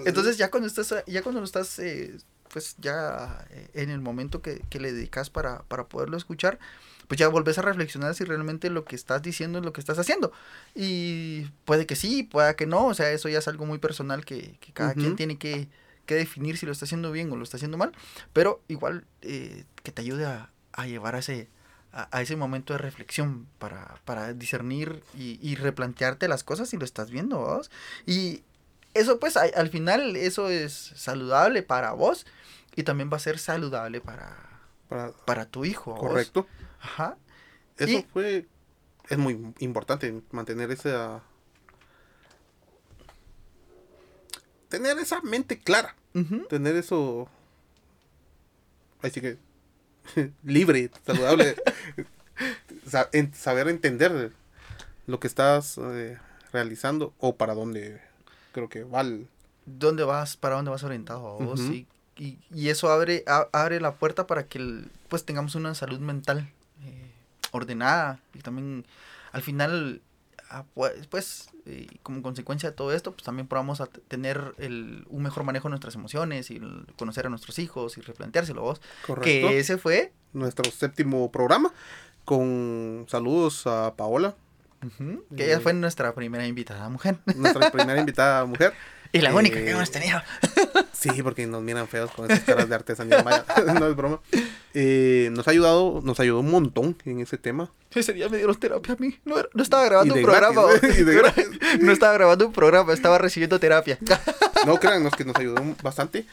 Entonces 0.05 0.37
ya 0.37 0.49
cuando 0.49 0.67
estás, 0.67 0.95
ya 1.05 1.21
cuando 1.21 1.41
lo 1.41 1.45
estás, 1.45 1.77
eh, 1.79 2.17
pues 2.53 2.75
ya 2.77 3.45
eh, 3.49 3.67
en 3.73 3.89
el 3.89 3.99
momento 3.99 4.43
que, 4.43 4.61
que 4.69 4.79
le 4.79 4.93
dedicas 4.93 5.31
para, 5.31 5.63
para 5.63 5.87
poderlo 5.87 6.15
escuchar, 6.15 6.59
pues 7.07 7.19
ya 7.19 7.27
volvés 7.27 7.57
a 7.57 7.63
reflexionar 7.63 8.13
si 8.13 8.23
realmente 8.25 8.69
lo 8.69 8.85
que 8.85 8.95
estás 8.95 9.23
diciendo 9.23 9.57
es 9.57 9.65
lo 9.65 9.73
que 9.73 9.81
estás 9.81 9.97
haciendo. 9.97 10.31
Y 10.75 11.45
puede 11.65 11.87
que 11.87 11.95
sí, 11.95 12.21
pueda 12.21 12.55
que 12.55 12.67
no, 12.67 12.85
o 12.85 12.93
sea, 12.93 13.11
eso 13.11 13.27
ya 13.27 13.39
es 13.39 13.47
algo 13.47 13.65
muy 13.65 13.79
personal 13.79 14.23
que, 14.23 14.55
que 14.59 14.71
cada 14.71 14.93
quien 14.93 15.15
tiene 15.15 15.37
que, 15.39 15.67
que 16.05 16.13
definir 16.13 16.57
si 16.57 16.67
lo 16.67 16.71
está 16.71 16.85
haciendo 16.85 17.11
bien 17.11 17.31
o 17.31 17.35
lo 17.35 17.43
está 17.43 17.57
haciendo 17.57 17.77
mal, 17.77 17.91
pero 18.33 18.61
igual 18.67 19.05
eh, 19.23 19.65
que 19.81 19.91
te 19.91 20.03
ayude 20.03 20.25
a, 20.25 20.51
a 20.73 20.85
llevar 20.85 21.15
a 21.15 21.19
ese, 21.19 21.49
a, 21.91 22.07
a 22.15 22.21
ese 22.21 22.35
momento 22.35 22.73
de 22.73 22.77
reflexión 22.77 23.47
para, 23.57 23.99
para 24.05 24.33
discernir 24.33 25.01
y, 25.17 25.39
y 25.41 25.55
replantearte 25.55 26.27
las 26.27 26.43
cosas 26.43 26.69
si 26.69 26.77
lo 26.77 26.85
estás 26.85 27.09
viendo, 27.09 27.39
vos. 27.39 27.71
Y 28.05 28.43
eso 28.93 29.19
pues 29.19 29.37
a- 29.37 29.43
al 29.55 29.69
final 29.69 30.15
eso 30.15 30.49
es 30.49 30.73
saludable 30.95 31.63
para 31.63 31.91
vos 31.93 32.25
y 32.75 32.83
también 32.83 33.09
va 33.11 33.17
a 33.17 33.19
ser 33.19 33.39
saludable 33.39 34.01
para, 34.01 34.35
Para- 34.89 35.11
para 35.11 35.45
tu 35.45 35.65
hijo. 35.65 35.91
¿vos? 35.93 35.99
correcto. 36.01 36.47
Ajá. 36.81 37.17
Eso 37.77 37.91
Y- 37.99 38.05
fue, 38.13 38.47
es 39.09 39.17
muy 39.17 39.53
importante 39.59 40.21
mantener 40.31 40.71
esa, 40.71 41.21
tener 44.69 44.97
esa 44.99 45.21
mente 45.21 45.59
clara, 45.59 45.95
tener 46.49 46.75
eso, 46.75 47.27
así 49.01 49.21
que, 49.21 49.37
libre, 50.43 50.89
saludable, 51.05 51.55
saber 53.33 53.67
entender 53.67 54.31
lo 55.05 55.19
que 55.19 55.27
estás 55.27 55.77
eh, 55.77 56.17
realizando 56.51 57.13
o 57.19 57.35
para 57.35 57.53
dónde 57.53 58.01
creo 58.53 58.69
que 58.69 58.83
va 58.85 59.01
el- 59.01 59.27
¿Dónde 59.65 60.03
vas? 60.05 60.37
¿Para 60.37 60.55
dónde 60.55 60.71
vas 60.71 60.83
orientado 60.83 61.37
vos? 61.39 61.59
Ujú. 61.59 61.73
y, 61.73 61.87
y, 62.17 62.37
y 62.53 62.69
eso 62.69 62.89
abre, 62.91 63.23
a- 63.27 63.47
abre 63.51 63.81
la 63.81 63.95
puerta 63.95 64.25
para 64.27 64.45
que 64.47 64.59
el- 64.59 64.89
pues 65.09 65.25
tengamos 65.25 65.55
una 65.55 65.73
salud 65.75 65.99
mental 65.99 66.49
eh, 66.85 67.11
ordenada 67.51 68.19
y 68.33 68.39
también 68.39 68.85
al 69.31 69.41
final 69.41 70.01
ah, 70.49 70.63
pues, 70.73 71.07
pues 71.07 71.49
eh, 71.65 71.87
como 72.03 72.21
consecuencia 72.21 72.69
de 72.69 72.75
todo 72.75 72.93
esto 72.93 73.13
pues 73.13 73.23
también 73.23 73.47
podamos 73.47 73.79
a 73.81 73.87
tener 73.87 74.53
el, 74.57 75.05
un 75.09 75.23
mejor 75.23 75.43
manejo 75.43 75.67
de 75.67 75.71
nuestras 75.71 75.95
emociones 75.95 76.51
y 76.51 76.57
el 76.57 76.85
conocer 76.97 77.25
a 77.25 77.29
nuestros 77.29 77.57
hijos 77.57 77.97
y 77.97 78.01
replanteárselo 78.01 78.61
vos 78.61 78.81
correcto. 79.05 79.23
que 79.49 79.59
ese 79.59 79.77
fue 79.77 80.11
Nuestro 80.33 80.69
séptimo 80.71 81.31
programa 81.31 81.71
con 82.25 83.05
saludos 83.09 83.65
a 83.67 83.93
Paola, 83.95 84.35
que 85.35 85.45
ella 85.45 85.57
Eh, 85.57 85.59
fue 85.59 85.73
nuestra 85.73 86.13
primera 86.13 86.45
invitada 86.45 86.89
mujer 86.89 87.17
nuestra 87.35 87.71
primera 87.71 87.99
invitada 87.99 88.45
mujer. 88.45 88.73
y 89.11 89.19
la 89.21 89.33
única 89.33 89.59
eh, 89.59 89.65
que 89.65 89.71
hemos 89.71 89.91
tenido 89.91 90.21
Sí, 90.91 91.21
porque 91.21 91.45
nos 91.45 91.61
miran 91.61 91.87
feos 91.87 92.11
con 92.11 92.29
esas 92.29 92.43
caras 92.45 92.69
de 92.69 92.75
artesanía 92.75 93.23
maya. 93.23 93.45
no 93.79 93.87
es 93.87 93.95
broma. 93.95 94.21
Eh, 94.73 95.29
nos 95.33 95.47
ha 95.47 95.51
ayudado, 95.51 96.01
nos 96.03 96.19
ayudó 96.19 96.39
un 96.39 96.49
montón 96.49 96.97
en 97.05 97.19
ese 97.19 97.37
tema. 97.37 97.71
Ese 97.93 98.13
día 98.13 98.29
me 98.29 98.37
dieron 98.37 98.55
terapia 98.55 98.93
a 98.93 98.97
mí. 98.97 99.19
No, 99.25 99.35
estaba 99.61 99.83
grabando 99.85 100.15
un 100.15 100.21
programa. 100.21 100.63
gratis, 100.81 101.45
no 101.81 101.91
estaba 101.91 102.13
grabando 102.13 102.47
un 102.47 102.53
programa, 102.53 102.93
estaba 102.93 103.17
recibiendo 103.17 103.59
terapia. 103.59 103.99
No, 104.65 104.79
créanos 104.79 105.13
que 105.15 105.25
nos 105.25 105.35
ayudó 105.35 105.61
bastante. 105.83 106.25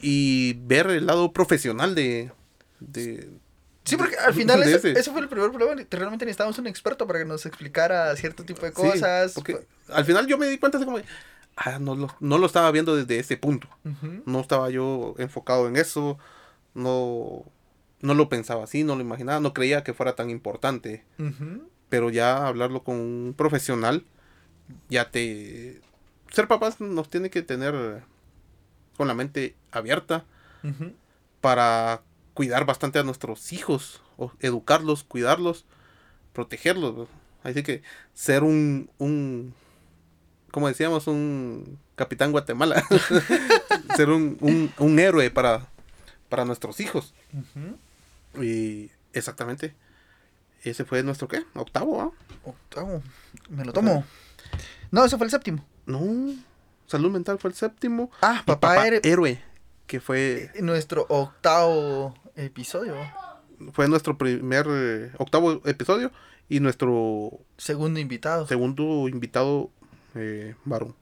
Y 0.00 0.54
ver 0.64 0.88
el 0.88 1.06
lado 1.06 1.32
profesional 1.32 1.94
de. 1.94 2.32
de 2.80 3.28
Sí, 3.86 3.96
porque 3.96 4.16
al 4.16 4.34
final 4.34 4.62
ese. 4.62 5.02
fue 5.10 5.20
el 5.20 5.28
primer 5.28 5.50
problema. 5.50 5.80
Realmente 5.90 6.26
necesitábamos 6.26 6.58
un 6.58 6.66
experto 6.66 7.06
para 7.06 7.20
que 7.20 7.24
nos 7.24 7.46
explicara 7.46 8.14
cierto 8.16 8.44
tipo 8.44 8.62
de 8.62 8.68
Sí, 8.68 8.74
cosas. 8.74 9.32
porque 9.32 9.66
al 9.88 10.04
final 10.04 10.26
yo 10.26 10.36
me 10.36 10.46
di 10.48 10.58
cuenta 10.58 10.78
de 10.78 10.84
como. 10.84 10.98
Ah, 11.56 11.78
no 11.78 11.94
lo, 11.94 12.14
no 12.20 12.36
lo 12.36 12.44
estaba 12.46 12.70
viendo 12.72 12.94
desde 12.96 13.18
ese 13.18 13.36
punto. 13.38 13.68
No 14.26 14.40
estaba 14.40 14.68
yo 14.70 15.14
enfocado 15.18 15.68
en 15.68 15.76
eso. 15.76 16.18
No. 16.74 17.44
No 18.02 18.12
lo 18.14 18.28
pensaba 18.28 18.64
así, 18.64 18.84
no 18.84 18.94
lo 18.94 19.00
imaginaba, 19.00 19.40
no 19.40 19.54
creía 19.54 19.82
que 19.82 19.94
fuera 19.94 20.14
tan 20.14 20.28
importante. 20.28 21.02
Pero 21.88 22.10
ya 22.10 22.46
hablarlo 22.46 22.82
con 22.84 22.96
un 22.96 23.34
profesional, 23.36 24.04
ya 24.90 25.10
te... 25.10 25.80
Ser 26.30 26.46
papás 26.48 26.80
nos 26.80 27.08
tiene 27.08 27.30
que 27.30 27.42
tener 27.42 28.02
con 28.98 29.08
la 29.08 29.14
mente 29.14 29.54
abierta 29.70 30.24
para 31.40 32.02
cuidar 32.36 32.66
bastante 32.66 32.98
a 32.98 33.02
nuestros 33.02 33.50
hijos, 33.54 34.02
o 34.18 34.30
educarlos, 34.40 35.04
cuidarlos, 35.04 35.64
protegerlos. 36.34 36.94
¿no? 36.94 37.08
Así 37.42 37.62
que 37.62 37.82
ser 38.12 38.44
un, 38.44 38.90
un 38.98 39.54
como 40.50 40.68
decíamos, 40.68 41.06
un 41.06 41.78
capitán 41.94 42.32
Guatemala, 42.32 42.84
ser 43.96 44.10
un, 44.10 44.36
un, 44.40 44.70
un 44.78 44.98
héroe 44.98 45.30
para, 45.30 45.66
para 46.28 46.44
nuestros 46.44 46.78
hijos. 46.80 47.14
Y 48.38 48.90
exactamente, 49.14 49.74
ese 50.62 50.84
fue 50.84 51.02
nuestro, 51.02 51.28
¿qué? 51.28 51.42
Octavo, 51.54 52.02
¿ah? 52.02 52.10
Octavo. 52.44 53.02
Me 53.48 53.64
lo 53.64 53.72
tomo. 53.72 54.04
No, 54.90 55.06
eso 55.06 55.16
fue 55.16 55.24
el 55.24 55.30
séptimo. 55.30 55.64
No, 55.86 56.34
salud 56.86 57.10
mental 57.10 57.38
fue 57.38 57.48
el 57.48 57.56
séptimo. 57.56 58.10
Ah, 58.20 58.42
papá, 58.44 58.68
papá 58.68 58.86
héroe. 58.88 59.00
héroe, 59.04 59.42
que 59.86 60.00
fue, 60.00 60.50
Nuestro 60.60 61.06
octavo 61.08 62.14
episodio. 62.36 62.94
fue 63.72 63.88
nuestro 63.88 64.16
primer 64.18 64.66
eh, 64.68 65.12
octavo 65.18 65.62
episodio 65.64 66.12
y 66.48 66.60
nuestro 66.60 67.40
Segundo 67.56 67.98
invitado. 68.00 68.46
segundo 68.46 69.08
invitado 69.08 69.70
eh, 70.14 70.54
varón. 70.64 70.94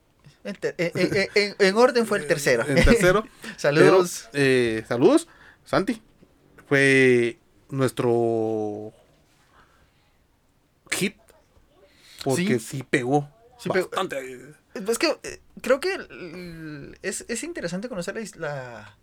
En, 0.45 0.55
ter- 0.57 0.75
en- 0.79 0.93
en- 0.95 1.29
en- 1.35 1.57
en 1.59 1.77
orden 1.77 2.07
fue 2.07 2.19
el 2.19 2.27
tercero. 2.27 2.65
En 2.69 2.77
tercero, 2.85 3.25
Saludos. 3.57 4.29
pero, 4.33 4.45
eh, 4.45 4.85
saludos, 4.87 5.27
Santi. 5.65 6.03
Fue 6.69 7.39
nuestro 7.71 8.93
hit 10.91 11.17
porque 12.23 12.59
sí, 12.59 12.83
pegó. 12.89 13.29
Sí 13.59 13.69
pegó. 13.71 13.89
bastante. 13.89 14.55
Es 14.75 14.99
que 14.99 15.17
eh, 15.23 15.41
creo 15.61 15.81
que 15.81 15.95
el- 15.95 16.99
es, 17.03 17.25
es 17.29 17.43
interesante 17.45 17.89
conocer 17.89 18.15
la, 18.17 18.23
la, 18.39 18.99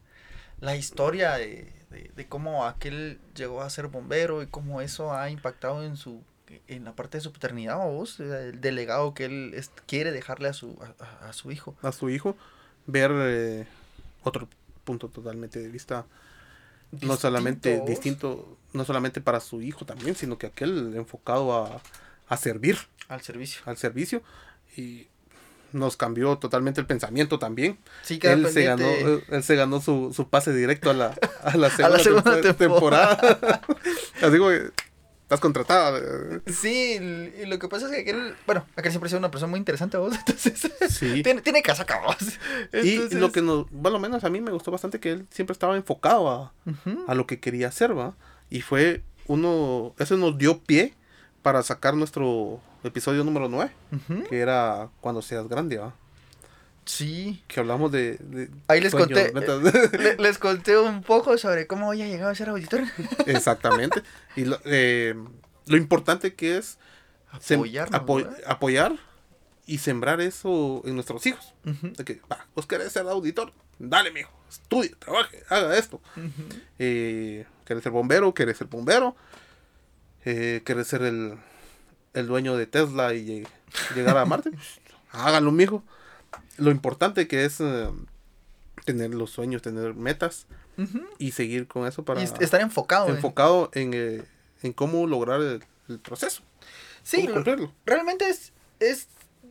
la 0.60 0.76
historia 0.76 1.34
de, 1.34 1.72
de- 1.92 2.12
de 2.16 2.28
cómo 2.28 2.66
aquel 2.66 3.20
llegó 3.36 3.62
a 3.62 3.70
ser 3.70 3.88
bombero 3.88 4.42
y 4.42 4.48
cómo 4.48 4.82
eso 4.82 5.14
ha 5.14 5.30
impactado 5.30 5.84
en 5.84 5.98
su 5.98 6.24
en 6.68 6.84
la 6.84 6.94
parte 6.94 7.18
de 7.18 7.22
su 7.22 7.32
paternidad, 7.32 7.78
¿o 7.80 7.92
vos, 7.94 8.20
el 8.20 8.60
delegado 8.60 9.14
que 9.14 9.24
él 9.24 9.54
es- 9.56 9.72
quiere 9.88 10.12
dejarle 10.12 10.50
a 10.50 10.54
su 10.54 10.78
a, 11.00 11.30
a- 11.30 11.34
su 11.34 11.50
hijo. 11.50 11.78
a 11.82 11.94
su 11.94 12.10
hijo, 12.10 12.36
ver 12.88 13.10
eh, 13.14 13.66
otro 14.24 14.50
punto 14.84 15.08
totalmente 15.08 15.60
de 15.62 15.70
vista, 15.70 16.06
no 17.02 17.16
solamente 17.16 17.80
distinto, 17.88 18.58
no 18.74 18.84
solamente 18.84 19.22
para 19.22 19.40
su 19.40 19.62
hijo 19.62 19.86
también, 19.86 20.14
sino 20.16 20.38
que 20.38 20.48
aquel 20.48 20.94
enfocado 20.98 21.54
a, 21.56 21.82
a 22.28 22.36
servir, 22.38 22.78
al 23.08 23.22
servicio. 23.22 23.62
al 23.66 23.78
servicio, 23.78 24.22
y 24.76 25.08
nos 25.74 25.98
cambió 25.98 26.38
totalmente 26.38 26.80
el 26.82 26.88
pensamiento 26.88 27.40
también. 27.40 27.78
Sí, 28.04 28.20
Él 28.24 28.48
se, 28.50 28.64
ganó, 28.64 28.88
él, 28.88 29.44
se 29.44 29.56
ganó 29.56 29.82
su, 29.82 30.12
su 30.16 30.30
pase 30.30 30.54
directo 30.54 30.90
a 30.90 30.94
la, 30.94 31.16
a 31.44 31.58
la 31.58 31.70
segunda, 31.76 32.00
segunda 32.00 32.42
tempo- 32.42 32.54
temporada. 32.58 33.18
Así 34.22 34.38
como 34.38 34.50
que 34.50 34.70
estás 35.24 35.40
contratada. 35.40 36.00
Sí, 36.48 37.00
y 37.42 37.46
lo 37.46 37.58
que 37.58 37.68
pasa 37.70 37.86
es 37.88 37.92
que 37.94 38.02
aquel, 38.02 38.36
bueno, 38.46 38.66
aquel 38.76 38.92
siempre 38.92 39.08
ha 39.08 39.10
sido 39.10 39.20
una 39.20 39.32
persona 39.32 39.50
muy 39.50 39.60
interesante, 39.60 39.96
vos, 39.98 40.14
entonces 40.28 40.70
Sí. 40.90 41.24
tiene, 41.24 41.42
tiene 41.42 41.62
casaca, 41.62 42.02
vos. 42.06 42.18
Y 42.84 42.98
lo 43.16 43.32
que 43.32 43.42
nos, 43.42 43.66
bueno, 43.72 43.96
al 43.98 44.02
menos 44.02 44.24
a 44.26 44.30
mí 44.30 44.42
me 44.42 44.52
gustó 44.52 44.72
bastante 44.72 45.00
que 45.00 45.12
él 45.14 45.28
siempre 45.32 45.54
estaba 45.54 45.78
enfocado 45.78 46.30
a, 46.30 46.54
a 47.08 47.16
lo 47.16 47.26
que 47.28 47.40
quería 47.40 47.70
hacer, 47.70 47.98
¿va? 47.98 48.16
Y 48.50 48.62
fue 48.62 49.04
uno, 49.28 49.96
eso 50.00 50.18
nos 50.18 50.38
dio 50.38 50.60
pie 50.60 50.94
para 51.42 51.64
sacar 51.64 51.96
nuestro 51.96 52.60
episodio 52.84 53.24
número 53.24 53.50
9, 53.50 53.72
Ujú. 53.92 54.24
que 54.30 54.40
era 54.40 54.90
cuando 55.02 55.22
seas 55.22 55.48
grande, 55.48 55.78
¿va? 55.78 55.94
Sí. 56.86 57.44
Que 57.48 57.60
hablamos 57.60 57.92
de... 57.92 58.18
de 58.18 58.50
Ahí 58.68 58.82
les 58.82 58.92
sueños, 58.92 59.20
conté. 59.32 59.98
Le- 59.98 60.18
les 60.18 60.38
conté 60.38 60.78
un 60.78 61.04
poco 61.04 61.38
sobre 61.38 61.68
cómo 61.68 61.90
había 61.92 62.08
llegado 62.08 62.32
a 62.32 62.36
ser 62.36 62.50
auditor. 62.50 62.82
Exactamente. 63.28 64.02
Y 64.36 64.46
lo, 64.46 64.60
eh, 64.66 65.16
lo 65.68 65.78
importante 65.78 66.34
que 66.34 66.58
es 66.58 66.78
Apoyarnos, 67.32 68.02
apo- 68.02 68.16
¿verdad? 68.18 68.38
apoyar 68.46 68.96
y 69.68 69.78
sembrar 69.78 70.20
eso 70.22 70.82
en 70.86 70.96
nuestros 70.96 71.26
hijos. 71.28 71.54
De 71.64 72.04
que, 72.04 72.20
va, 72.30 72.46
vos 72.56 72.66
querés 72.66 72.92
ser 72.92 73.08
auditor, 73.08 73.54
dale, 73.80 74.12
mijo, 74.12 74.32
estudie, 74.50 74.90
trabaje, 75.00 75.44
haga 75.50 75.78
esto. 75.78 76.02
eh, 76.80 77.46
querés 77.64 77.84
ser 77.84 77.92
bombero, 77.92 78.34
querés 78.34 78.58
ser 78.58 78.68
bombero, 78.68 79.16
eh, 80.26 80.62
querés 80.66 80.88
ser 80.88 81.02
el, 81.04 81.36
el 82.14 82.28
dueño 82.28 82.56
de 82.58 82.68
Tesla 82.68 83.14
y 83.14 83.26
lleg- 83.26 83.48
llegar 83.96 84.18
a 84.18 84.26
Marte, 84.26 84.52
pues, 84.52 84.80
háganlo, 85.12 85.52
mijo. 85.52 85.84
Lo 86.58 86.72
importante 86.72 87.28
que 87.28 87.46
es 87.46 87.60
eh, 87.60 87.90
tener 88.86 89.14
los 89.14 89.32
sueños, 89.32 89.62
tener 89.62 89.94
metas 89.96 90.46
y 91.20 91.32
seguir 91.32 91.68
con 91.68 91.86
eso 91.88 92.04
para 92.04 92.22
Y 92.22 92.24
est- 92.24 92.42
estar 92.42 92.60
enfocado. 92.62 93.08
en- 93.10 93.16
enfocado 93.16 93.70
en, 93.74 93.92
eh, 93.94 94.24
en 94.64 94.74
cómo 94.74 95.06
lograr 95.06 95.40
el, 95.42 95.64
el 95.90 96.00
proceso, 96.00 96.42
Sí, 97.04 97.28
cumplirlo. 97.28 97.74
realmente 97.86 98.28
es, 98.30 98.52
es, 98.80 99.08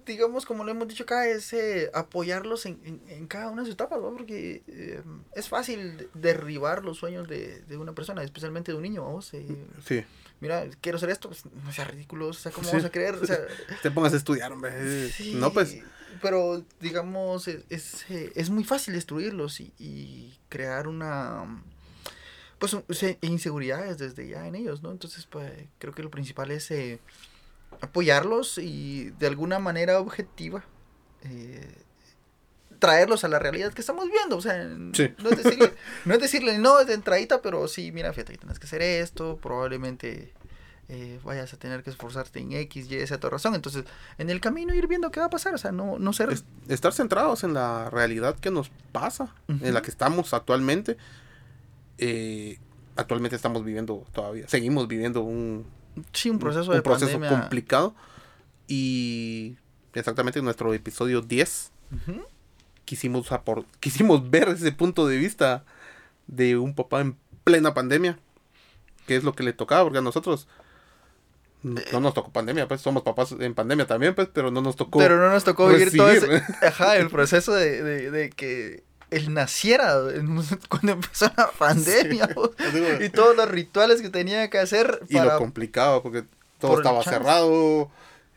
digamos, 0.07 0.47
como 0.47 0.65
lo 0.65 0.71
hemos 0.71 0.89
dicho 0.89 1.03
acá, 1.05 1.29
es 1.29 1.53
eh, 1.53 1.91
apoyarlos 1.95 2.67
en, 2.67 2.81
en, 2.85 3.01
en 3.09 3.27
cada 3.27 3.49
una 3.51 3.63
de 3.63 3.67
sus 3.67 3.75
etapas, 3.75 4.01
¿no? 4.01 4.11
Porque 4.13 4.63
eh, 4.67 5.03
es 5.35 5.49
fácil 5.49 5.97
de- 5.99 6.09
derribar 6.15 6.85
los 6.85 6.99
sueños 6.99 7.29
de, 7.29 7.61
de 7.63 7.77
una 7.77 7.93
persona, 7.93 8.23
especialmente 8.25 8.73
de 8.73 8.77
un 8.77 8.83
niño, 8.83 9.05
vamos. 9.05 9.33
eh, 9.35 9.47
Sí, 9.85 10.03
mira, 10.41 10.67
quiero 10.81 10.97
hacer 10.97 11.11
esto, 11.11 11.29
pues, 11.29 11.45
no 11.47 11.73
sea 11.73 11.85
ridículo, 11.85 12.29
o 12.29 12.33
sea, 12.33 12.51
¿cómo 12.53 12.65
Sí. 12.65 12.71
vamos 12.73 12.87
a 12.87 12.91
creer? 12.91 13.15
O 13.17 13.27
sea, 13.27 13.39
te 13.83 13.91
pongas 13.91 14.13
a 14.13 14.17
estudiar, 14.17 14.53
hombre. 14.53 14.73
eh, 14.75 15.11
sí, 15.15 15.35
No, 15.35 15.53
pues, 15.53 15.77
Pero, 16.21 16.65
digamos, 16.81 17.47
es, 17.49 17.63
es, 17.71 18.11
eh, 18.11 18.33
es 18.35 18.51
muy 18.51 18.65
fácil 18.65 18.95
destruirlos 18.95 19.61
y, 19.61 19.73
y 19.79 20.39
crear 20.49 20.89
una... 20.89 21.63
Pues 22.59 22.77
inseguridades 23.23 23.97
desde 23.97 24.29
ya 24.29 24.47
en 24.47 24.55
ellos, 24.55 24.83
¿no? 24.83 24.91
Entonces, 24.91 25.25
pues, 25.27 25.51
creo 25.79 25.95
que 25.95 26.03
lo 26.03 26.11
principal 26.11 26.51
es 26.51 26.71
eh, 26.71 27.01
apoyarlos 27.81 28.59
y 28.59 29.11
de 29.19 29.27
alguna 29.29 29.59
manera 29.59 29.99
objetiva 30.01 30.65
eh, 31.23 31.75
traerlos 32.81 33.23
a 33.23 33.29
la 33.29 33.39
realidad 33.39 33.73
que 33.73 33.81
estamos 33.81 34.09
viendo. 34.11 34.37
O 34.37 34.41
sea, 34.41 34.69
Sí. 34.95 35.13
no, 35.23 35.31
es 35.31 35.43
decirle, 35.45 35.73
no 36.05 36.15
es 36.15 36.21
decirle, 36.21 36.59
no, 36.59 36.85
de 36.85 36.95
entradita, 36.95 37.41
pero 37.43 37.69
sí, 37.69 37.93
mira, 37.93 38.13
fíjate 38.13 38.33
que 38.33 38.39
tienes 38.39 38.59
que 38.59 38.67
hacer 38.67 38.83
esto, 38.83 39.39
probablemente 39.41 40.33
eh, 40.93 41.21
vayas 41.23 41.53
a 41.55 41.57
tener 41.57 41.85
que 41.85 41.91
esforzarte 41.91 42.41
en 42.41 42.51
X, 42.53 42.91
Y, 42.91 43.07
Z 43.07 43.31
razón. 43.31 43.55
Entonces, 43.55 43.85
en 44.19 44.29
el 44.29 44.41
camino 44.41 44.75
ir 44.75 44.89
viendo 44.89 45.13
qué 45.13 45.21
va 45.21 45.27
a 45.27 45.31
pasar, 45.31 45.55
o 45.55 45.59
sea, 45.59 45.71
no, 45.71 46.01
no 46.01 46.13
ser... 46.13 46.33
es- 46.33 46.45
estar 46.69 46.93
centrados 46.93 47.45
en 47.45 47.55
la 47.55 47.89
realidad 47.91 48.35
que 48.41 48.51
nos 48.51 48.71
pasa, 48.91 49.33
en 49.47 49.73
la 49.73 49.83
que 49.83 49.91
estamos 49.93 50.35
actualmente. 50.35 50.97
Eh, 51.99 52.59
actualmente 52.97 53.37
estamos 53.37 53.65
viviendo 53.65 54.05
todavía, 54.13 54.49
seguimos 54.49 54.89
viviendo 54.89 55.21
un, 55.21 55.65
sí, 56.13 56.29
un 56.31 56.39
proceso 56.39 56.71
un 56.71 56.77
de 56.79 56.83
proceso 56.83 57.13
pandemia. 57.13 57.41
complicado. 57.41 57.95
Y 58.67 59.57
exactamente 59.95 60.39
en 60.39 60.45
nuestro 60.45 60.73
episodio 60.75 61.21
10 61.23 61.73
Ujú. 61.93 62.23
Quisimos, 62.91 63.29
quisimos 63.79 64.31
ver 64.31 64.49
ese 64.49 64.73
punto 64.73 65.07
de 65.07 65.17
vista 65.17 65.63
de 66.27 66.57
un 66.57 66.75
papá 66.75 67.01
en 67.01 67.17
plena 67.45 67.73
pandemia, 67.73 68.19
que 69.07 69.15
es 69.15 69.23
lo 69.23 69.33
que 69.33 69.45
le 69.45 69.53
tocaba, 69.53 69.85
porque 69.85 69.99
a 69.99 70.03
nosotros 70.03 70.49
no, 71.63 71.81
no 71.93 72.01
nos 72.01 72.15
tocó 72.15 72.33
pandemia, 72.33 72.67
pues 72.67 72.81
somos 72.81 73.05
papás 73.05 73.31
en 73.39 73.55
pandemia 73.55 73.87
también, 73.87 74.17
pues, 74.17 74.27
pero 74.33 74.51
no 74.51 74.61
nos 74.61 74.75
tocó. 74.75 74.99
Pero 74.99 75.19
no 75.19 75.31
nos 75.31 75.45
tocó 75.45 75.69
vivir 75.69 75.97
todo 75.97 76.11
ese... 76.11 76.43
Ajá, 76.67 76.97
el 76.97 77.11
proceso 77.11 77.53
de, 77.55 77.81
de, 77.81 78.11
de 78.11 78.31
que 78.31 78.83
él 79.13 79.33
naciera 79.33 80.01
cuando 80.69 80.91
empezó 80.91 81.31
la 81.37 81.49
pandemia. 81.57 82.29
vos. 82.35 82.51
Digo, 82.75 82.89
y 83.01 83.09
todos 83.11 83.37
los 83.37 83.49
rituales 83.49 84.03
que 84.03 84.11
tenía 84.11 84.51
que 84.51 84.59
hacer 84.59 85.01
y 85.09 85.15
lo 85.15 85.39
complicado, 85.39 86.03
porque 86.03 86.25
todo 86.59 86.73
por 86.73 86.81
estaba 86.81 87.05
cerrado, 87.05 87.89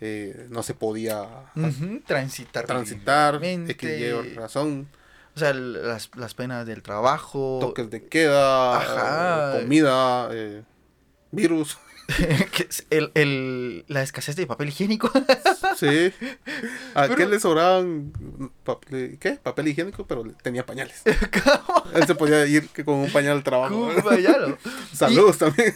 eh, 0.05 0.47
no 0.49 0.63
se 0.63 0.73
podía 0.73 1.23
ujú, 1.55 2.01
transitar. 2.05 2.65
transitar. 2.65 3.39
X, 3.41 4.35
razón. 4.35 4.89
O 5.33 5.39
sea, 5.39 5.53
las, 5.53 6.11
las 6.15 6.33
penas 6.33 6.65
del 6.67 6.83
trabajo. 6.83 7.59
Toques 7.61 7.89
de 7.89 8.05
queda, 8.07 8.77
Ajá. 8.77 9.59
comida, 9.61 10.27
eh, 10.31 10.63
virus. 11.31 11.77
el, 12.89 13.11
el- 13.15 13.85
la 13.87 14.03
escasez 14.03 14.35
de 14.35 14.45
papel 14.45 14.67
higiénico. 14.69 15.09
Sí. 15.77 16.13
¿A 16.93 17.03
Pero- 17.03 17.15
qué 17.15 17.25
le 17.25 17.39
sobraban 17.39 18.13
papel, 18.63 19.17
qué? 19.19 19.31
papel 19.41 19.69
higiénico? 19.69 20.05
Pero 20.05 20.23
tenía 20.43 20.63
pañales. 20.65 21.01
Él 21.95 22.05
se 22.05 22.13
podía 22.13 22.45
ir 22.45 22.69
con 22.85 22.95
un 22.95 23.11
pañal 23.11 23.37
al 23.37 23.43
trabajo. 23.43 23.89
Saludos 24.93 25.39
también 25.39 25.73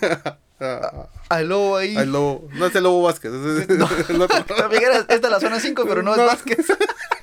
a- 0.60 0.66
a- 0.66 1.10
Al 1.30 1.47
lobo 1.49 1.78
ahí. 1.78 1.95
al 1.97 2.12
lobo. 2.12 2.47
No 2.53 2.66
es 2.66 2.76
el 2.76 2.84
lobo 2.84 3.03
Vázquez, 3.03 3.32
es 3.34 3.70
el 4.10 4.22
otro. 4.22 4.43
También 4.55 4.84
era 4.84 5.05
esta 5.08 5.30
la 5.30 5.39
zona 5.39 5.60
5, 5.60 5.86
pero 5.88 6.01
no 6.01 6.12
es 6.12 6.18
No. 6.18 6.26
Vázquez. 6.26 6.66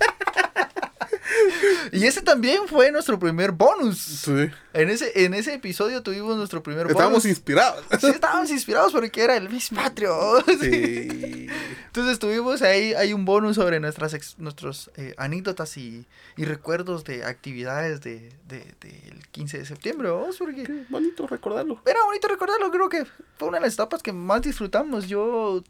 y 1.93 2.05
ese 2.07 2.23
también 2.23 2.67
fue 2.69 2.91
nuestro 2.93 3.19
primer 3.19 3.53
bonus. 3.53 3.99
Sí. 3.99 4.49
En 4.73 4.91
ese, 4.91 5.25
en 5.25 5.35
ese 5.35 5.55
episodio 5.55 6.03
tuvimos 6.03 6.37
nuestro 6.37 6.63
primer 6.63 6.87
Estábamos 6.87 7.23
bonus. 7.23 7.27
inspirados. 7.27 7.85
Sí, 8.01 8.07
estábamos 8.09 8.51
inspirados 8.51 8.93
porque 8.93 9.23
era 9.23 9.37
el 9.37 9.49
Miss 9.51 9.71
Patrio. 9.75 10.17
Sí. 10.61 11.47
Entonces 11.87 12.19
tuvimos 12.19 12.61
ahí 12.63 12.93
hay 12.95 13.13
un 13.13 13.25
bonus 13.25 13.55
sobre 13.57 13.79
nuestras 13.79 14.15
ex- 14.15 14.37
nuestros 14.39 14.91
eh, 14.97 15.15
anécdotas 15.17 15.77
y, 15.77 16.07
y 16.37 16.45
recuerdos 16.45 17.05
de 17.05 17.25
actividades 17.25 18.01
de, 18.01 18.33
de- 18.49 18.75
del 18.81 19.27
15 19.31 19.59
de 19.59 19.65
septiembre. 19.65 20.11
vamos, 20.11 20.37
porque 20.39 20.65
Qué 20.65 20.85
bonito 20.91 21.27
recordarlo. 21.27 21.81
era 21.87 22.03
bonito 22.05 22.27
recordarlo, 22.29 22.71
creo 22.73 22.89
que 22.89 23.05
fue 23.39 23.49
una 23.49 23.59
de 23.59 23.65
las 23.67 23.75
etapas 23.75 24.03
que 24.03 24.13
más 24.13 24.43
disfrutamos. 24.43 25.07
Yo 25.07 25.63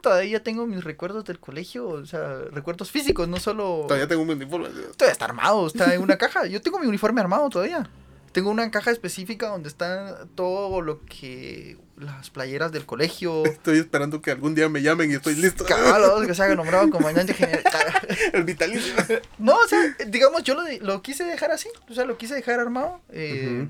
todavía 0.00 0.42
tengo 0.42 0.66
mis 0.66 0.84
recuerdos 0.84 1.24
del 1.24 1.38
colegio, 1.38 1.86
o 1.88 2.06
sea, 2.06 2.38
recuerdos 2.52 2.90
físicos, 2.90 3.28
no 3.28 3.38
solo... 3.38 3.84
Todavía 3.88 4.06
tengo 4.08 4.22
un 4.22 4.30
uniforme. 4.30 4.68
Todavía 4.96 5.12
está 5.12 5.24
armado, 5.26 5.66
está 5.66 5.94
en 5.94 6.02
una 6.02 6.16
caja. 6.18 6.46
Yo 6.46 6.60
tengo 6.60 6.78
mi 6.78 6.86
uniforme 6.86 7.20
armado 7.20 7.48
todavía. 7.50 7.88
Tengo 8.32 8.50
una 8.50 8.70
caja 8.70 8.90
específica 8.92 9.48
donde 9.48 9.68
está 9.68 10.26
todo 10.34 10.80
lo 10.82 11.04
que... 11.04 11.76
Las 11.96 12.30
playeras 12.30 12.72
del 12.72 12.86
colegio. 12.86 13.44
Estoy 13.44 13.76
esperando 13.78 14.22
que 14.22 14.30
algún 14.30 14.54
día 14.54 14.70
me 14.70 14.80
llamen 14.80 15.10
y 15.10 15.14
estoy 15.16 15.34
listo. 15.34 15.66
Cabalos, 15.66 16.26
que 16.26 16.34
se 16.34 16.42
haga 16.42 16.54
nombrado 16.54 16.88
comandante 16.88 17.34
general. 17.34 17.62
El 18.32 18.44
vitalicio. 18.44 18.94
No, 19.38 19.54
o 19.56 19.68
sea, 19.68 19.78
digamos, 20.06 20.42
yo 20.42 20.54
lo, 20.54 20.62
lo 20.80 21.02
quise 21.02 21.24
dejar 21.24 21.50
así. 21.50 21.68
O 21.90 21.92
sea, 21.92 22.06
lo 22.06 22.16
quise 22.16 22.34
dejar 22.34 22.58
armado. 22.58 23.02
Eh. 23.10 23.68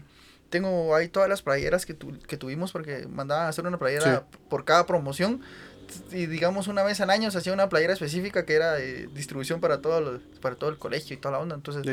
Tengo 0.49 0.95
ahí 0.95 1.09
todas 1.09 1.29
las 1.29 1.43
playeras 1.43 1.85
que, 1.87 1.95
tu- 1.95 2.21
que 2.21 2.37
tuvimos 2.37 2.71
porque 2.71 3.07
mandaban 3.09 3.47
a 3.47 3.49
hacer 3.49 3.67
una 3.67 3.79
playera 3.79 4.27
por 4.49 4.65
cada 4.65 4.87
promoción. 4.87 5.41
Y 6.13 6.27
digamos, 6.27 6.67
una 6.69 6.83
vez 6.83 7.01
al 7.01 7.11
año 7.11 7.31
se 7.31 7.39
hacía 7.39 7.53
una 7.53 7.69
playera 7.69 7.93
específica 7.93 8.45
que 8.45 8.55
era 8.55 8.73
de 8.75 9.09
distribución 9.09 9.61
para 9.61 9.81
todo, 9.81 10.01
lo- 10.01 10.21
para 10.41 10.57
todo 10.57 10.71
el 10.71 10.77
colegio 10.79 11.15
y 11.15 11.19
toda 11.19 11.33
la 11.33 11.39
onda. 11.39 11.55
Entonces, 11.55 11.85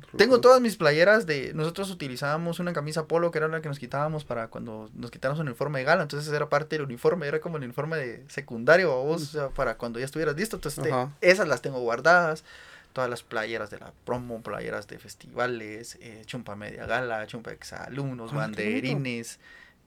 todo. 0.00 0.16
tengo 0.18 0.40
todas 0.40 0.60
mis 0.60 0.76
playeras 0.76 1.26
de... 1.26 1.52
Nosotros 1.54 1.90
utilizábamos 1.90 2.58
una 2.60 2.72
camisa 2.72 3.06
polo 3.06 3.30
que 3.30 3.38
era 3.38 3.48
la 3.48 3.60
que 3.60 3.68
nos 3.68 3.78
quitábamos 3.78 4.24
para 4.24 4.48
cuando 4.48 4.90
nos 4.94 5.10
quitáramos 5.10 5.40
un 5.40 5.48
uniforme 5.48 5.80
de 5.80 5.84
gala. 5.84 6.02
Entonces 6.02 6.32
era 6.32 6.48
parte 6.48 6.76
del 6.76 6.84
uniforme, 6.86 7.26
era 7.26 7.40
como 7.40 7.56
el 7.58 7.64
uniforme 7.64 7.96
de 7.98 8.24
secundario 8.28 8.92
a 8.92 8.96
vos, 9.02 9.22
o 9.22 9.26
sea, 9.26 9.48
para 9.50 9.76
cuando 9.76 9.98
ya 9.98 10.04
estuvieras 10.04 10.36
listo. 10.36 10.56
Entonces 10.56 10.82
te- 10.82 10.90
esas 11.20 11.48
las 11.48 11.62
tengo 11.62 11.80
guardadas. 11.80 12.44
Todas 12.92 13.08
las 13.08 13.22
playeras 13.22 13.70
de 13.70 13.78
la 13.78 13.90
promo, 14.04 14.42
playeras 14.42 14.86
de 14.86 14.98
festivales, 14.98 15.96
eh, 16.02 16.22
chumpa 16.26 16.56
media 16.56 16.84
gala, 16.84 17.26
chumpa 17.26 17.50
exalumnos, 17.50 18.32
Ah, 18.32 18.36
banderines. 18.36 19.38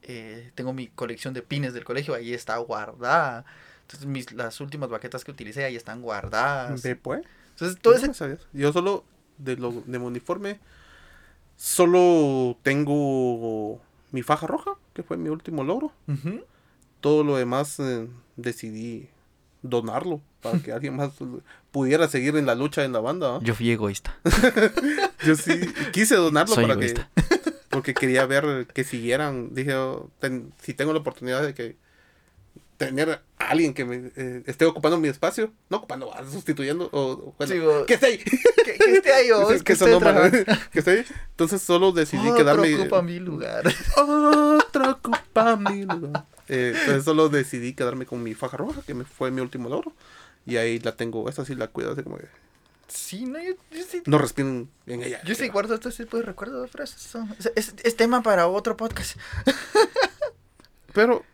Eh, 0.06 0.52
tengo 0.54 0.72
mi 0.72 0.86
colección 0.86 1.34
de 1.34 1.42
pines 1.42 1.74
del 1.74 1.84
colegio, 1.84 2.14
ahí 2.14 2.32
está 2.32 2.56
guardada. 2.58 3.44
Entonces 3.82 4.06
mis, 4.06 4.32
las 4.32 4.60
últimas 4.60 4.88
baquetas 4.88 5.24
que 5.24 5.32
utilicé 5.32 5.64
ahí 5.64 5.76
están 5.76 6.00
guardadas. 6.00 6.82
Ve, 6.82 6.96
pues. 6.96 7.22
Entonces 7.50 7.80
todo 7.80 7.94
ese 7.94 8.14
sabías. 8.14 8.46
Yo 8.52 8.72
solo, 8.72 9.04
de, 9.38 9.56
lo, 9.56 9.72
de 9.72 9.98
mi 9.98 10.04
uniforme, 10.04 10.60
solo 11.56 12.56
tengo 12.62 13.80
mi 14.12 14.22
faja 14.22 14.46
roja, 14.46 14.72
que 14.94 15.02
fue 15.02 15.16
mi 15.16 15.28
último 15.28 15.64
logro. 15.64 15.92
Todo 17.00 17.24
lo 17.24 17.36
demás 17.36 17.78
eh, 17.80 18.08
decidí 18.36 19.08
donarlo 19.62 20.20
para 20.40 20.58
que 20.58 20.72
alguien 20.72 20.96
más 20.96 21.12
pudiera 21.70 22.08
seguir 22.08 22.36
en 22.36 22.46
la 22.46 22.54
lucha 22.54 22.84
en 22.84 22.92
la 22.92 23.00
banda. 23.00 23.36
¿ah? 23.36 23.40
Yo 23.42 23.54
fui 23.54 23.70
egoísta. 23.70 24.16
Yo 25.24 25.34
sí 25.34 25.52
quise 25.92 26.14
donarlo 26.14 26.54
Soy 26.54 26.64
para 26.64 26.74
egoísta. 26.74 27.10
que 27.14 27.45
porque 27.76 27.92
quería 27.94 28.24
ver 28.26 28.66
que 28.72 28.84
siguieran. 28.84 29.54
Dije, 29.54 29.74
oh, 29.74 30.10
ten- 30.18 30.52
si 30.62 30.72
tengo 30.72 30.92
la 30.94 31.00
oportunidad 31.00 31.42
de 31.42 31.52
que 31.52 31.76
tener 32.78 33.10
a 33.10 33.22
alguien 33.38 33.72
que 33.74 33.84
me 33.84 34.10
eh, 34.16 34.42
esté 34.46 34.64
ocupando 34.64 34.98
mi 34.98 35.08
espacio, 35.08 35.52
no 35.70 35.76
ocupando, 35.78 36.10
ah, 36.14 36.22
sustituyendo 36.30 36.88
o 36.92 37.34
bueno, 37.38 37.52
Sí, 37.52 37.58
o- 37.60 37.86
que 37.86 37.94
esté 37.94 38.06
ahí. 38.06 38.18
que, 38.64 38.72
que 38.78 38.92
esté 38.94 39.12
ahí, 39.12 39.30
o 39.30 39.48
que, 39.48 39.54
es 39.54 39.62
que 39.62 39.76
sonó 39.76 39.98
esté 39.98 40.12
mal, 40.12 40.30
que 40.72 40.78
esté 40.78 40.90
ahí. 40.90 41.04
Entonces 41.30 41.60
solo 41.62 41.92
decidí 41.92 42.20
Otro 42.28 42.36
quedarme. 42.36 42.74
ocupa 42.80 43.02
mi 43.02 43.18
lugar. 43.18 43.64
Otro 43.96 44.90
ocupa 44.90 45.56
mi 45.56 45.84
lugar. 45.84 46.24
Eh, 46.48 46.74
entonces 46.78 47.04
solo 47.04 47.28
decidí 47.28 47.72
quedarme 47.74 48.06
con 48.06 48.22
mi 48.22 48.34
faja 48.34 48.56
roja, 48.56 48.80
que 48.86 48.94
me 48.94 49.04
fue 49.04 49.30
mi 49.30 49.40
último 49.40 49.68
logro. 49.68 49.92
Y 50.46 50.56
ahí 50.58 50.78
la 50.78 50.92
tengo, 50.96 51.28
esta 51.28 51.44
sí 51.44 51.54
la 51.54 51.68
cuido, 51.68 51.92
así 51.92 52.02
como 52.02 52.18
que 52.18 52.26
Sí, 52.96 53.26
no, 53.26 53.38
yo, 53.38 53.52
yo 53.70 53.84
sí. 53.88 54.02
no 54.06 54.18
respiren 54.18 54.68
en 54.86 55.02
ella. 55.02 55.20
Yo 55.24 55.34
sí 55.34 55.48
guardo 55.48 55.74
este 55.74 55.90
tipo 55.90 56.16
de 56.16 56.22
recuerdos, 56.22 56.70
pero 56.72 56.84
eso 56.84 56.98
son- 56.98 57.34
es, 57.38 57.52
es- 57.54 57.74
es 57.84 57.96
tema 57.96 58.22
para 58.22 58.46
otro 58.48 58.76
podcast. 58.76 59.16
Pero, 60.94 61.24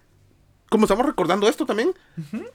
como 0.68 0.86
estamos 0.86 1.06
recordando 1.06 1.48
esto 1.48 1.64
también, 1.66 1.92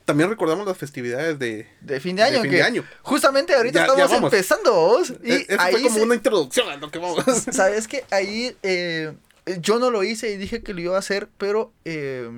también 0.05 0.29
recordamos 0.29 0.67
las 0.67 0.77
festividades 0.77 1.39
de, 1.39 1.67
De 1.81 1.99
fin 2.01 2.15
de 2.17 2.23
año. 2.23 2.41
fin 2.41 2.49
que 2.51 2.57
de 2.57 2.63
año. 2.63 2.83
Justamente 3.01 3.55
ahorita 3.55 3.85
Ya- 3.87 4.03
estamos 4.03 4.23
empezando, 4.23 4.73
vos. 4.73 5.13
Y 5.23 5.31
Eh, 5.31 5.45
Eso 5.47 5.61
ahí 5.61 5.71
fue 5.73 5.83
como 5.83 5.95
se- 5.95 6.01
una 6.03 6.15
introducción 6.15 6.69
a 6.69 6.75
lo 6.75 6.91
que 6.91 6.99
vamos. 6.99 7.23
Sabes 7.51 7.87
que 7.87 8.03
ahí 8.11 8.55
eh, 8.63 9.13
yo 9.61 9.79
no 9.79 9.89
lo 9.89 10.03
hice 10.03 10.31
y 10.31 10.37
dije 10.37 10.61
que 10.63 10.73
lo 10.73 10.81
iba 10.81 10.95
a 10.97 10.99
hacer, 10.99 11.29
pero 11.37 11.71
eh, 11.85 12.29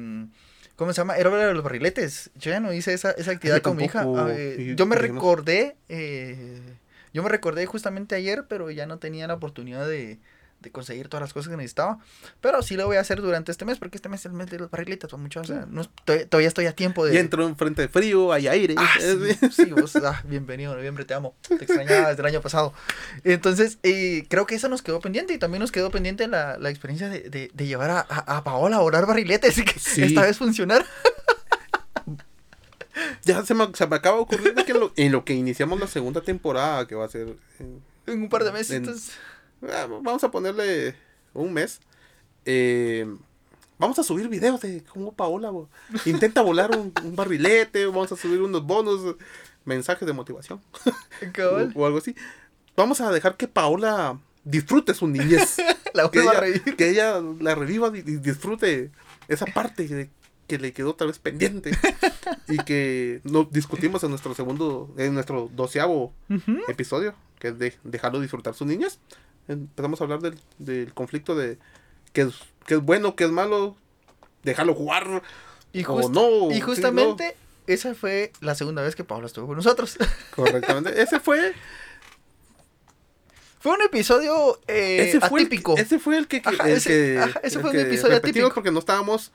¿cómo 0.79 0.93
se 0.93 1.01
llama? 1.01 1.17
Era 1.17 1.29
de 1.29 1.53
los 1.53 1.61
barriletes. 1.61 2.31
Yo 2.35 2.51
ya 2.51 2.61
no 2.61 2.71
hice 2.71 2.93
esa, 2.93 3.11
esa 3.11 3.31
actividad 3.31 3.57
Yo 3.57 3.63
con 3.63 3.75
mi 3.75 3.83
hija. 3.83 4.05
ver, 4.23 4.75
yo 4.77 4.85
me 4.85 4.95
recordé, 4.95 5.75
eh, 5.89 6.61
yo 7.13 7.21
me 7.21 7.27
recordé 7.27 7.65
justamente 7.65 8.15
ayer, 8.15 8.45
pero 8.47 8.71
ya 8.71 8.85
no 8.85 8.97
tenía 8.97 9.27
la 9.27 9.33
oportunidad 9.33 9.85
de, 9.85 10.19
de 10.59 10.71
conseguir 10.71 11.07
todas 11.07 11.21
las 11.21 11.33
cosas 11.33 11.49
que 11.49 11.55
necesitaba. 11.57 11.99
Pero 12.41 12.61
sí 12.61 12.75
lo 12.75 12.85
voy 12.85 12.97
a 12.97 12.99
hacer 12.99 13.21
durante 13.21 13.51
este 13.51 13.63
mes, 13.65 13.77
porque 13.79 13.95
este 13.97 14.09
mes 14.09 14.19
es 14.21 14.25
el 14.25 14.33
mes 14.33 14.49
de 14.49 14.59
los 14.59 14.69
barriletes, 14.69 15.09
pues, 15.09 15.21
muchachos. 15.21 15.49
O 15.49 15.53
sea, 15.53 15.65
no 15.69 15.81
estoy- 15.81 16.25
todavía 16.25 16.47
estoy 16.49 16.65
a 16.65 16.73
tiempo 16.75 17.05
de... 17.05 17.13
Y 17.15 17.17
entró 17.17 17.47
en 17.47 17.55
frente 17.55 17.81
de 17.83 17.87
frío, 17.87 18.33
hay 18.33 18.47
aire. 18.47 18.75
Ah, 18.77 18.89
sí, 18.99 19.49
sí, 19.51 19.65
vos, 19.71 19.95
ah, 19.97 20.21
bienvenido, 20.25 20.75
noviembre, 20.75 21.05
te 21.05 21.13
amo. 21.13 21.35
Te 21.47 21.55
extrañaba 21.55 22.09
desde 22.09 22.21
el 22.21 22.25
año 22.25 22.41
pasado. 22.41 22.73
Entonces, 23.23 23.77
eh, 23.83 24.25
creo 24.29 24.45
que 24.45 24.55
eso 24.55 24.67
nos 24.69 24.81
quedó 24.81 24.99
pendiente 24.99 25.33
y 25.33 25.37
también 25.37 25.61
nos 25.61 25.71
quedó 25.71 25.91
pendiente 25.91 26.27
la, 26.27 26.57
la 26.57 26.69
experiencia 26.69 27.09
de, 27.09 27.21
de- 27.29 27.51
de 27.53 27.65
llevar 27.67 27.89
a, 27.91 27.99
a- 28.09 28.37
a 28.37 28.43
Paola 28.43 28.77
a 28.77 28.81
orar 28.81 29.05
barriletes 29.05 29.57
y 29.57 29.63
que 29.65 29.79
Sí. 29.79 30.03
esta 30.03 30.21
vez 30.23 30.37
funcionar. 30.37 30.85
Ya 33.23 33.45
se 33.45 33.53
me, 33.53 33.67
se 33.73 33.87
me 33.87 33.95
acaba 33.95 34.25
de 34.29 34.65
que 34.65 34.71
en 34.71 34.79
lo, 34.79 34.91
en 34.95 35.11
lo 35.11 35.23
que 35.23 35.33
iniciamos 35.33 35.79
la 35.79 35.87
segunda 35.87 36.21
temporada, 36.21 36.85
que 36.87 36.95
va 36.95 37.05
a 37.05 37.09
ser... 37.09 37.35
en- 37.59 37.81
En 38.07 38.23
un 38.23 38.29
par 38.29 38.43
de 38.43 38.51
meses. 38.51 38.71
En- 38.71 38.77
entonces, 38.77 39.11
vamos 39.61 40.23
a 40.23 40.31
ponerle 40.31 40.95
un 41.33 41.53
mes. 41.53 41.79
eh, 42.45 43.05
vamos 43.77 43.97
a 43.99 44.03
subir 44.03 44.27
videos 44.27 44.59
de 44.61 44.83
cómo 44.83 45.13
Paola 45.13 45.49
bo- 45.51 45.69
intenta 46.05 46.41
volar 46.41 46.75
un, 46.75 46.91
un 47.03 47.15
barrilete. 47.15 47.85
Vamos 47.85 48.11
a 48.11 48.15
subir 48.15 48.41
unos 48.41 48.63
bonos, 48.65 49.15
mensajes 49.65 50.05
de 50.05 50.13
motivación. 50.13 50.61
o, 51.75 51.79
o 51.81 51.85
algo 51.85 51.97
así. 51.99 52.15
Vamos 52.75 53.01
a 53.01 53.11
dejar 53.11 53.35
que 53.37 53.47
Paola 53.47 54.19
disfrute 54.43 54.93
su 54.93 55.07
niñez. 55.07 55.57
la 55.93 56.09
que, 56.09 56.19
ella, 56.21 56.39
reír. 56.39 56.75
que 56.75 56.89
ella 56.89 57.21
la 57.39 57.55
reviva 57.55 57.91
y, 57.93 57.99
y 57.99 58.01
disfrute 58.17 58.91
esa 59.27 59.45
parte 59.45 59.87
de- 59.87 60.09
que 60.47 60.57
le 60.57 60.73
quedó 60.73 60.95
tal 60.95 61.07
vez 61.09 61.19
pendiente. 61.19 61.71
y 62.47 62.57
que 62.57 63.21
no 63.23 63.43
discutimos 63.43 64.03
en 64.03 64.09
nuestro 64.09 64.33
segundo, 64.33 64.91
en 64.97 65.13
nuestro 65.13 65.49
doceavo 65.55 66.11
episodio, 66.67 67.13
que 67.37 67.49
es 67.49 67.59
de 67.59 67.77
dejarlo 67.83 68.19
disfrutar 68.19 68.55
sus 68.55 68.65
niñas. 68.67 68.99
Empezamos 69.49 69.99
a 69.99 70.03
hablar 70.05 70.19
del, 70.21 70.39
del 70.59 70.93
conflicto 70.93 71.35
de 71.35 71.57
qué 72.13 72.21
es, 72.21 72.35
qué 72.65 72.75
es 72.75 72.81
bueno, 72.81 73.15
qué 73.15 73.25
es 73.25 73.31
malo, 73.31 73.75
dejarlo 74.43 74.73
jugar. 74.75 75.21
Y, 75.73 75.83
o 75.85 76.07
no, 76.09 76.49
y 76.51 76.55
sí, 76.55 76.61
justamente 76.61 77.35
esa 77.67 77.93
fue 77.93 78.31
la 78.41 78.55
segunda 78.55 78.81
vez 78.81 78.95
que 78.95 79.03
Paola 79.03 79.25
estuvo 79.25 79.47
con 79.47 79.55
nosotros. 79.57 79.97
Correctamente. 80.35 81.01
Ese 81.01 81.19
fue, 81.19 81.53
fue 83.59 83.73
un 83.73 83.81
episodio 83.81 84.59
eh, 84.67 85.09
ese 85.09 85.19
fue, 85.19 85.41
atípico. 85.41 85.75
El, 85.75 85.83
ese 85.83 85.99
fue 85.99 86.17
el 86.17 86.27
que, 86.27 86.41
Ajá, 86.45 86.67
el 86.69 86.77
ese- 86.77 86.89
que- 86.89 87.19
ajá, 87.19 87.39
ese 87.43 87.55
el 87.57 87.61
fue 87.61 87.69
un 87.71 87.79
episodio 87.79 88.17
atípico. 88.17 88.51
porque 88.53 88.71
no 88.71 88.79
estábamos, 88.79 89.31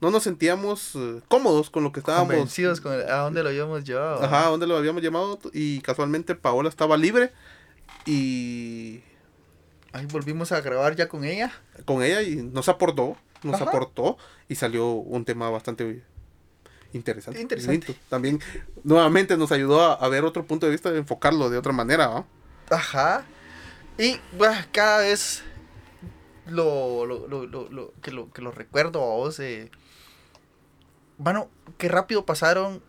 no 0.00 0.10
nos 0.10 0.22
sentíamos 0.22 0.92
eh, 0.94 1.20
cómodos 1.28 1.70
con 1.70 1.84
lo 1.84 1.92
que 1.92 2.00
estábamos. 2.00 2.28
Convencidos 2.28 2.80
con 2.80 2.94
el- 2.94 3.08
a 3.08 3.16
dónde 3.18 3.42
lo 3.42 3.50
habíamos 3.50 3.84
llevado. 3.84 4.22
Ajá, 4.24 4.46
donde 4.48 4.66
lo 4.66 4.76
habíamos 4.76 5.02
llamado 5.02 5.38
y 5.52 5.80
casualmente 5.80 6.34
Paola 6.34 6.68
estaba 6.68 6.96
libre 6.96 7.32
y 8.06 9.00
Ahí 9.96 10.06
volvimos 10.06 10.52
a 10.52 10.60
grabar 10.60 10.94
ya 10.96 11.08
con 11.08 11.24
ella. 11.24 11.52
con 11.84 12.02
ella 12.02 12.22
y 12.22 12.36
nos 12.36 12.68
aportó, 12.68 13.16
nos 13.42 13.54
Ajá. 13.60 13.64
aportó 13.64 14.18
y 14.48 14.54
salió 14.56 14.90
un 14.90 15.24
tema 15.24 15.48
bastante 15.50 16.02
interesante. 16.92 17.40
Interesante. 17.40 17.86
bonito. 17.86 18.00
También 18.08 18.40
nuevamente 18.84 19.36
nos 19.36 19.52
ayudó 19.52 19.80
a, 19.82 19.94
a 19.94 20.08
ver 20.08 20.24
otro 20.24 20.44
punto 20.46 20.66
de 20.66 20.72
vista, 20.72 20.90
de 20.90 20.98
enfocarlo 20.98 21.48
de 21.50 21.58
otra 21.58 21.72
manera. 21.72 22.08
¿va? 22.08 22.24
Ajá. 22.70 23.24
Y 23.98 24.20
bah, 24.38 24.66
cada 24.72 24.98
vez 24.98 25.42
lo, 26.46 27.06
lo, 27.06 27.26
lo, 27.26 27.46
lo, 27.46 27.68
lo- 27.70 27.92
que, 28.02 28.10
lo, 28.10 28.30
que 28.32 28.42
lo 28.42 28.50
recuerdo 28.50 29.02
a 29.02 29.06
vos. 29.16 29.40
Eh, 29.40 29.70
bueno, 31.18 31.48
qué 31.78 31.88
rápido 31.88 32.26
pasaron 32.26 32.82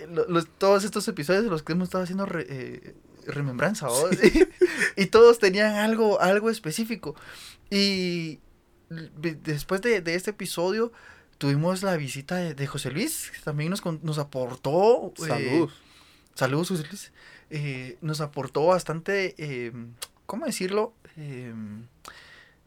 eh, 0.00 0.06
lo- 0.10 0.26
los- 0.28 0.48
todos 0.58 0.84
estos 0.84 1.06
episodios 1.08 1.44
de 1.44 1.50
los 1.50 1.62
que 1.62 1.72
hemos 1.72 1.88
estado 1.88 2.04
haciendo 2.04 2.24
re- 2.26 2.46
eh, 2.48 2.94
remembranza. 3.26 3.88
y 4.96 5.06
todos 5.06 5.38
tenían 5.38 5.74
algo, 5.74 6.20
algo 6.20 6.50
específico. 6.50 7.14
Y 7.70 8.40
después 8.88 9.82
de, 9.82 10.00
de 10.00 10.14
este 10.14 10.30
episodio 10.30 10.92
tuvimos 11.38 11.82
la 11.82 11.96
visita 11.96 12.36
de, 12.36 12.54
de 12.54 12.66
José 12.66 12.90
Luis, 12.90 13.30
que 13.34 13.40
también 13.42 13.70
nos, 13.70 13.84
nos 14.02 14.18
aportó. 14.18 15.12
eh, 15.18 15.26
Saludos. 15.26 15.72
Saludos, 16.34 16.68
José 16.68 16.84
Luis. 16.88 17.12
Eh, 17.50 17.98
nos 18.00 18.20
aportó 18.20 18.66
bastante, 18.66 19.34
eh, 19.38 19.72
¿cómo 20.26 20.46
decirlo? 20.46 20.94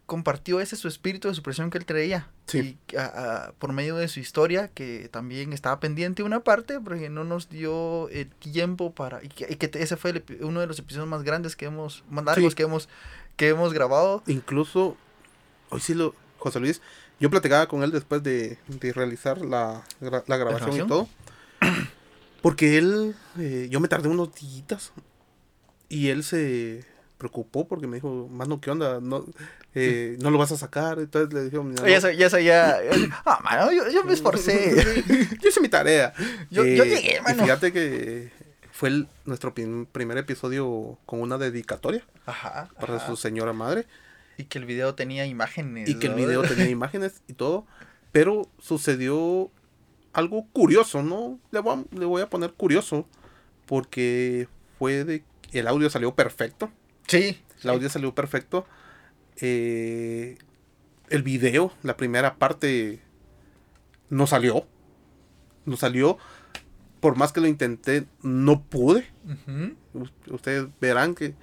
Eh, 0.10 0.20
compartió 0.20 0.60
ese 0.60 0.76
su 0.76 0.88
espíritu 0.88 1.28
de 1.28 1.36
supresión 1.36 1.70
que 1.70 1.78
él 1.78 1.86
traía. 1.86 2.28
Sí. 2.47 2.78
Y 2.91 2.95
a- 2.95 3.45
a- 3.47 3.51
por 3.53 3.72
medio 3.74 3.95
de 3.95 4.07
su 4.07 4.20
historia, 4.20 4.68
que 4.70 5.07
también 5.12 5.53
estaba 5.53 5.80
pendiente 5.80 6.24
una 6.24 6.39
parte, 6.41 6.80
porque 6.80 7.10
no 7.10 7.24
nos 7.24 7.47
dio 7.49 8.10
el 8.10 8.28
tiempo 8.28 8.91
para... 8.93 9.24
Y 9.24 9.30
que, 9.30 9.47
y 9.49 9.55
que 9.55 9.70
ese 9.80 9.95
fue 9.97 10.12
el 10.12 10.24
uno 10.41 10.60
de 10.62 10.68
los 10.68 10.80
episodios 10.80 11.07
más 11.07 11.24
grandes 11.24 11.55
que 11.55 11.66
hemos, 11.66 12.03
más 12.10 12.26
largos 12.26 12.53
Sí. 12.53 12.55
que 12.57 12.64
hemos, 12.64 12.89
que 13.38 13.49
hemos 13.49 13.72
grabado. 13.74 14.24
Incluso, 14.28 14.97
hoy 15.70 15.80
sí 15.80 15.93
lo, 15.93 16.16
José 16.39 16.60
Luis, 16.60 16.82
yo 17.20 17.30
platicaba 17.30 17.68
con 17.68 17.84
él 17.84 17.91
después 17.91 18.24
de, 18.24 18.57
de 18.68 18.93
realizar 18.93 19.39
la, 19.41 19.84
la 19.99 20.38
grabación 20.38 20.76
y 20.76 20.88
todo. 20.88 21.07
Porque 22.41 22.78
él, 22.78 23.16
eh, 23.38 23.68
yo 23.70 23.80
me 23.80 23.88
tardé 23.89 24.07
unos 24.07 24.30
días 24.34 24.91
y 25.89 26.07
él 26.07 26.24
se 26.24 26.86
preocupó 27.20 27.67
porque 27.67 27.86
me 27.86 27.97
dijo, 27.97 28.28
mano, 28.32 28.59
¿qué 28.59 28.72
onda? 28.72 28.99
No, 28.99 29.24
eh, 29.76 30.17
no 30.22 30.32
lo 30.32 30.39
vas 30.39 30.51
a 30.53 30.57
sacar. 30.57 30.97
Entonces 30.99 31.32
le 31.34 31.43
dije, 31.43 31.59
"Mira, 31.59 31.88
Ya 31.88 31.95
no". 31.95 32.30
sa- 32.30 32.39
ya. 32.41 32.80
Ah, 33.26 33.39
mano, 33.43 33.72
yo, 33.72 33.88
yo 33.91 34.03
me 34.05 34.13
esforcé. 34.13 34.74
yo 35.41 35.49
hice 35.49 35.61
mi 35.61 35.70
tarea. 35.70 36.13
Yo- 36.49 36.63
yo 36.65 36.84
Eh, 36.84 36.89
llegué, 36.89 37.17
y 37.20 37.22
mano. 37.22 37.43
fíjate 37.43 37.72
que 37.72 38.32
fue 38.72 38.89
el- 38.89 39.07
nuestro 39.26 39.53
prim- 39.53 39.86
primer 39.86 40.17
episodio 40.17 40.97
con 41.05 41.22
una 41.22 41.38
dedicatoria 41.38 42.03
Ajá. 42.26 42.70
para 42.80 42.95
ajá. 42.95 43.05
su 43.07 43.15
señora 43.17 43.53
madre. 43.53 43.86
Y 44.38 44.45
que 44.45 44.57
el 44.57 44.65
video 44.65 44.95
tenía 44.95 45.26
imágenes. 45.26 45.89
y 45.89 45.99
que 45.99 46.07
el 46.07 46.13
video 46.15 46.41
tenía 46.43 46.70
imágenes 46.70 47.22
y 47.28 47.34
todo, 47.34 47.67
pero 48.13 48.47
sucedió 48.59 49.51
algo 50.13 50.47
curioso, 50.53 51.03
¿no? 51.03 51.38
Le 51.51 51.59
voy 51.59 51.78
a, 51.91 51.95
le 51.99 52.05
voy 52.05 52.22
a 52.22 52.30
poner 52.30 52.53
curioso, 52.53 53.05
porque 53.65 54.47
fue 54.80 55.03
de... 55.03 55.24
El 55.51 55.67
audio 55.67 55.89
salió 55.89 56.13
perfecto, 56.13 56.72
Sí. 57.10 57.41
el 57.64 57.70
audio 57.70 57.89
salió 57.89 58.14
perfecto. 58.16 58.66
eh, 59.41 60.38
el 61.10 61.24
video, 61.24 61.74
la 61.84 61.97
primera 61.97 62.36
parte, 62.36 63.01
no 64.10 64.28
salió. 64.28 64.66
No 65.66 65.76
salió. 65.76 66.18
Por 66.99 67.16
más 67.16 67.32
que 67.32 67.41
lo 67.41 67.47
intenté, 67.47 68.05
no 68.22 68.62
pude. 68.62 69.07
Ustedes 70.30 70.68
verán 70.80 71.16
que 71.16 71.34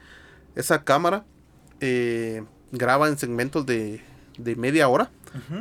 esa 0.55 0.85
cámara 0.85 1.25
eh, 1.81 2.45
graba 2.73 3.09
en 3.09 3.19
segmentos 3.19 3.67
de, 3.67 4.03
de 4.39 4.55
media 4.57 4.89
hora 4.89 5.11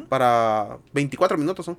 para 0.09 0.77
24 0.93 1.37
minutos 1.37 1.65
son. 1.65 1.77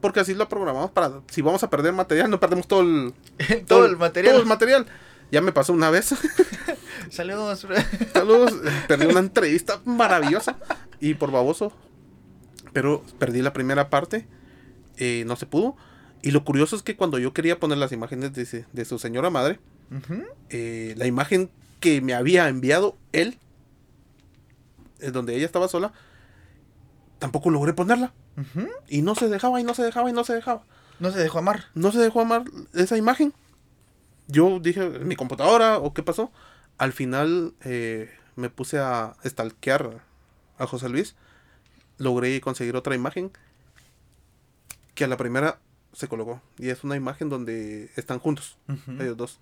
Porque 0.00 0.20
así 0.20 0.34
lo 0.34 0.48
programamos 0.48 0.90
para 0.90 1.20
si 1.30 1.40
vamos 1.42 1.62
a 1.62 1.70
perder 1.70 1.92
material, 1.92 2.30
no 2.30 2.40
perdemos 2.40 2.66
todo 2.68 2.80
el 2.82 3.14
Todo 3.66 3.86
el 3.86 3.96
material. 3.96 4.32
todo 4.34 4.42
el 4.42 4.48
material. 4.48 4.86
Ya 5.30 5.40
me 5.40 5.52
pasó 5.52 5.72
una 5.72 5.90
vez. 5.90 6.14
Saludos. 7.10 7.66
Saludos, 8.12 8.54
perdí 8.88 9.06
una 9.06 9.20
entrevista 9.20 9.80
maravillosa 9.84 10.58
y 11.00 11.14
por 11.14 11.30
baboso. 11.30 11.72
Pero 12.72 13.02
perdí 13.18 13.42
la 13.42 13.52
primera 13.52 13.90
parte, 13.90 14.26
eh, 14.96 15.24
no 15.26 15.36
se 15.36 15.46
pudo. 15.46 15.76
Y 16.22 16.30
lo 16.30 16.44
curioso 16.44 16.76
es 16.76 16.82
que 16.82 16.96
cuando 16.96 17.18
yo 17.18 17.32
quería 17.32 17.58
poner 17.58 17.78
las 17.78 17.92
imágenes 17.92 18.32
de, 18.32 18.64
de 18.70 18.84
su 18.84 18.98
señora 18.98 19.30
madre, 19.30 19.58
eh, 20.50 20.94
la 20.96 21.06
imagen 21.06 21.50
que 21.80 22.00
me 22.00 22.14
había 22.14 22.48
enviado 22.48 22.96
él, 23.12 23.38
eh, 25.00 25.10
donde 25.10 25.34
ella 25.34 25.46
estaba 25.46 25.66
sola, 25.66 25.92
tampoco 27.18 27.50
logré 27.50 27.72
ponerla. 27.72 28.12
Y 28.88 29.02
no 29.02 29.14
se 29.14 29.28
dejaba, 29.28 29.60
y 29.60 29.64
no 29.64 29.74
se 29.74 29.82
dejaba, 29.82 30.10
y 30.10 30.12
no 30.12 30.24
se 30.24 30.34
dejaba. 30.34 30.64
No 30.98 31.10
se 31.10 31.18
dejó 31.18 31.38
amar. 31.38 31.66
No 31.74 31.92
se 31.92 31.98
dejó 31.98 32.20
amar 32.20 32.44
esa 32.74 32.96
imagen. 32.96 33.32
Yo 34.30 34.58
dije, 34.60 34.82
¿en 34.84 35.08
mi 35.08 35.16
computadora 35.16 35.78
o 35.78 35.92
qué 35.94 36.02
pasó? 36.02 36.30
Al 36.78 36.92
final 36.92 37.52
eh, 37.64 38.10
me 38.36 38.48
puse 38.50 38.78
a 38.78 39.14
stalkear 39.24 40.02
a 40.58 40.66
José 40.66 40.88
Luis. 40.88 41.14
Logré 41.98 42.40
conseguir 42.40 42.76
otra 42.76 42.94
imagen 42.94 43.30
que 44.94 45.04
a 45.04 45.08
la 45.08 45.16
primera 45.16 45.58
se 45.92 46.08
colocó. 46.08 46.40
Y 46.58 46.68
es 46.68 46.84
una 46.84 46.96
imagen 46.96 47.28
donde 47.28 47.90
están 47.96 48.18
juntos, 48.18 48.56
ellos 49.00 49.16
dos. 49.16 49.40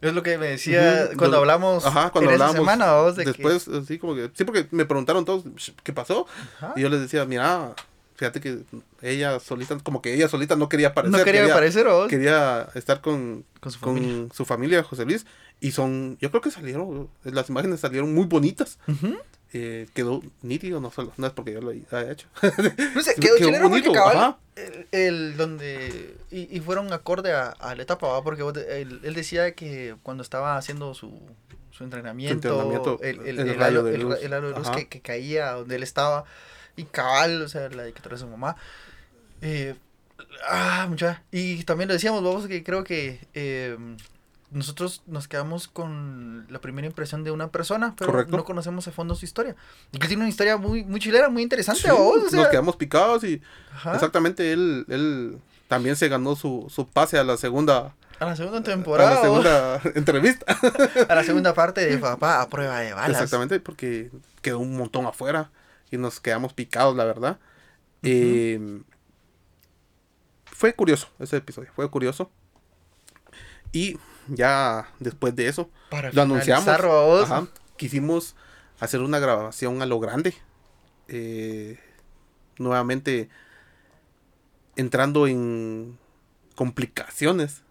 Es 0.00 0.12
lo 0.12 0.22
que 0.22 0.36
me 0.36 0.48
decía 0.48 1.08
cuando 1.16 1.38
hablamos 1.38 1.86
Ajá, 1.86 2.10
cuando 2.10 2.30
en 2.30 2.36
esa 2.36 2.48
hablábamos. 2.48 2.70
semana, 2.72 2.94
vos, 3.00 3.16
de 3.16 3.24
que- 3.24 3.30
después, 3.30 3.68
así 3.68 3.98
como 3.98 4.14
que. 4.14 4.30
Sí, 4.34 4.44
porque 4.44 4.66
me 4.72 4.84
preguntaron 4.84 5.24
todos, 5.24 5.44
¿qué 5.82 5.92
pasó? 5.92 6.26
Ajá. 6.58 6.74
Y 6.76 6.82
yo 6.82 6.88
les 6.90 7.00
decía, 7.00 7.24
mira, 7.24 7.74
fíjate 8.16 8.40
que 8.40 8.58
ella 9.02 9.38
solita, 9.40 9.78
como 9.82 10.02
que 10.02 10.14
ella 10.14 10.28
solita 10.28 10.56
no 10.56 10.68
quería 10.68 10.88
aparecer. 10.88 11.18
no 11.18 11.24
quería, 11.24 11.44
aparecer, 11.46 11.86
vos. 11.86 12.08
Quería 12.08 12.68
estar 12.74 13.00
con, 13.00 13.44
Con 13.60 13.72
su 13.72 13.80
con 13.80 13.96
familia. 13.96 14.28
su 14.34 14.44
familia, 14.44 14.82
José 14.82 15.04
Luis. 15.04 15.26
Y 15.60 15.70
son, 15.72 16.18
yo 16.20 16.30
creo 16.30 16.40
que 16.42 16.50
salieron, 16.50 17.08
las 17.24 17.48
imágenes 17.48 17.80
salieron 17.80 18.12
muy 18.14 18.24
bonitas. 18.26 18.78
Ujú. 18.88 19.16
Eh, 19.52 19.86
quedó 19.94 20.22
nítido, 20.42 20.80
no 20.80 20.90
solo, 20.90 21.12
no 21.16 21.26
es 21.26 21.32
porque 21.32 21.52
yo 21.52 21.60
lo 21.60 21.70
haya 21.70 22.10
hecho. 22.10 22.26
No 22.94 23.00
sé, 23.02 23.14
quedó, 23.14 23.36
Quedó 23.36 23.68
bonito, 23.68 23.92
cabal, 23.92 24.36
el, 24.56 24.86
el 24.90 25.36
donde 25.36 26.16
y, 26.30 26.54
y 26.54 26.60
fueron 26.60 26.92
acorde 26.92 27.32
a, 27.32 27.50
a 27.50 27.74
la 27.74 27.82
etapa, 27.82 28.08
¿va? 28.08 28.22
porque 28.24 28.42
él, 28.42 29.00
él 29.02 29.14
decía 29.14 29.54
que 29.54 29.94
cuando 30.02 30.22
estaba 30.24 30.56
haciendo 30.58 30.92
su, 30.94 31.20
su 31.70 31.84
entrenamiento, 31.84 32.48
entrenamiento, 32.48 32.98
el, 33.02 33.20
el, 33.26 33.38
el 33.38 33.62
halo, 33.62 33.84
de 33.84 33.96
luz. 33.98 34.14
ra- 34.14 34.20
el 34.20 34.32
halo 34.32 34.48
de 34.50 34.58
luz 34.58 34.66
Ajá. 34.66 34.76
que, 34.76 34.88
que 34.88 35.00
caía 35.00 35.52
donde 35.52 35.76
él 35.76 35.82
estaba 35.84 36.24
y 36.76 36.84
cabal, 36.84 37.42
o 37.42 37.48
sea, 37.48 37.68
la 37.70 37.82
dedicatoria 37.82 38.16
de 38.16 38.20
su 38.24 38.28
mamá. 38.28 38.56
Eh, 39.40 39.74
ah, 40.48 40.86
mucha. 40.88 41.22
Y 41.30 41.64
también 41.64 41.88
lo 41.88 41.94
decíamos, 41.94 42.22
vamos, 42.22 42.46
que 42.46 42.62
creo 42.62 42.84
que 42.84 43.20
eh, 43.34 43.76
nosotros 44.50 45.02
nos 45.06 45.28
quedamos 45.28 45.68
con 45.68 46.46
la 46.50 46.60
primera 46.60 46.86
impresión 46.86 47.24
de 47.24 47.30
una 47.30 47.48
persona, 47.48 47.94
pero 47.98 48.12
Correcto. 48.12 48.36
no 48.36 48.44
conocemos 48.44 48.86
a 48.88 48.92
fondo 48.92 49.14
su 49.14 49.24
historia. 49.24 49.56
Y 49.92 49.98
que 49.98 50.06
tiene 50.06 50.22
una 50.22 50.30
historia 50.30 50.56
muy, 50.56 50.84
muy 50.84 51.00
chilera, 51.00 51.28
muy 51.28 51.42
interesante, 51.42 51.82
Sí, 51.82 51.90
vos, 51.90 52.24
o 52.26 52.30
sea, 52.30 52.40
nos 52.40 52.48
quedamos 52.48 52.76
picados 52.76 53.24
y 53.24 53.42
ajá. 53.74 53.94
exactamente 53.94 54.52
él, 54.52 54.84
él 54.88 55.38
también 55.68 55.96
se 55.96 56.08
ganó 56.08 56.36
su, 56.36 56.66
su 56.70 56.86
pase 56.86 57.18
a 57.18 57.24
la 57.24 57.36
segunda, 57.36 57.94
A 58.20 58.24
la 58.26 58.36
segunda 58.36 58.58
a 58.60 58.62
temporada. 58.62 59.14
la 59.16 59.20
segunda 59.20 59.80
entrevista. 59.94 60.46
A 61.08 61.14
la 61.14 61.24
segunda 61.24 61.52
parte 61.54 61.84
de 61.84 61.98
papá 61.98 62.40
a 62.40 62.48
prueba 62.48 62.78
de 62.80 62.92
balas. 62.92 63.10
Exactamente, 63.10 63.60
porque 63.60 64.10
quedó 64.42 64.60
un 64.60 64.76
montón 64.76 65.06
afuera 65.06 65.50
nos 65.98 66.20
quedamos 66.20 66.52
picados, 66.52 66.96
la 66.96 67.04
verdad. 67.04 67.38
Eh, 68.02 68.82
fue 70.44 70.74
curioso 70.74 71.08
ese 71.18 71.36
episodio, 71.38 71.70
fue 71.74 71.90
curioso. 71.90 72.30
Y 73.72 73.98
ya 74.28 74.88
después 75.00 75.34
de 75.36 75.48
eso, 75.48 75.70
Para 75.90 76.10
lo 76.12 76.22
anunciamos. 76.22 76.64
Ajá, 77.30 77.46
quisimos 77.76 78.36
hacer 78.80 79.00
una 79.00 79.18
grabación 79.18 79.82
a 79.82 79.86
lo 79.86 79.98
grande. 80.00 80.34
Eh, 81.08 81.78
nuevamente 82.58 83.28
entrando 84.76 85.26
en 85.26 85.98
complicaciones. 86.54 87.62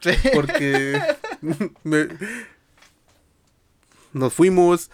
Sí. 0.00 0.10
Porque 0.34 1.00
me- 1.82 2.08
nos 4.12 4.32
fuimos. 4.32 4.90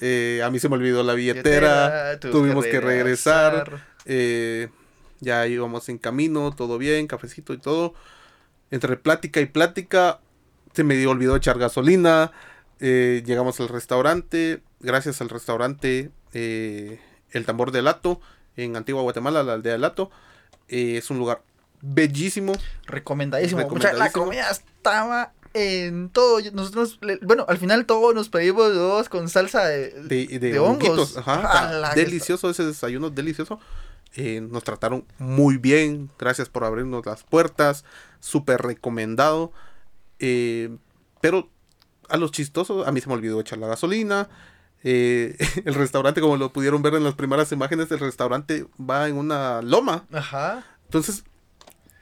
Eh, 0.00 0.42
a 0.44 0.50
mí 0.50 0.58
se 0.58 0.68
me 0.68 0.76
olvidó 0.76 1.02
la 1.02 1.14
billetera. 1.14 2.18
tuvimos 2.20 2.64
que 2.66 2.80
regresar. 2.80 3.82
eh, 4.06 4.68
ya 5.20 5.46
íbamos 5.46 5.88
en 5.88 5.96
camino, 5.98 6.52
todo 6.54 6.76
bien, 6.78 7.06
cafecito 7.06 7.54
y 7.54 7.58
todo. 7.58 7.94
Entre 8.70 8.96
plática 8.96 9.40
y 9.40 9.46
plática, 9.46 10.20
se 10.74 10.84
me 10.84 11.06
olvidó 11.06 11.36
echar 11.36 11.58
gasolina. 11.58 12.32
eh, 12.80 13.22
llegamos 13.24 13.58
al 13.60 13.68
restaurante. 13.68 14.60
Gracias 14.80 15.20
al 15.22 15.30
restaurante 15.30 16.10
El 16.34 17.46
Tambor 17.46 17.70
del 17.70 17.84
Lato, 17.86 18.20
en 18.56 18.76
Antigua 18.76 19.02
Guatemala, 19.02 19.42
la 19.42 19.54
aldea 19.54 19.72
del 19.72 19.80
Lato. 19.80 20.10
es 20.68 21.08
un 21.10 21.18
lugar 21.18 21.42
bellísimo. 21.80 22.52
Recomendadísimo. 22.86 23.60
Mucha- 23.68 23.92
la 23.92 24.06
Recomendadísimo. 24.06 24.24
comida 24.24 24.50
estaba 24.50 25.32
en 25.54 26.10
todo. 26.10 26.40
Nosotros, 26.52 26.98
bueno, 27.22 27.46
al 27.48 27.58
final 27.58 27.86
todos 27.86 28.14
nos 28.14 28.28
pedimos 28.28 28.74
dos 28.74 29.08
con 29.08 29.28
salsa 29.28 29.64
de, 29.66 29.90
de, 30.02 30.26
de, 30.26 30.38
de 30.38 30.58
hongos. 30.58 31.16
ajá, 31.16 31.94
delicioso 31.94 32.50
ese 32.50 32.64
desayuno, 32.64 33.10
delicioso. 33.10 33.58
Eh, 34.16 34.40
nos 34.40 34.62
trataron 34.62 35.06
muy 35.18 35.56
bien, 35.56 36.10
gracias 36.18 36.48
por 36.48 36.64
abrirnos 36.64 37.04
las 37.06 37.24
puertas, 37.24 37.84
súper 38.20 38.60
recomendado. 38.62 39.52
Eh, 40.18 40.76
pero 41.20 41.48
a 42.08 42.16
los 42.16 42.30
chistosos, 42.30 42.86
a 42.86 42.92
mí 42.92 43.00
se 43.00 43.08
me 43.08 43.14
olvidó 43.14 43.40
echar 43.40 43.58
la 43.58 43.66
gasolina. 43.66 44.28
eh, 44.84 45.36
el 45.64 45.74
restaurante, 45.74 46.20
como 46.20 46.36
lo 46.36 46.52
pudieron 46.52 46.82
ver 46.82 46.94
en 46.94 47.02
las 47.04 47.14
primeras 47.14 47.50
imágenes, 47.52 47.90
el 47.90 47.98
restaurante 48.00 48.66
va 48.78 49.08
en 49.08 49.16
una 49.16 49.62
loma. 49.62 50.04
Ajá. 50.12 50.64
Entonces, 50.84 51.24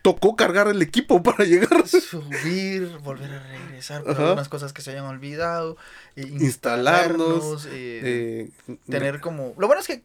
tocó 0.03 0.35
cargar 0.37 0.69
el 0.69 0.83
equipo 0.83 1.23
para 1.25 1.45
llegar. 1.45 1.87
Subir, 1.89 2.99
volver 3.03 3.31
a 3.33 3.43
regresar 3.47 4.03
por 4.03 4.13
Ajá. 4.13 4.23
algunas 4.25 4.49
cosas 4.49 4.73
que 4.73 4.83
se 4.83 4.91
hayan 4.91 5.05
olvidado. 5.05 5.77
eh, 6.17 6.27
Instalarnos, 6.29 7.67
eh, 7.71 8.51
Eh, 8.69 8.77
tener 8.89 9.21
como... 9.21 9.55
Lo 9.59 9.67
bueno 9.67 9.81
es 9.81 9.87
que 9.89 10.03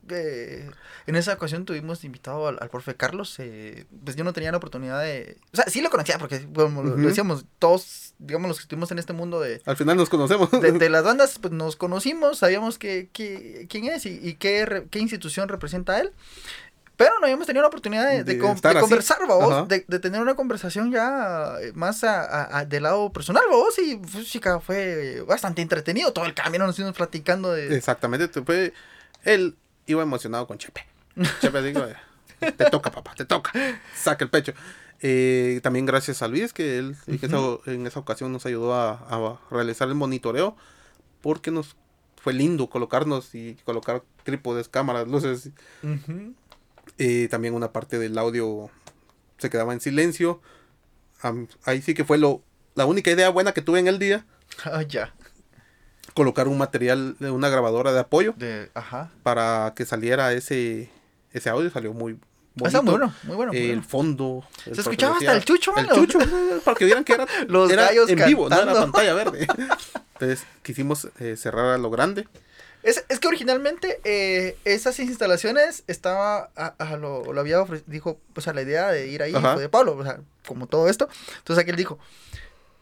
en 1.08 1.16
esa 1.16 1.34
ocasión 1.34 1.66
tuvimos 1.66 2.04
invitado 2.04 2.48
al, 2.48 2.58
al 2.62 2.70
profe 2.70 2.95
Carlos. 2.95 3.36
eh, 3.39 3.86
pues 4.04 4.16
yo 4.16 4.24
no 4.24 4.34
tenía 4.34 4.52
la 4.52 4.58
oportunidad 4.58 5.02
de... 5.02 5.38
O 5.54 5.56
sea, 5.56 5.66
sí 5.68 5.82
lo 5.82 5.89
conocía 5.89 6.18
porque, 6.20 6.39
bueno, 6.39 6.84
lo- 6.84 6.95
decíamos, 6.95 7.45
todos, 7.60 8.14
digamos, 8.20 8.48
los 8.50 8.58
que 8.58 8.64
estuvimos 8.64 8.91
en 8.91 9.00
este 9.00 9.14
mundo 9.14 9.39
de, 9.39 9.62
al 9.66 9.78
final 9.78 9.98
nos 9.98 10.10
conocemos. 10.10 10.52
de, 10.52 10.72
de 10.72 10.89
las 10.91 11.04
bandas, 11.04 11.39
pues 11.39 11.54
nos 11.54 11.76
conocimos, 11.76 12.39
sabíamos 12.39 12.78
que, 12.78 13.10
que- 13.14 13.68
quién 13.70 13.86
es 13.86 14.06
y, 14.06 14.20
y 14.22 14.36
qué, 14.36 14.66
re- 14.66 14.88
qué 14.91 15.00
institución 15.00 15.50
representa 15.50 16.00
él. 16.00 16.12
Pero 16.98 17.20
no 17.20 17.26
habíamos 17.26 17.45
tenido 17.45 17.62
la 17.62 17.68
oportunidad 17.70 18.10
de, 18.10 18.24
de 18.24 18.24
De 18.24 18.34
de 18.34 18.39
conversar, 18.82 19.20
Ajá. 19.54 19.66
de, 19.68 20.00
tener 20.00 20.20
una 20.20 20.36
conversación 20.36 20.91
ya 20.91 21.54
eh, 21.62 21.72
más 21.76 22.04
a, 22.04 22.24
a- 22.24 22.58
a- 22.60 22.66
del 22.66 22.84
lado 22.84 23.12
personal, 23.14 23.43
vamos, 23.50 23.78
y 23.78 23.95
pues, 23.98 24.26
chica, 24.28 24.60
fue 24.60 25.24
bastante 25.28 25.62
entretenido. 25.62 26.12
Todo 26.12 26.26
el 26.26 26.34
camino 26.34 26.66
nos 26.66 26.76
fuimos 26.76 26.95
platicando 26.95 27.52
de... 27.52 27.76
Exactamente, 27.78 28.28
te 28.28 28.41
fue- 28.41 28.74
él 29.24 29.56
iba 29.86 30.02
emocionado 30.02 30.48
con 30.48 30.58
Chepe. 30.58 30.86
Chepe 31.39 31.62
digo, 31.62 31.86
eh, 31.86 32.52
te 32.52 32.66
toca 32.70 32.91
papá, 32.91 33.14
te 33.16 33.26
toca, 33.26 33.52
saca 33.95 34.24
el 34.26 34.30
pecho. 34.32 34.54
Eh, 35.00 35.60
también 35.62 35.86
gracias 35.86 36.24
a 36.24 36.28
Luis 36.28 36.52
que 36.54 36.80
él 36.80 36.95
en, 37.06 37.20
esa, 37.22 37.38
en 37.68 37.86
esa 37.86 38.00
ocasión 38.00 38.32
nos 38.34 38.48
ayudó 38.48 38.74
a, 38.74 38.93
a 38.93 39.39
realizar 39.52 39.88
el 39.88 39.93
monitoreo 39.93 40.56
porque 41.22 41.52
nos 41.52 41.76
fue 42.20 42.34
lindo 42.34 42.68
colocarnos 42.70 43.36
y 43.36 43.56
colocar 43.64 44.02
trípodes, 44.24 44.68
cámaras, 44.68 45.08
luces. 45.08 45.52
Ujú. 45.84 46.34
Eh, 46.98 47.28
también 47.30 47.54
una 47.54 47.72
parte 47.72 48.00
del 48.00 48.18
audio 48.18 48.70
se 49.38 49.50
quedaba 49.50 49.74
en 49.74 49.80
silencio. 49.82 50.42
Ahí 51.66 51.82
sí 51.82 51.94
que 51.94 52.06
fue 52.06 52.18
lo, 52.18 52.42
la 52.76 52.86
única 52.86 53.12
idea 53.12 53.30
buena 53.30 53.52
que 53.54 53.62
tuve 53.62 53.80
en 53.80 53.88
el 53.88 54.00
día, 54.00 54.26
Ah, 54.66 54.82
ya. 54.84 55.14
colocar 56.14 56.48
un 56.48 56.58
material 56.58 57.16
de 57.20 57.32
una 57.32 57.50
grabadora 57.50 57.92
de 57.94 58.00
apoyo. 58.00 58.34
De, 58.38 58.70
ajá. 58.74 59.12
para 59.24 59.74
que 59.76 59.86
saliera 59.86 60.32
ese, 60.34 60.90
ese 61.32 61.50
audio, 61.50 61.70
salió 61.70 61.94
muy 61.94 62.14
bonito. 62.56 62.68
Está 62.68 62.82
muy 62.82 62.92
bueno, 62.92 63.14
muy 63.24 63.36
bueno. 63.36 63.52
muy 63.54 63.62
el 63.62 63.68
bueno. 63.68 63.84
fondo. 63.88 64.44
el 64.66 64.76
Se 64.76 64.82
escuchaba 64.82 65.18
hasta 65.18 65.34
el 65.34 65.44
chucho, 65.46 65.72
El 65.78 65.88
mano. 65.88 65.96
chucho, 65.96 66.20
para 66.64 66.78
que 66.78 66.86
vieran 66.86 67.04
que 67.04 67.14
era, 67.14 67.28
Los 67.48 67.70
era 67.72 67.86
gallos 67.88 68.10
en 68.10 68.26
vivo, 68.26 68.50
no 68.50 68.60
era 68.60 68.74
pantalla 68.74 69.14
verde. 69.14 69.48
Entonces 70.14 70.46
quisimos 70.64 71.08
eh, 71.20 71.36
cerrar 71.38 71.66
a 71.74 71.78
lo 71.78 71.90
grande. 71.92 72.28
Es, 72.84 73.03
es 73.09 73.19
que 73.19 73.28
originalmente 73.28 73.99
eh, 74.03 74.57
esas 74.63 74.99
instalaciones 74.99 75.84
estaba, 75.88 76.51
a, 76.55 76.67
a 76.78 76.95
lo, 76.97 77.34
lo 77.34 77.39
había 77.41 77.59
ofre- 77.59 77.84
dijo, 77.88 78.19
o 78.36 78.41
sea, 78.41 78.53
la 78.53 78.61
idea 78.61 78.88
de 78.91 79.07
ir 79.07 79.21
ahí 79.23 79.34
Ajá. 79.36 79.53
fue 79.53 79.61
de 79.63 79.69
Pablo, 79.69 79.97
o 79.97 80.03
sea, 80.03 80.19
como 80.47 80.67
todo 80.67 80.88
esto. 80.88 81.09
Entonces 81.39 81.61
aquel 81.63 81.75
dijo, 81.75 81.99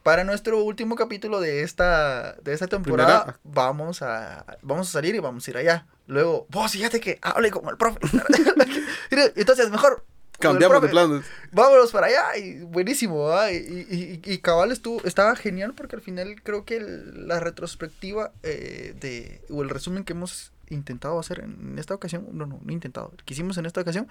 para 0.04 0.24
nuestro 0.24 0.64
último 0.64 0.96
capítulo 0.96 1.40
de 1.40 1.64
esta, 1.64 2.34
de 2.44 2.54
esta 2.54 2.68
temporada, 2.68 3.24
Primera. 3.24 3.40
vamos 3.44 4.02
a, 4.04 4.46
vamos 4.62 4.90
a 4.90 4.92
salir 4.92 5.16
y 5.16 5.20
vamos 5.20 5.48
a 5.48 5.52
ir 5.52 5.58
allá. 5.58 5.88
Luego, 6.08 6.46
vos 6.50 6.72
fíjate 6.72 7.00
que 7.00 7.18
hable 7.24 7.50
con 7.50 7.68
el 7.70 7.78
profe. 7.78 8.00
Entonces, 9.36 9.70
mejor. 9.72 10.06
Cambiamos 10.40 10.82
de 10.82 10.90
planes. 10.90 11.26
vámonos 11.52 11.92
para 11.92 12.08
allá 12.08 12.38
y 12.38 12.60
buenísimo 12.62 13.30
y, 13.52 13.56
y, 13.56 14.22
y- 14.24 14.38
cabal 14.40 14.72
estuvo 14.72 15.02
estaba 15.06 15.36
genial 15.36 15.74
porque 15.74 15.96
al 15.96 16.02
final 16.02 16.42
creo 16.44 16.66
que 16.66 16.78
el- 16.78 17.28
la 17.28 17.40
retrospectiva 17.40 18.32
eh, 18.44 18.96
de 19.00 19.42
o 19.50 19.64
el 19.64 19.70
resumen 19.70 20.04
que 20.04 20.14
hemos 20.14 20.52
intentado 20.70 21.20
hacer 21.20 21.40
en 21.42 21.78
esta 21.78 21.94
ocasión 21.94 22.28
no 22.32 22.46
no 22.48 22.60
no 22.64 22.72
intentado 22.74 23.12
que 23.26 23.34
hicimos 23.36 23.58
en 23.58 23.66
esta 23.68 23.82
ocasión 23.82 24.08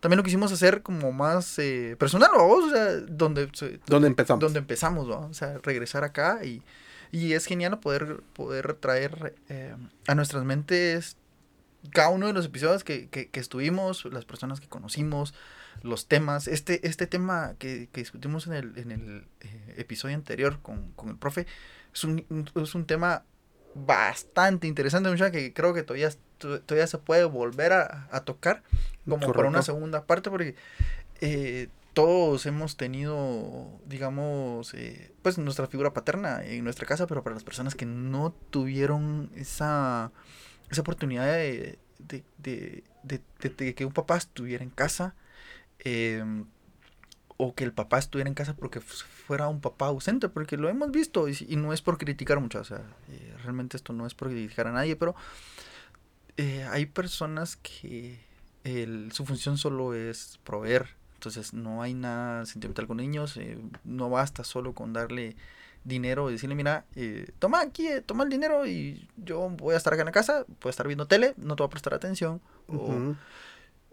también 0.00 0.16
lo 0.16 0.22
quisimos 0.24 0.50
hacer 0.50 0.82
como 0.82 1.12
más 1.12 1.58
eh, 1.58 1.94
personal 1.98 2.30
vamos 2.34 2.64
o 2.64 2.70
sea 2.70 2.92
donde 3.00 3.48
se- 3.52 3.80
¿Dónde 3.86 4.08
empezamos? 4.08 4.40
donde 4.40 4.58
empezamos 4.60 5.10
¿va? 5.10 5.18
o 5.18 5.34
sea 5.34 5.58
regresar 5.62 6.02
acá 6.04 6.40
y 6.44 6.62
y 7.12 7.32
es 7.34 7.44
genial 7.44 7.78
poder 7.80 8.22
poder 8.34 8.74
traer 8.74 9.34
eh, 9.50 9.74
a 10.06 10.14
nuestras 10.14 10.44
mentes 10.44 11.16
cada 11.92 12.08
uno 12.10 12.26
de 12.26 12.32
los 12.34 12.44
episodios 12.46 12.84
que, 12.84 13.08
que, 13.08 13.28
que 13.30 13.40
estuvimos, 13.40 14.04
las 14.04 14.26
personas 14.26 14.60
que 14.60 14.68
conocimos, 14.68 15.32
los 15.82 16.06
temas. 16.08 16.48
Este, 16.48 16.86
este 16.86 17.06
tema 17.06 17.54
que, 17.58 17.88
que 17.92 18.00
discutimos 18.00 18.46
en 18.46 18.52
el, 18.54 18.78
en 18.78 18.90
el 18.92 19.26
eh, 19.40 19.74
episodio 19.78 20.14
anterior 20.16 20.60
con, 20.60 20.92
con 20.92 21.08
el 21.08 21.16
profe 21.16 21.46
es 21.94 22.04
un, 22.04 22.24
un- 22.30 22.62
es 22.62 22.74
un 22.74 22.86
tema 22.86 23.24
bastante 23.74 24.66
interesante, 24.66 25.08
muchacha, 25.10 25.30
que 25.30 25.52
creo 25.52 25.72
que 25.74 25.82
todavía, 25.82 26.10
to- 26.38 26.60
todavía 26.62 26.86
se 26.86 26.98
puede 26.98 27.24
volver 27.24 27.72
a, 27.72 28.08
a 28.10 28.20
tocar 28.24 28.62
como 29.04 29.20
para 29.20 29.48
una 29.48 29.58
Correcto. 29.58 29.62
segunda 29.62 30.04
parte, 30.06 30.28
porque 30.30 30.54
eh, 31.20 31.68
todos 31.92 32.46
hemos 32.46 32.76
tenido, 32.76 33.68
digamos, 33.86 34.74
eh, 34.74 35.12
pues 35.22 35.38
nuestra 35.38 35.66
figura 35.66 35.92
paterna 35.92 36.44
en 36.44 36.62
nuestra 36.64 36.86
casa, 36.86 37.06
pero 37.06 37.22
para 37.22 37.34
las 37.34 37.44
personas 37.44 37.74
que 37.74 37.86
no 37.86 38.32
tuvieron 38.50 39.30
esa, 39.36 40.10
esa 40.70 40.80
oportunidad 40.80 41.26
de- 41.26 41.78
de- 41.98 42.24
de- 42.42 42.82
de 43.56 43.74
que 43.74 43.84
un 43.84 43.92
papá 43.92 44.16
estuviera 44.16 44.64
en 44.64 44.70
casa, 44.70 45.14
eh, 45.84 46.24
o 47.36 47.54
que 47.54 47.64
el 47.64 47.72
papá 47.72 47.98
estuviera 47.98 48.28
en 48.28 48.34
casa 48.34 48.54
porque 48.54 48.80
fu- 48.80 49.04
fuera 49.26 49.48
un 49.48 49.60
papá 49.60 49.86
ausente, 49.86 50.28
porque 50.28 50.56
lo 50.58 50.68
hemos 50.68 50.90
visto 50.90 51.26
y, 51.28 51.56
no 51.56 51.72
es 51.72 51.80
por 51.82 51.96
criticar 51.98 52.38
mucho, 52.40 52.60
o 52.60 52.64
sea, 52.64 52.82
eh, 53.08 53.34
realmente 53.42 53.76
esto 53.78 53.92
no 53.94 54.06
es 54.06 54.14
por 54.14 54.28
criticar 54.28 54.66
a 54.66 54.72
nadie, 54.72 54.94
pero 54.96 55.14
eh, 56.36 56.64
hay 56.70 56.86
personas 56.86 57.56
que 57.56 58.20
el- 58.64 59.12
su 59.12 59.24
función 59.26 59.56
solo 59.58 59.94
es 59.94 60.38
proveer, 60.44 60.88
entonces 61.14 61.52
no 61.54 61.82
hay 61.82 61.94
nada 61.94 62.46
sentimental 62.46 62.86
con 62.86 62.96
niños, 62.98 63.36
eh, 63.36 63.58
no 63.84 64.08
basta 64.10 64.44
solo 64.44 64.74
con 64.74 64.92
darle 64.92 65.36
dinero 65.84 66.28
y 66.28 66.34
decirle, 66.34 66.54
mira, 66.54 66.84
toma 67.38 67.60
aquí, 67.62 67.88
toma 68.04 68.24
el 68.24 68.30
dinero 68.30 68.66
y 68.66 69.08
yo 69.16 69.48
voy 69.50 69.74
a 69.74 69.78
estar 69.78 69.92
acá 69.94 70.02
en 70.02 70.06
la 70.06 70.12
casa, 70.12 70.44
voy 70.46 70.68
a 70.68 70.70
estar 70.70 70.86
viendo 70.86 71.06
tele, 71.06 71.32
no 71.38 71.56
te 71.56 71.62
voy 71.62 71.68
a 71.68 71.70
prestar 71.70 71.94
atención, 71.94 72.40
o, 72.68 73.16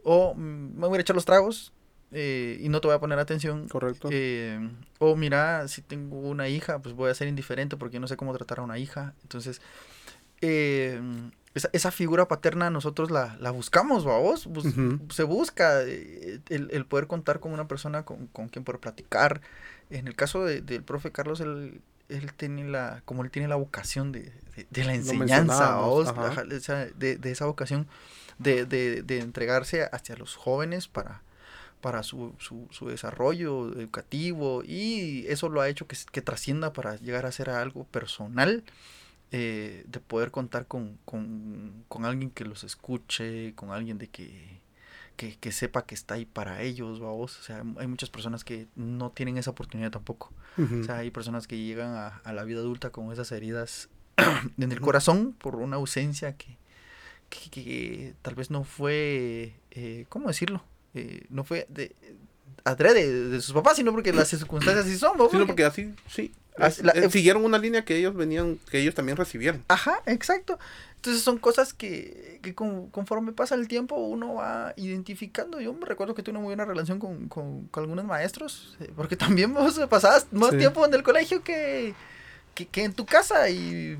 o 0.03 0.33
mm, 0.35 0.79
me 0.79 0.87
voy 0.87 0.97
a 0.97 1.01
echar 1.01 1.15
los 1.15 1.25
tragos 1.25 1.71
eh, 2.11 2.57
y 2.61 2.69
no 2.69 2.79
te 2.81 2.87
voy 2.87 2.95
a 2.95 2.99
poner 2.99 3.19
atención. 3.19 3.67
Correcto. 3.67 4.09
Eh, 4.11 4.59
o 4.99 5.15
mira, 5.15 5.67
si 5.67 5.81
tengo 5.81 6.19
una 6.19 6.47
hija, 6.49 6.79
pues 6.79 6.95
voy 6.95 7.09
a 7.11 7.13
ser 7.15 7.27
indiferente 7.27 7.77
porque 7.77 7.99
no 7.99 8.07
sé 8.07 8.15
cómo 8.17 8.33
tratar 8.35 8.59
a 8.59 8.63
una 8.63 8.77
hija. 8.79 9.13
Entonces, 9.23 9.61
eh, 10.41 11.01
esa, 11.53 11.69
esa 11.73 11.91
figura 11.91 12.27
paterna 12.27 12.69
nosotros 12.69 13.09
la, 13.09 13.35
la 13.39 13.51
buscamos, 13.51 14.05
vamos. 14.05 14.47
Se 15.09 15.23
busca 15.23 15.81
eh, 15.83 16.39
el, 16.49 16.69
el 16.71 16.85
poder 16.85 17.07
contar 17.07 17.39
con 17.39 17.51
una 17.51 17.67
persona 17.67 18.03
con, 18.03 18.27
con 18.27 18.47
quien 18.49 18.63
poder 18.63 18.79
platicar. 18.79 19.41
En 19.89 20.07
el 20.07 20.15
caso 20.15 20.43
de- 20.45 20.61
del 20.61 20.83
profe 20.83 21.11
Carlos, 21.11 21.39
él, 21.39 21.81
él 22.09 22.33
tiene 22.33 22.67
la, 22.69 23.01
como 23.05 23.23
él 23.23 23.31
tiene 23.31 23.47
la 23.47 23.55
vocación 23.55 24.11
de, 24.11 24.31
de- 24.55 24.67
de 24.69 24.83
la 24.83 24.93
enseñanza, 24.95 25.79
esa- 26.51 26.85
de, 26.85 27.15
de 27.17 27.31
esa 27.31 27.45
vocación 27.45 27.87
de, 28.37 28.65
de, 28.65 29.01
de 29.01 29.19
entregarse 29.19 29.89
hacia 29.91 30.15
los 30.15 30.35
jóvenes 30.35 30.87
para, 30.87 31.21
para 31.81 32.03
su, 32.03 32.33
su, 32.39 32.67
su 32.71 32.87
desarrollo 32.87 33.73
educativo 33.73 34.63
y 34.65 35.25
eso 35.27 35.49
lo 35.49 35.61
ha 35.61 35.69
hecho 35.69 35.87
que, 35.87 35.95
que 36.11 36.21
trascienda 36.21 36.73
para 36.73 36.95
llegar 36.97 37.25
a 37.25 37.31
ser 37.31 37.49
algo 37.49 37.83
personal, 37.85 38.63
eh, 39.31 39.83
de 39.87 39.99
poder 39.99 40.31
contar 40.31 40.67
con, 40.67 40.97
con, 41.05 41.83
con 41.87 42.05
alguien 42.05 42.31
que 42.31 42.45
los 42.45 42.63
escuche, 42.63 43.53
con 43.55 43.71
alguien 43.71 43.97
de 43.97 44.07
que, 44.07 44.61
que, 45.17 45.35
que 45.37 45.51
sepa 45.51 45.85
que 45.85 45.95
está 45.95 46.15
ahí 46.15 46.25
para 46.25 46.61
ellos, 46.61 46.99
vamos. 46.99 47.39
O 47.39 47.43
sea, 47.43 47.63
hay 47.77 47.87
muchas 47.87 48.09
personas 48.09 48.43
que 48.43 48.67
no 48.75 49.11
tienen 49.11 49.37
esa 49.37 49.51
oportunidad 49.51 49.91
tampoco. 49.91 50.31
O 50.57 50.83
sea, 50.83 50.97
hay 50.97 51.11
personas 51.11 51.45
que 51.45 51.57
llegan 51.57 51.93
a, 51.93 52.07
a 52.23 52.33
la 52.33 52.43
vida 52.43 52.59
adulta 52.61 52.89
con 52.89 53.11
esas 53.11 53.31
heridas 53.31 53.89
en 54.57 54.71
el 54.71 54.81
corazón 54.81 55.33
por 55.33 55.57
una 55.57 55.75
ausencia 55.75 56.35
que, 56.35 56.57
que, 57.29 57.49
que 57.49 58.13
tal 58.21 58.33
vez 58.35 58.49
no 58.49 58.63
fue, 58.63 59.53
eh, 59.71 60.05
¿cómo 60.09 60.29
decirlo? 60.29 60.63
Eh, 60.93 61.25
no 61.29 61.43
fue 61.43 61.65
de 61.69 61.95
adrede 62.63 63.29
de, 63.29 63.41
sus 63.41 63.53
papás, 63.53 63.77
sino 63.77 63.91
porque 63.91 64.11
las 64.13 64.27
circunstancias 64.27 64.85
así 64.85 64.97
son. 64.97 65.17
¿no? 65.17 65.29
Sí, 65.29 65.37
no, 65.37 65.45
Porque- 65.47 65.63
así, 65.65 65.93
sí. 66.09 66.33
Así- 66.57 66.81
eh, 66.81 66.85
la- 66.85 66.91
eh, 66.93 67.09
siguieron 67.09 67.45
una 67.45 67.57
línea 67.59 67.85
que 67.85 67.95
ellos 67.95 68.15
venían, 68.15 68.57
que 68.71 68.79
ellos 68.79 68.95
también 68.95 69.15
recibieron. 69.17 69.63
Ajá, 69.67 70.01
exacto. 70.07 70.57
Entonces 70.95 71.21
son 71.21 71.37
cosas 71.37 71.73
que, 71.73 72.39
que 72.41 72.55
con- 72.55 72.89
conforme 72.89 73.31
pasa 73.31 73.53
el 73.55 73.67
tiempo 73.67 73.95
uno 73.95 74.33
va 74.33 74.73
identificando. 74.75 75.61
Yo 75.61 75.71
me 75.73 75.85
recuerdo 75.85 76.15
que 76.15 76.23
tuve 76.23 76.31
una 76.31 76.39
muy 76.39 76.47
buena 76.47 76.65
relación 76.65 76.97
con, 76.99 77.29
con, 77.29 77.67
con 77.67 77.83
algunos 77.83 78.03
maestros, 78.05 78.75
porque 78.95 79.15
también 79.37 79.53
vos 79.53 79.79
pasabas 79.89 80.27
más 80.31 80.49
Sí. 80.51 80.57
tiempo 80.57 80.83
en 80.85 80.93
el 80.95 81.03
colegio 81.03 81.43
que, 81.43 81.93
que, 82.55 82.65
que 82.65 82.83
en 82.83 82.93
tu 82.93 83.05
casa. 83.05 83.49
Y, 83.49 83.95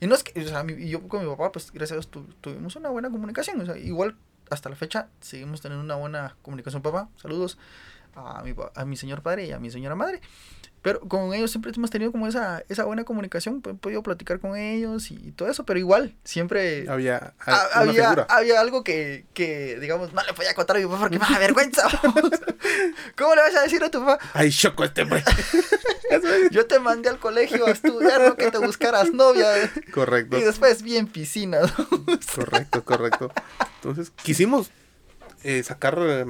y 0.00 0.06
no 0.06 0.14
es 0.14 0.22
que, 0.22 0.40
o 0.40 0.46
sea, 0.48 0.62
mi- 0.62 0.88
yo 0.88 1.06
con 1.08 1.22
mi 1.24 1.28
papá, 1.30 1.50
pues 1.52 1.72
gracias 1.72 1.92
a 1.92 1.96
Dios 1.96 2.08
tu- 2.08 2.32
tuvimos 2.40 2.76
una 2.76 2.88
buena 2.90 3.10
comunicación. 3.10 3.60
O 3.60 3.66
sea, 3.66 3.76
igual 3.76 4.16
hasta 4.50 4.68
la 4.68 4.76
fecha 4.76 5.08
seguimos 5.20 5.60
teniendo 5.60 5.84
una 5.84 5.96
buena 5.96 6.36
comunicación, 6.42 6.82
papá. 6.82 7.08
Saludos. 7.16 7.58
A 8.16 8.42
mi, 8.42 8.54
a 8.74 8.84
mi 8.84 8.96
señor 8.96 9.22
padre 9.22 9.46
y 9.46 9.52
a 9.52 9.58
mi 9.58 9.70
señora 9.70 9.94
madre. 9.94 10.20
Pero 10.82 11.00
con 11.00 11.34
ellos 11.34 11.50
siempre 11.50 11.72
hemos 11.76 11.90
tenido 11.90 12.12
como 12.12 12.28
esa, 12.28 12.62
esa 12.68 12.84
buena 12.84 13.02
comunicación, 13.02 13.60
he 13.68 13.74
podido 13.74 14.04
platicar 14.04 14.38
con 14.38 14.56
ellos 14.56 15.10
y 15.10 15.32
todo 15.32 15.50
eso, 15.50 15.64
pero 15.64 15.80
igual, 15.80 16.14
siempre 16.22 16.88
Había 16.88 17.34
ha- 17.44 17.80
había, 17.80 18.12
había 18.28 18.60
algo 18.60 18.84
que, 18.84 19.26
que, 19.34 19.78
digamos, 19.80 20.12
no 20.12 20.22
le 20.22 20.32
podía 20.32 20.54
contar 20.54 20.76
a 20.76 20.78
mi 20.78 20.86
papá 20.86 21.00
porque 21.00 21.18
me 21.18 21.26
da 21.28 21.38
vergüenza. 21.40 21.88
¿Cómo 23.16 23.34
le 23.34 23.40
vas 23.42 23.56
a 23.56 23.62
decir 23.62 23.82
a 23.82 23.90
tu 23.90 23.98
papá? 24.04 24.18
Ay, 24.32 24.50
choco 24.50 24.84
este 24.84 25.02
hombre. 25.02 25.24
Yo 26.52 26.66
te 26.66 26.78
mandé 26.78 27.08
al 27.08 27.18
colegio 27.18 27.66
a 27.66 27.70
estudiar, 27.70 28.20
no 28.20 28.36
que 28.36 28.50
te 28.52 28.58
buscaras 28.58 29.12
novia. 29.12 29.48
correcto, 29.92 30.38
Y 30.38 30.42
después 30.42 30.82
bien 30.82 31.08
piscina. 31.08 31.58
correcto, 32.34 32.84
correcto. 32.84 33.32
Entonces, 33.82 34.12
quisimos 34.22 34.70
eh, 35.42 35.64
sacar 35.64 35.98
eh, 36.00 36.26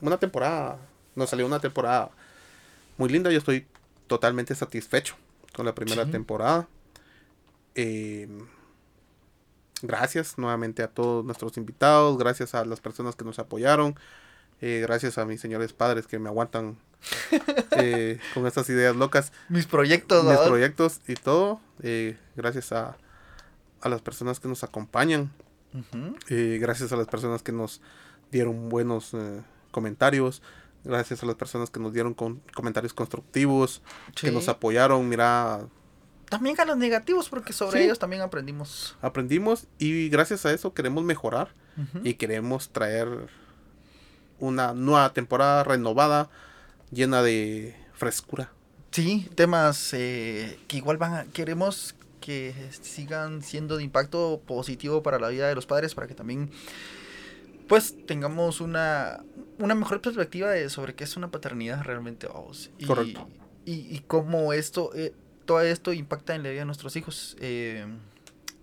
una 0.00 0.18
temporada. 0.18 0.78
Nos 1.14 1.30
salió 1.30 1.46
una 1.46 1.60
temporada 1.60 2.10
muy 2.96 3.08
linda. 3.08 3.30
Yo 3.30 3.38
estoy 3.38 3.66
totalmente 4.06 4.54
satisfecho 4.54 5.14
con 5.54 5.66
la 5.66 5.74
primera 5.74 6.04
Sí. 6.04 6.10
temporada. 6.12 6.68
Eh, 7.74 8.28
gracias 9.82 10.38
nuevamente 10.38 10.82
a 10.82 10.88
todos 10.88 11.24
nuestros 11.24 11.56
invitados. 11.56 12.18
Gracias 12.18 12.54
a 12.54 12.64
las 12.64 12.80
personas 12.80 13.16
que 13.16 13.24
nos 13.24 13.38
apoyaron. 13.38 13.94
eh, 14.60 14.80
gracias 14.82 15.18
a 15.18 15.24
mis 15.24 15.40
señores 15.40 15.72
padres 15.72 16.08
que 16.08 16.18
me 16.18 16.28
aguantan 16.28 16.76
eh, 17.76 18.18
con 18.34 18.44
estas 18.46 18.68
ideas 18.70 18.96
locas. 18.96 19.30
Mis 19.48 19.66
proyectos, 19.66 20.24
mis 20.24 20.34
¿no? 20.34 20.44
proyectos 20.46 21.00
y 21.06 21.14
todo. 21.14 21.60
eh, 21.82 22.18
gracias 22.34 22.72
a, 22.72 22.96
a 23.80 23.88
las 23.88 24.02
personas 24.02 24.40
que 24.40 24.48
nos 24.48 24.64
acompañan. 24.64 25.30
Gracias 26.28 26.90
a 26.92 26.96
las 26.96 27.06
personas 27.06 27.42
que 27.44 27.52
nos 27.52 27.80
dieron 28.32 28.68
buenos 28.68 29.12
comentarios. 29.70 30.42
Gracias 30.84 31.22
a 31.22 31.26
las 31.26 31.34
personas 31.34 31.70
que 31.70 31.80
nos 31.80 31.92
dieron 31.92 32.14
con- 32.14 32.40
comentarios 32.54 32.94
constructivos, 32.94 33.82
que 34.20 34.30
nos 34.30 34.48
apoyaron. 34.48 35.08
Mira, 35.08 35.66
También 36.28 36.60
a 36.60 36.64
los 36.66 36.76
negativos, 36.76 37.28
porque 37.28 37.52
sobre 37.52 37.78
Sí. 37.80 37.84
ellos 37.86 37.98
también 37.98 38.22
aprendimos. 38.22 38.96
aprendimos 39.00 39.66
y 39.78 40.08
gracias 40.10 40.44
a 40.46 40.52
eso 40.52 40.74
queremos 40.74 41.02
mejorar 41.04 41.48
y 42.04 42.14
queremos 42.14 42.68
traer 42.70 43.08
una 44.40 44.72
nueva 44.74 45.12
temporada 45.12 45.64
renovada, 45.64 46.28
llena 46.90 47.22
de 47.22 47.74
frescura. 47.94 48.50
Sí, 48.90 49.28
temas 49.34 49.92
eh, 49.94 50.58
que 50.68 50.76
igual 50.78 50.96
van 50.96 51.14
a, 51.14 51.24
queremos 51.26 51.94
que 52.20 52.54
sigan 52.82 53.42
siendo 53.42 53.76
de 53.76 53.84
impacto 53.84 54.40
positivo 54.46 55.02
para 55.02 55.18
la 55.18 55.28
vida 55.28 55.48
de 55.48 55.54
los 55.54 55.66
padres, 55.66 55.94
para 55.94 56.06
que 56.06 56.14
también 56.14 56.50
pues 57.68 57.94
tengamos 58.06 58.60
una, 58.60 59.22
una 59.58 59.74
mejor 59.74 60.00
perspectiva 60.00 60.50
de 60.50 60.68
sobre 60.70 60.94
qué 60.94 61.04
es 61.04 61.16
una 61.16 61.30
paternidad 61.30 61.82
realmente, 61.82 62.26
vamos. 62.26 62.70
Y, 62.78 62.86
Correcto. 62.86 63.28
Y, 63.64 63.94
y 63.94 64.00
cómo 64.06 64.52
esto, 64.52 64.90
eh, 64.94 65.12
todo 65.44 65.60
esto 65.62 65.92
impacta 65.92 66.34
en 66.34 66.42
la 66.42 66.50
vida 66.50 66.60
de 66.60 66.66
nuestros 66.66 66.96
hijos. 66.96 67.36
Eh, 67.40 67.86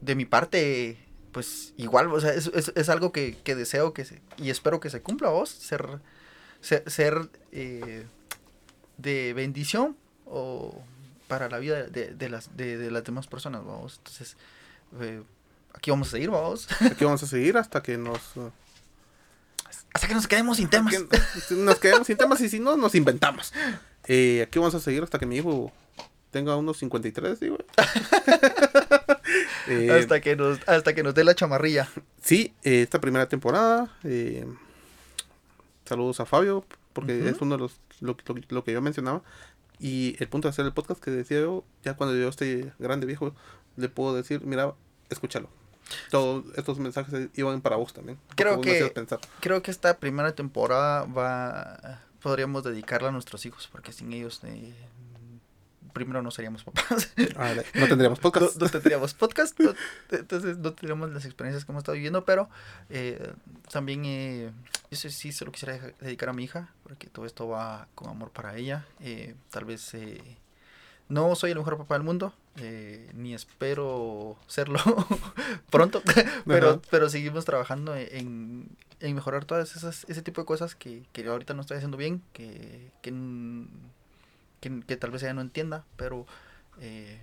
de 0.02 0.16
mi 0.16 0.26
parte, 0.26 0.98
pues 1.32 1.74
igual, 1.78 2.12
o 2.12 2.20
sea, 2.20 2.34
es, 2.34 2.48
es- 2.54 2.72
es 2.76 2.90
algo 2.90 3.12
que, 3.12 3.38
que 3.44 3.56
deseo 3.56 3.94
que 3.94 4.06
se, 4.06 4.22
y 4.38 4.50
espero 4.50 4.80
que 4.80 4.90
se 4.90 5.02
cumpla 5.02 5.30
vos, 5.30 5.50
ser, 5.50 6.00
ser, 6.62 6.90
ser, 6.90 7.30
eh, 7.52 8.06
de 8.98 9.34
bendición 9.34 9.98
o 10.26 10.82
para 11.28 11.50
la 11.50 11.58
vida 11.60 11.84
de, 11.84 12.14
de 12.14 12.30
las, 12.30 12.56
de, 12.56 12.78
de 12.78 12.92
las 12.92 13.04
demás 13.04 13.28
personas, 13.28 13.66
vamos. 13.66 13.98
Entonces, 13.98 14.38
aquí 15.74 15.92
vamos 15.92 16.08
a 16.10 16.12
seguir, 16.12 16.30
vamos. 16.30 16.68
Aquí 16.82 17.04
vamos 17.04 17.22
a 17.24 17.28
seguir 17.28 17.58
hasta 17.58 17.82
que 17.84 17.98
nos... 17.98 18.22
Hasta 19.96 20.08
que 20.10 20.14
nos 20.14 20.28
quedemos 20.28 20.58
sin 20.58 20.70
temas. 20.70 20.94
que 20.94 21.56
nos 21.56 21.80
quedemos 21.80 22.06
sin 22.06 22.18
temas 22.18 22.42
y 22.42 22.50
si 22.50 22.60
no, 22.60 22.76
nos 22.76 22.94
inventamos. 22.96 23.54
Eh, 24.08 24.44
aquí 24.46 24.60
vamos 24.60 24.76
a 24.76 24.82
seguir 24.82 25.02
hasta 25.02 25.18
que 25.18 25.26
mi 25.26 25.38
hijo 25.38 25.72
tenga 26.32 26.56
unos 26.58 26.78
53, 26.78 27.40
digo. 27.40 27.58
Eh, 29.68 29.90
hasta 29.92 30.22
que 30.22 30.36
nos, 30.36 30.60
hasta 30.68 30.94
que 30.94 31.02
nos 31.02 31.16
dé 31.16 31.24
la 31.24 31.34
chamarrilla. 31.34 31.90
Sí, 32.22 32.54
eh, 32.64 32.84
esta 32.84 33.02
primera 33.02 33.28
temporada. 33.28 33.90
eh, 34.04 34.46
saludos 35.86 36.20
a 36.20 36.26
Fabio, 36.28 36.64
porque 36.94 37.28
es 37.30 37.42
uno 37.42 37.56
de 37.56 37.62
los 37.64 37.80
lo, 38.00 38.16
lo- 38.28 38.36
lo 38.50 38.64
que 38.64 38.72
yo 38.74 38.82
mencionaba. 38.82 39.24
Y 39.80 40.16
el 40.20 40.28
punto 40.30 40.48
de 40.48 40.52
hacer 40.52 40.66
el 40.66 40.74
podcast 40.74 41.02
que 41.04 41.10
decía 41.10 41.40
yo, 41.40 41.64
ya 41.84 41.96
cuando 41.96 42.16
yo 42.16 42.30
esté 42.30 42.72
grande, 42.78 43.08
viejo, 43.08 43.34
le 43.76 43.90
puedo 43.90 44.16
decir, 44.16 44.42
mira, 44.46 44.74
escúchalo. 45.10 45.50
Todos 46.10 46.46
estos 46.56 46.80
mensajes 46.80 47.30
iban 47.36 47.62
para 47.62 47.76
vos 47.76 47.94
también. 47.94 48.18
Creo 48.36 48.56
que-. 48.62 48.80
Creo 49.40 49.62
que 49.62 49.72
esta 49.72 49.98
primera 49.98 50.34
temporada 50.34 51.06
va 51.06 52.02
podríamos 52.22 52.64
dedicarla 52.64 53.10
a 53.10 53.12
nuestros 53.12 53.46
hijos, 53.46 53.70
porque 53.72 53.92
sin 53.94 54.12
ellos 54.12 54.42
eh, 54.44 54.74
primero 55.94 56.22
no 56.24 56.32
seríamos 56.32 56.64
papás. 56.64 57.14
Ah, 57.38 57.54
no 57.76 57.88
tendríamos 57.88 58.20
podcast. 58.20 58.56
no 58.58 58.68
tendríamos 58.68 59.14
podcast, 59.14 59.60
no- 59.60 59.74
entonces 60.12 60.58
no 60.58 60.74
tendríamos 60.74 61.12
las 61.12 61.26
experiencias 61.26 61.66
que 61.66 61.72
hemos 61.72 61.82
estado 61.82 61.96
viviendo, 61.96 62.26
pero 62.26 62.50
eh, 62.90 63.32
también 63.72 64.04
eh, 64.06 64.52
yo 64.92 64.98
sí, 65.10 65.32
se 65.32 65.46
lo 65.46 65.52
quisiera 65.52 65.80
dedicar 66.02 66.30
a 66.30 66.34
mi 66.34 66.44
hija, 66.46 66.70
porque 66.84 67.08
todo 67.08 67.26
esto 67.28 67.48
va 67.48 67.88
con 67.96 68.10
amor 68.10 68.32
para 68.32 68.56
ella. 68.58 68.86
Eh, 69.02 69.36
tal 69.52 69.66
vez 69.66 69.94
eh, 69.94 70.20
no 71.08 71.36
soy 71.36 71.52
el 71.52 71.58
mejor 71.60 71.78
papá 71.78 71.94
del 71.96 72.04
mundo, 72.04 72.34
eh, 72.58 73.10
ni 73.14 73.34
espero 73.34 74.38
serlo 74.48 74.80
pronto, 75.70 76.02
pero, 76.46 76.70
Ajá. 76.70 76.80
pero 76.90 77.10
seguimos 77.10 77.46
trabajando 77.46 77.96
en, 77.96 78.70
en 79.00 79.16
mejorar 79.16 79.46
todas 79.46 79.76
esas 79.76 80.06
ese 80.10 80.22
tipo 80.22 80.42
de 80.42 80.46
cosas 80.46 80.76
que, 80.76 81.04
que 81.12 81.26
ahorita 81.28 81.54
no 81.54 81.62
estoy 81.62 81.78
haciendo 81.78 81.98
bien, 81.98 82.22
que, 82.34 82.92
que, 83.02 83.14
que, 84.62 84.82
que 84.88 84.98
tal 84.98 85.12
vez 85.12 85.24
ella 85.24 85.34
no 85.34 85.42
entienda, 85.42 85.84
pero 85.98 86.26
eh, 86.80 87.20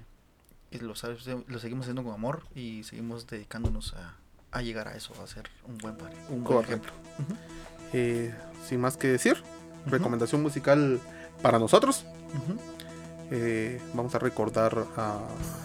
lo, 0.72 0.94
lo 0.94 1.58
seguimos 1.58 1.84
haciendo 1.84 2.04
con 2.04 2.12
amor 2.14 2.42
y 2.54 2.84
seguimos 2.84 3.26
dedicándonos 3.26 3.94
a, 3.94 4.16
a 4.52 4.62
llegar 4.62 4.88
a 4.88 4.96
eso, 4.96 5.14
a 5.22 5.26
ser 5.26 5.48
un 5.66 5.78
buen 5.78 5.96
padre, 5.96 6.14
un 6.28 6.44
buen 6.44 6.60
ejemplo. 6.60 6.92
Eh, 7.92 8.34
sin 8.66 8.80
más 8.80 8.96
que 8.96 9.08
decir, 9.08 9.42
recomendación 9.86 10.42
musical 10.42 11.00
para 11.42 11.58
nosotros. 11.58 12.04
ujú. 12.34 12.58
Eh, 13.34 13.80
vamos 13.94 14.14
a 14.14 14.18
recordar 14.18 14.84
a 14.96 15.20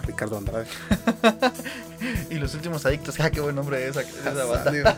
Ricardo 0.05 0.38
Andrade. 0.38 0.68
Y 2.30 2.36
los 2.36 2.53
últimos 2.53 2.86
adictos, 2.86 3.20
ah, 3.20 3.30
qué 3.32 3.41
buen 3.41 3.55
nombre 3.55 3.80
de 3.80 3.89
esa, 3.89 4.01
de 4.01 4.07
esa 4.07 4.45
banda. 4.45 4.97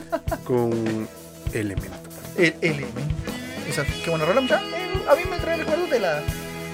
con 0.44 1.08
Elemento. 1.52 1.96
El 2.36 2.54
elemento. 2.60 3.14
O 3.68 3.72
sea, 3.72 3.84
qué 3.84 4.10
buena 4.10 4.24
rola, 4.24 4.40
mucha. 4.40 4.58
A 4.58 5.14
mí 5.14 5.22
me 5.30 5.38
trae 5.38 5.56
recuerdos 5.58 5.90
de 5.90 6.00
la 6.00 6.22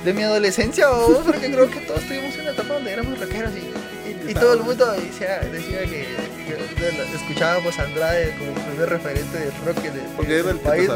de 0.05 0.15
mi 0.15 0.23
adolescencia, 0.23 0.91
o 0.91 1.21
porque 1.23 1.51
creo 1.51 1.69
que 1.69 1.81
todos 1.81 2.01
tuvimos 2.03 2.37
una 2.37 2.51
etapa 2.51 2.75
donde 2.75 2.93
éramos 2.93 3.19
rockeros 3.19 3.51
y, 3.55 4.29
y, 4.29 4.31
y 4.31 4.35
todo 4.35 4.55
el 4.55 4.61
mundo 4.61 4.93
decía, 4.93 5.41
decía 5.41 5.81
que, 5.81 6.07
que 6.47 7.17
escuchábamos 7.17 7.77
a 7.79 7.83
Andrade 7.83 8.35
como 8.39 8.55
primer 8.55 8.89
referente 8.89 9.39
del 9.39 9.53
rock 9.65 9.83
de, 9.83 10.01
Porque 10.17 10.43
del 10.43 10.59
país. 10.59 10.89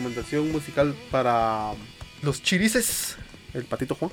Recomendación 0.00 0.50
musical 0.50 0.94
para 1.10 1.72
Los 2.22 2.42
chirices. 2.42 3.16
el 3.54 3.64
Patito 3.64 3.94
Juan. 3.94 4.10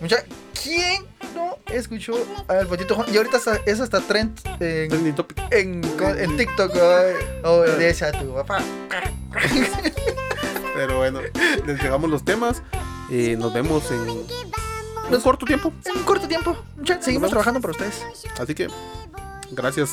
Mucha, 0.00 0.24
¿quién 0.60 1.04
no 1.34 1.56
escuchó 1.72 2.14
al 2.48 2.66
Patito 2.66 2.94
Juan? 2.96 3.06
Y 3.12 3.16
ahorita 3.16 3.36
está- 3.36 3.60
es 3.66 3.80
hasta 3.80 4.00
trend 4.00 4.38
en, 4.60 4.92
en, 4.92 5.04
en 5.50 6.36
TikTok. 6.36 6.72
Obedece 7.44 8.04
a 8.06 8.12
tu 8.12 8.34
papá. 8.34 8.60
Pero 10.74 10.98
bueno, 10.98 11.20
les 11.66 11.80
llegamos 11.80 12.10
los 12.10 12.24
temas. 12.24 12.62
Eh, 13.10 13.36
nos 13.38 13.52
vemos 13.54 13.88
en 13.92 14.00
un 14.10 15.20
corto 15.22 15.46
tiempo. 15.46 15.72
En 15.84 15.98
un 15.98 16.02
corto 16.04 16.26
tiempo. 16.26 16.56
Seguimos 17.00 17.30
trabajando 17.30 17.60
para 17.60 17.70
ustedes. 17.72 18.02
Así 18.40 18.54
que, 18.54 18.68
gracias 19.52 19.90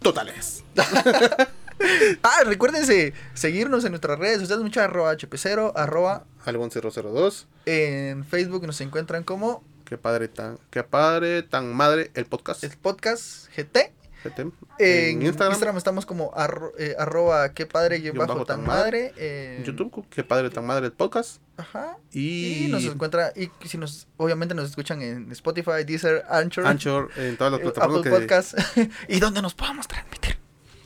totales. 0.00 0.64
Ah, 2.22 2.42
recuérdense 2.44 3.12
seguirnos 3.34 3.84
en 3.84 3.92
nuestras 3.92 4.18
redes 4.18 4.40
sociales, 4.40 4.62
mucha 4.62 4.84
arroba 4.84 5.12
hp0, 5.14 5.72
arroba 5.74 6.24
Algon 6.44 6.70
002. 6.70 7.46
en 7.66 8.24
Facebook 8.24 8.66
nos 8.66 8.80
encuentran 8.80 9.24
como 9.24 9.62
Qué 9.84 9.98
padre 9.98 10.28
tan, 10.28 10.58
qué 10.70 10.82
padre 10.84 11.42
tan 11.42 11.74
madre 11.74 12.10
el 12.14 12.24
podcast. 12.26 12.64
el 12.64 12.76
podcast 12.78 13.48
GT. 13.54 13.92
GT. 14.24 14.52
En, 14.78 15.20
Instagram. 15.22 15.76
estamos 15.76 16.06
como 16.06 16.32
arro- 16.32 16.72
eh, 16.78 16.94
arroba 16.98 17.52
qué 17.52 17.66
padre 17.66 17.98
bajo 18.12 18.34
bajo 18.34 18.44
tan 18.46 18.58
tan 18.58 18.66
madre. 18.66 19.12
En 19.16 19.58
en- 19.58 19.64
YouTube, 19.64 20.06
qué 20.08 20.22
padre 20.24 20.48
tan 20.48 20.64
madre 20.64 20.86
el 20.86 20.92
podcast. 20.92 21.42
Ajá. 21.56 21.98
Y, 22.12 22.66
Y 22.66 22.68
nos 22.68 22.84
encuentra, 22.84 23.32
y 23.36 23.50
si 23.66 23.76
nos, 23.78 24.06
obviamente 24.16 24.54
nos 24.54 24.70
escuchan 24.70 25.02
en 25.02 25.30
Spotify, 25.32 25.84
Deezer, 25.84 26.24
Anchor, 26.30 26.66
Anchor 26.66 27.10
en 27.16 27.36
todas 27.36 27.52
las 27.52 27.60
eh, 27.60 27.64
plataformas 27.64 27.98
Apple 27.98 28.10
que 28.12 28.18
Podcast 28.20 28.54
y 29.08 29.20
donde 29.20 29.42
nos 29.42 29.54
podamos 29.54 29.86
transmitir. 29.88 30.38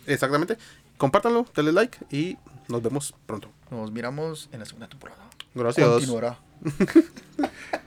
Exactamente. 0.07 0.57
Compártanlo, 0.97 1.47
denle 1.55 1.73
like 1.73 1.99
y 2.11 2.37
nos 2.69 2.83
vemos 2.83 3.15
pronto. 3.27 3.51
Nos 3.71 3.91
miramos 3.91 4.49
en 4.53 4.61
la 4.61 4.67
segunda 4.67 4.89
temporada. 4.89 5.23
Gracias. 5.55 5.89
Continuará. 5.89 6.39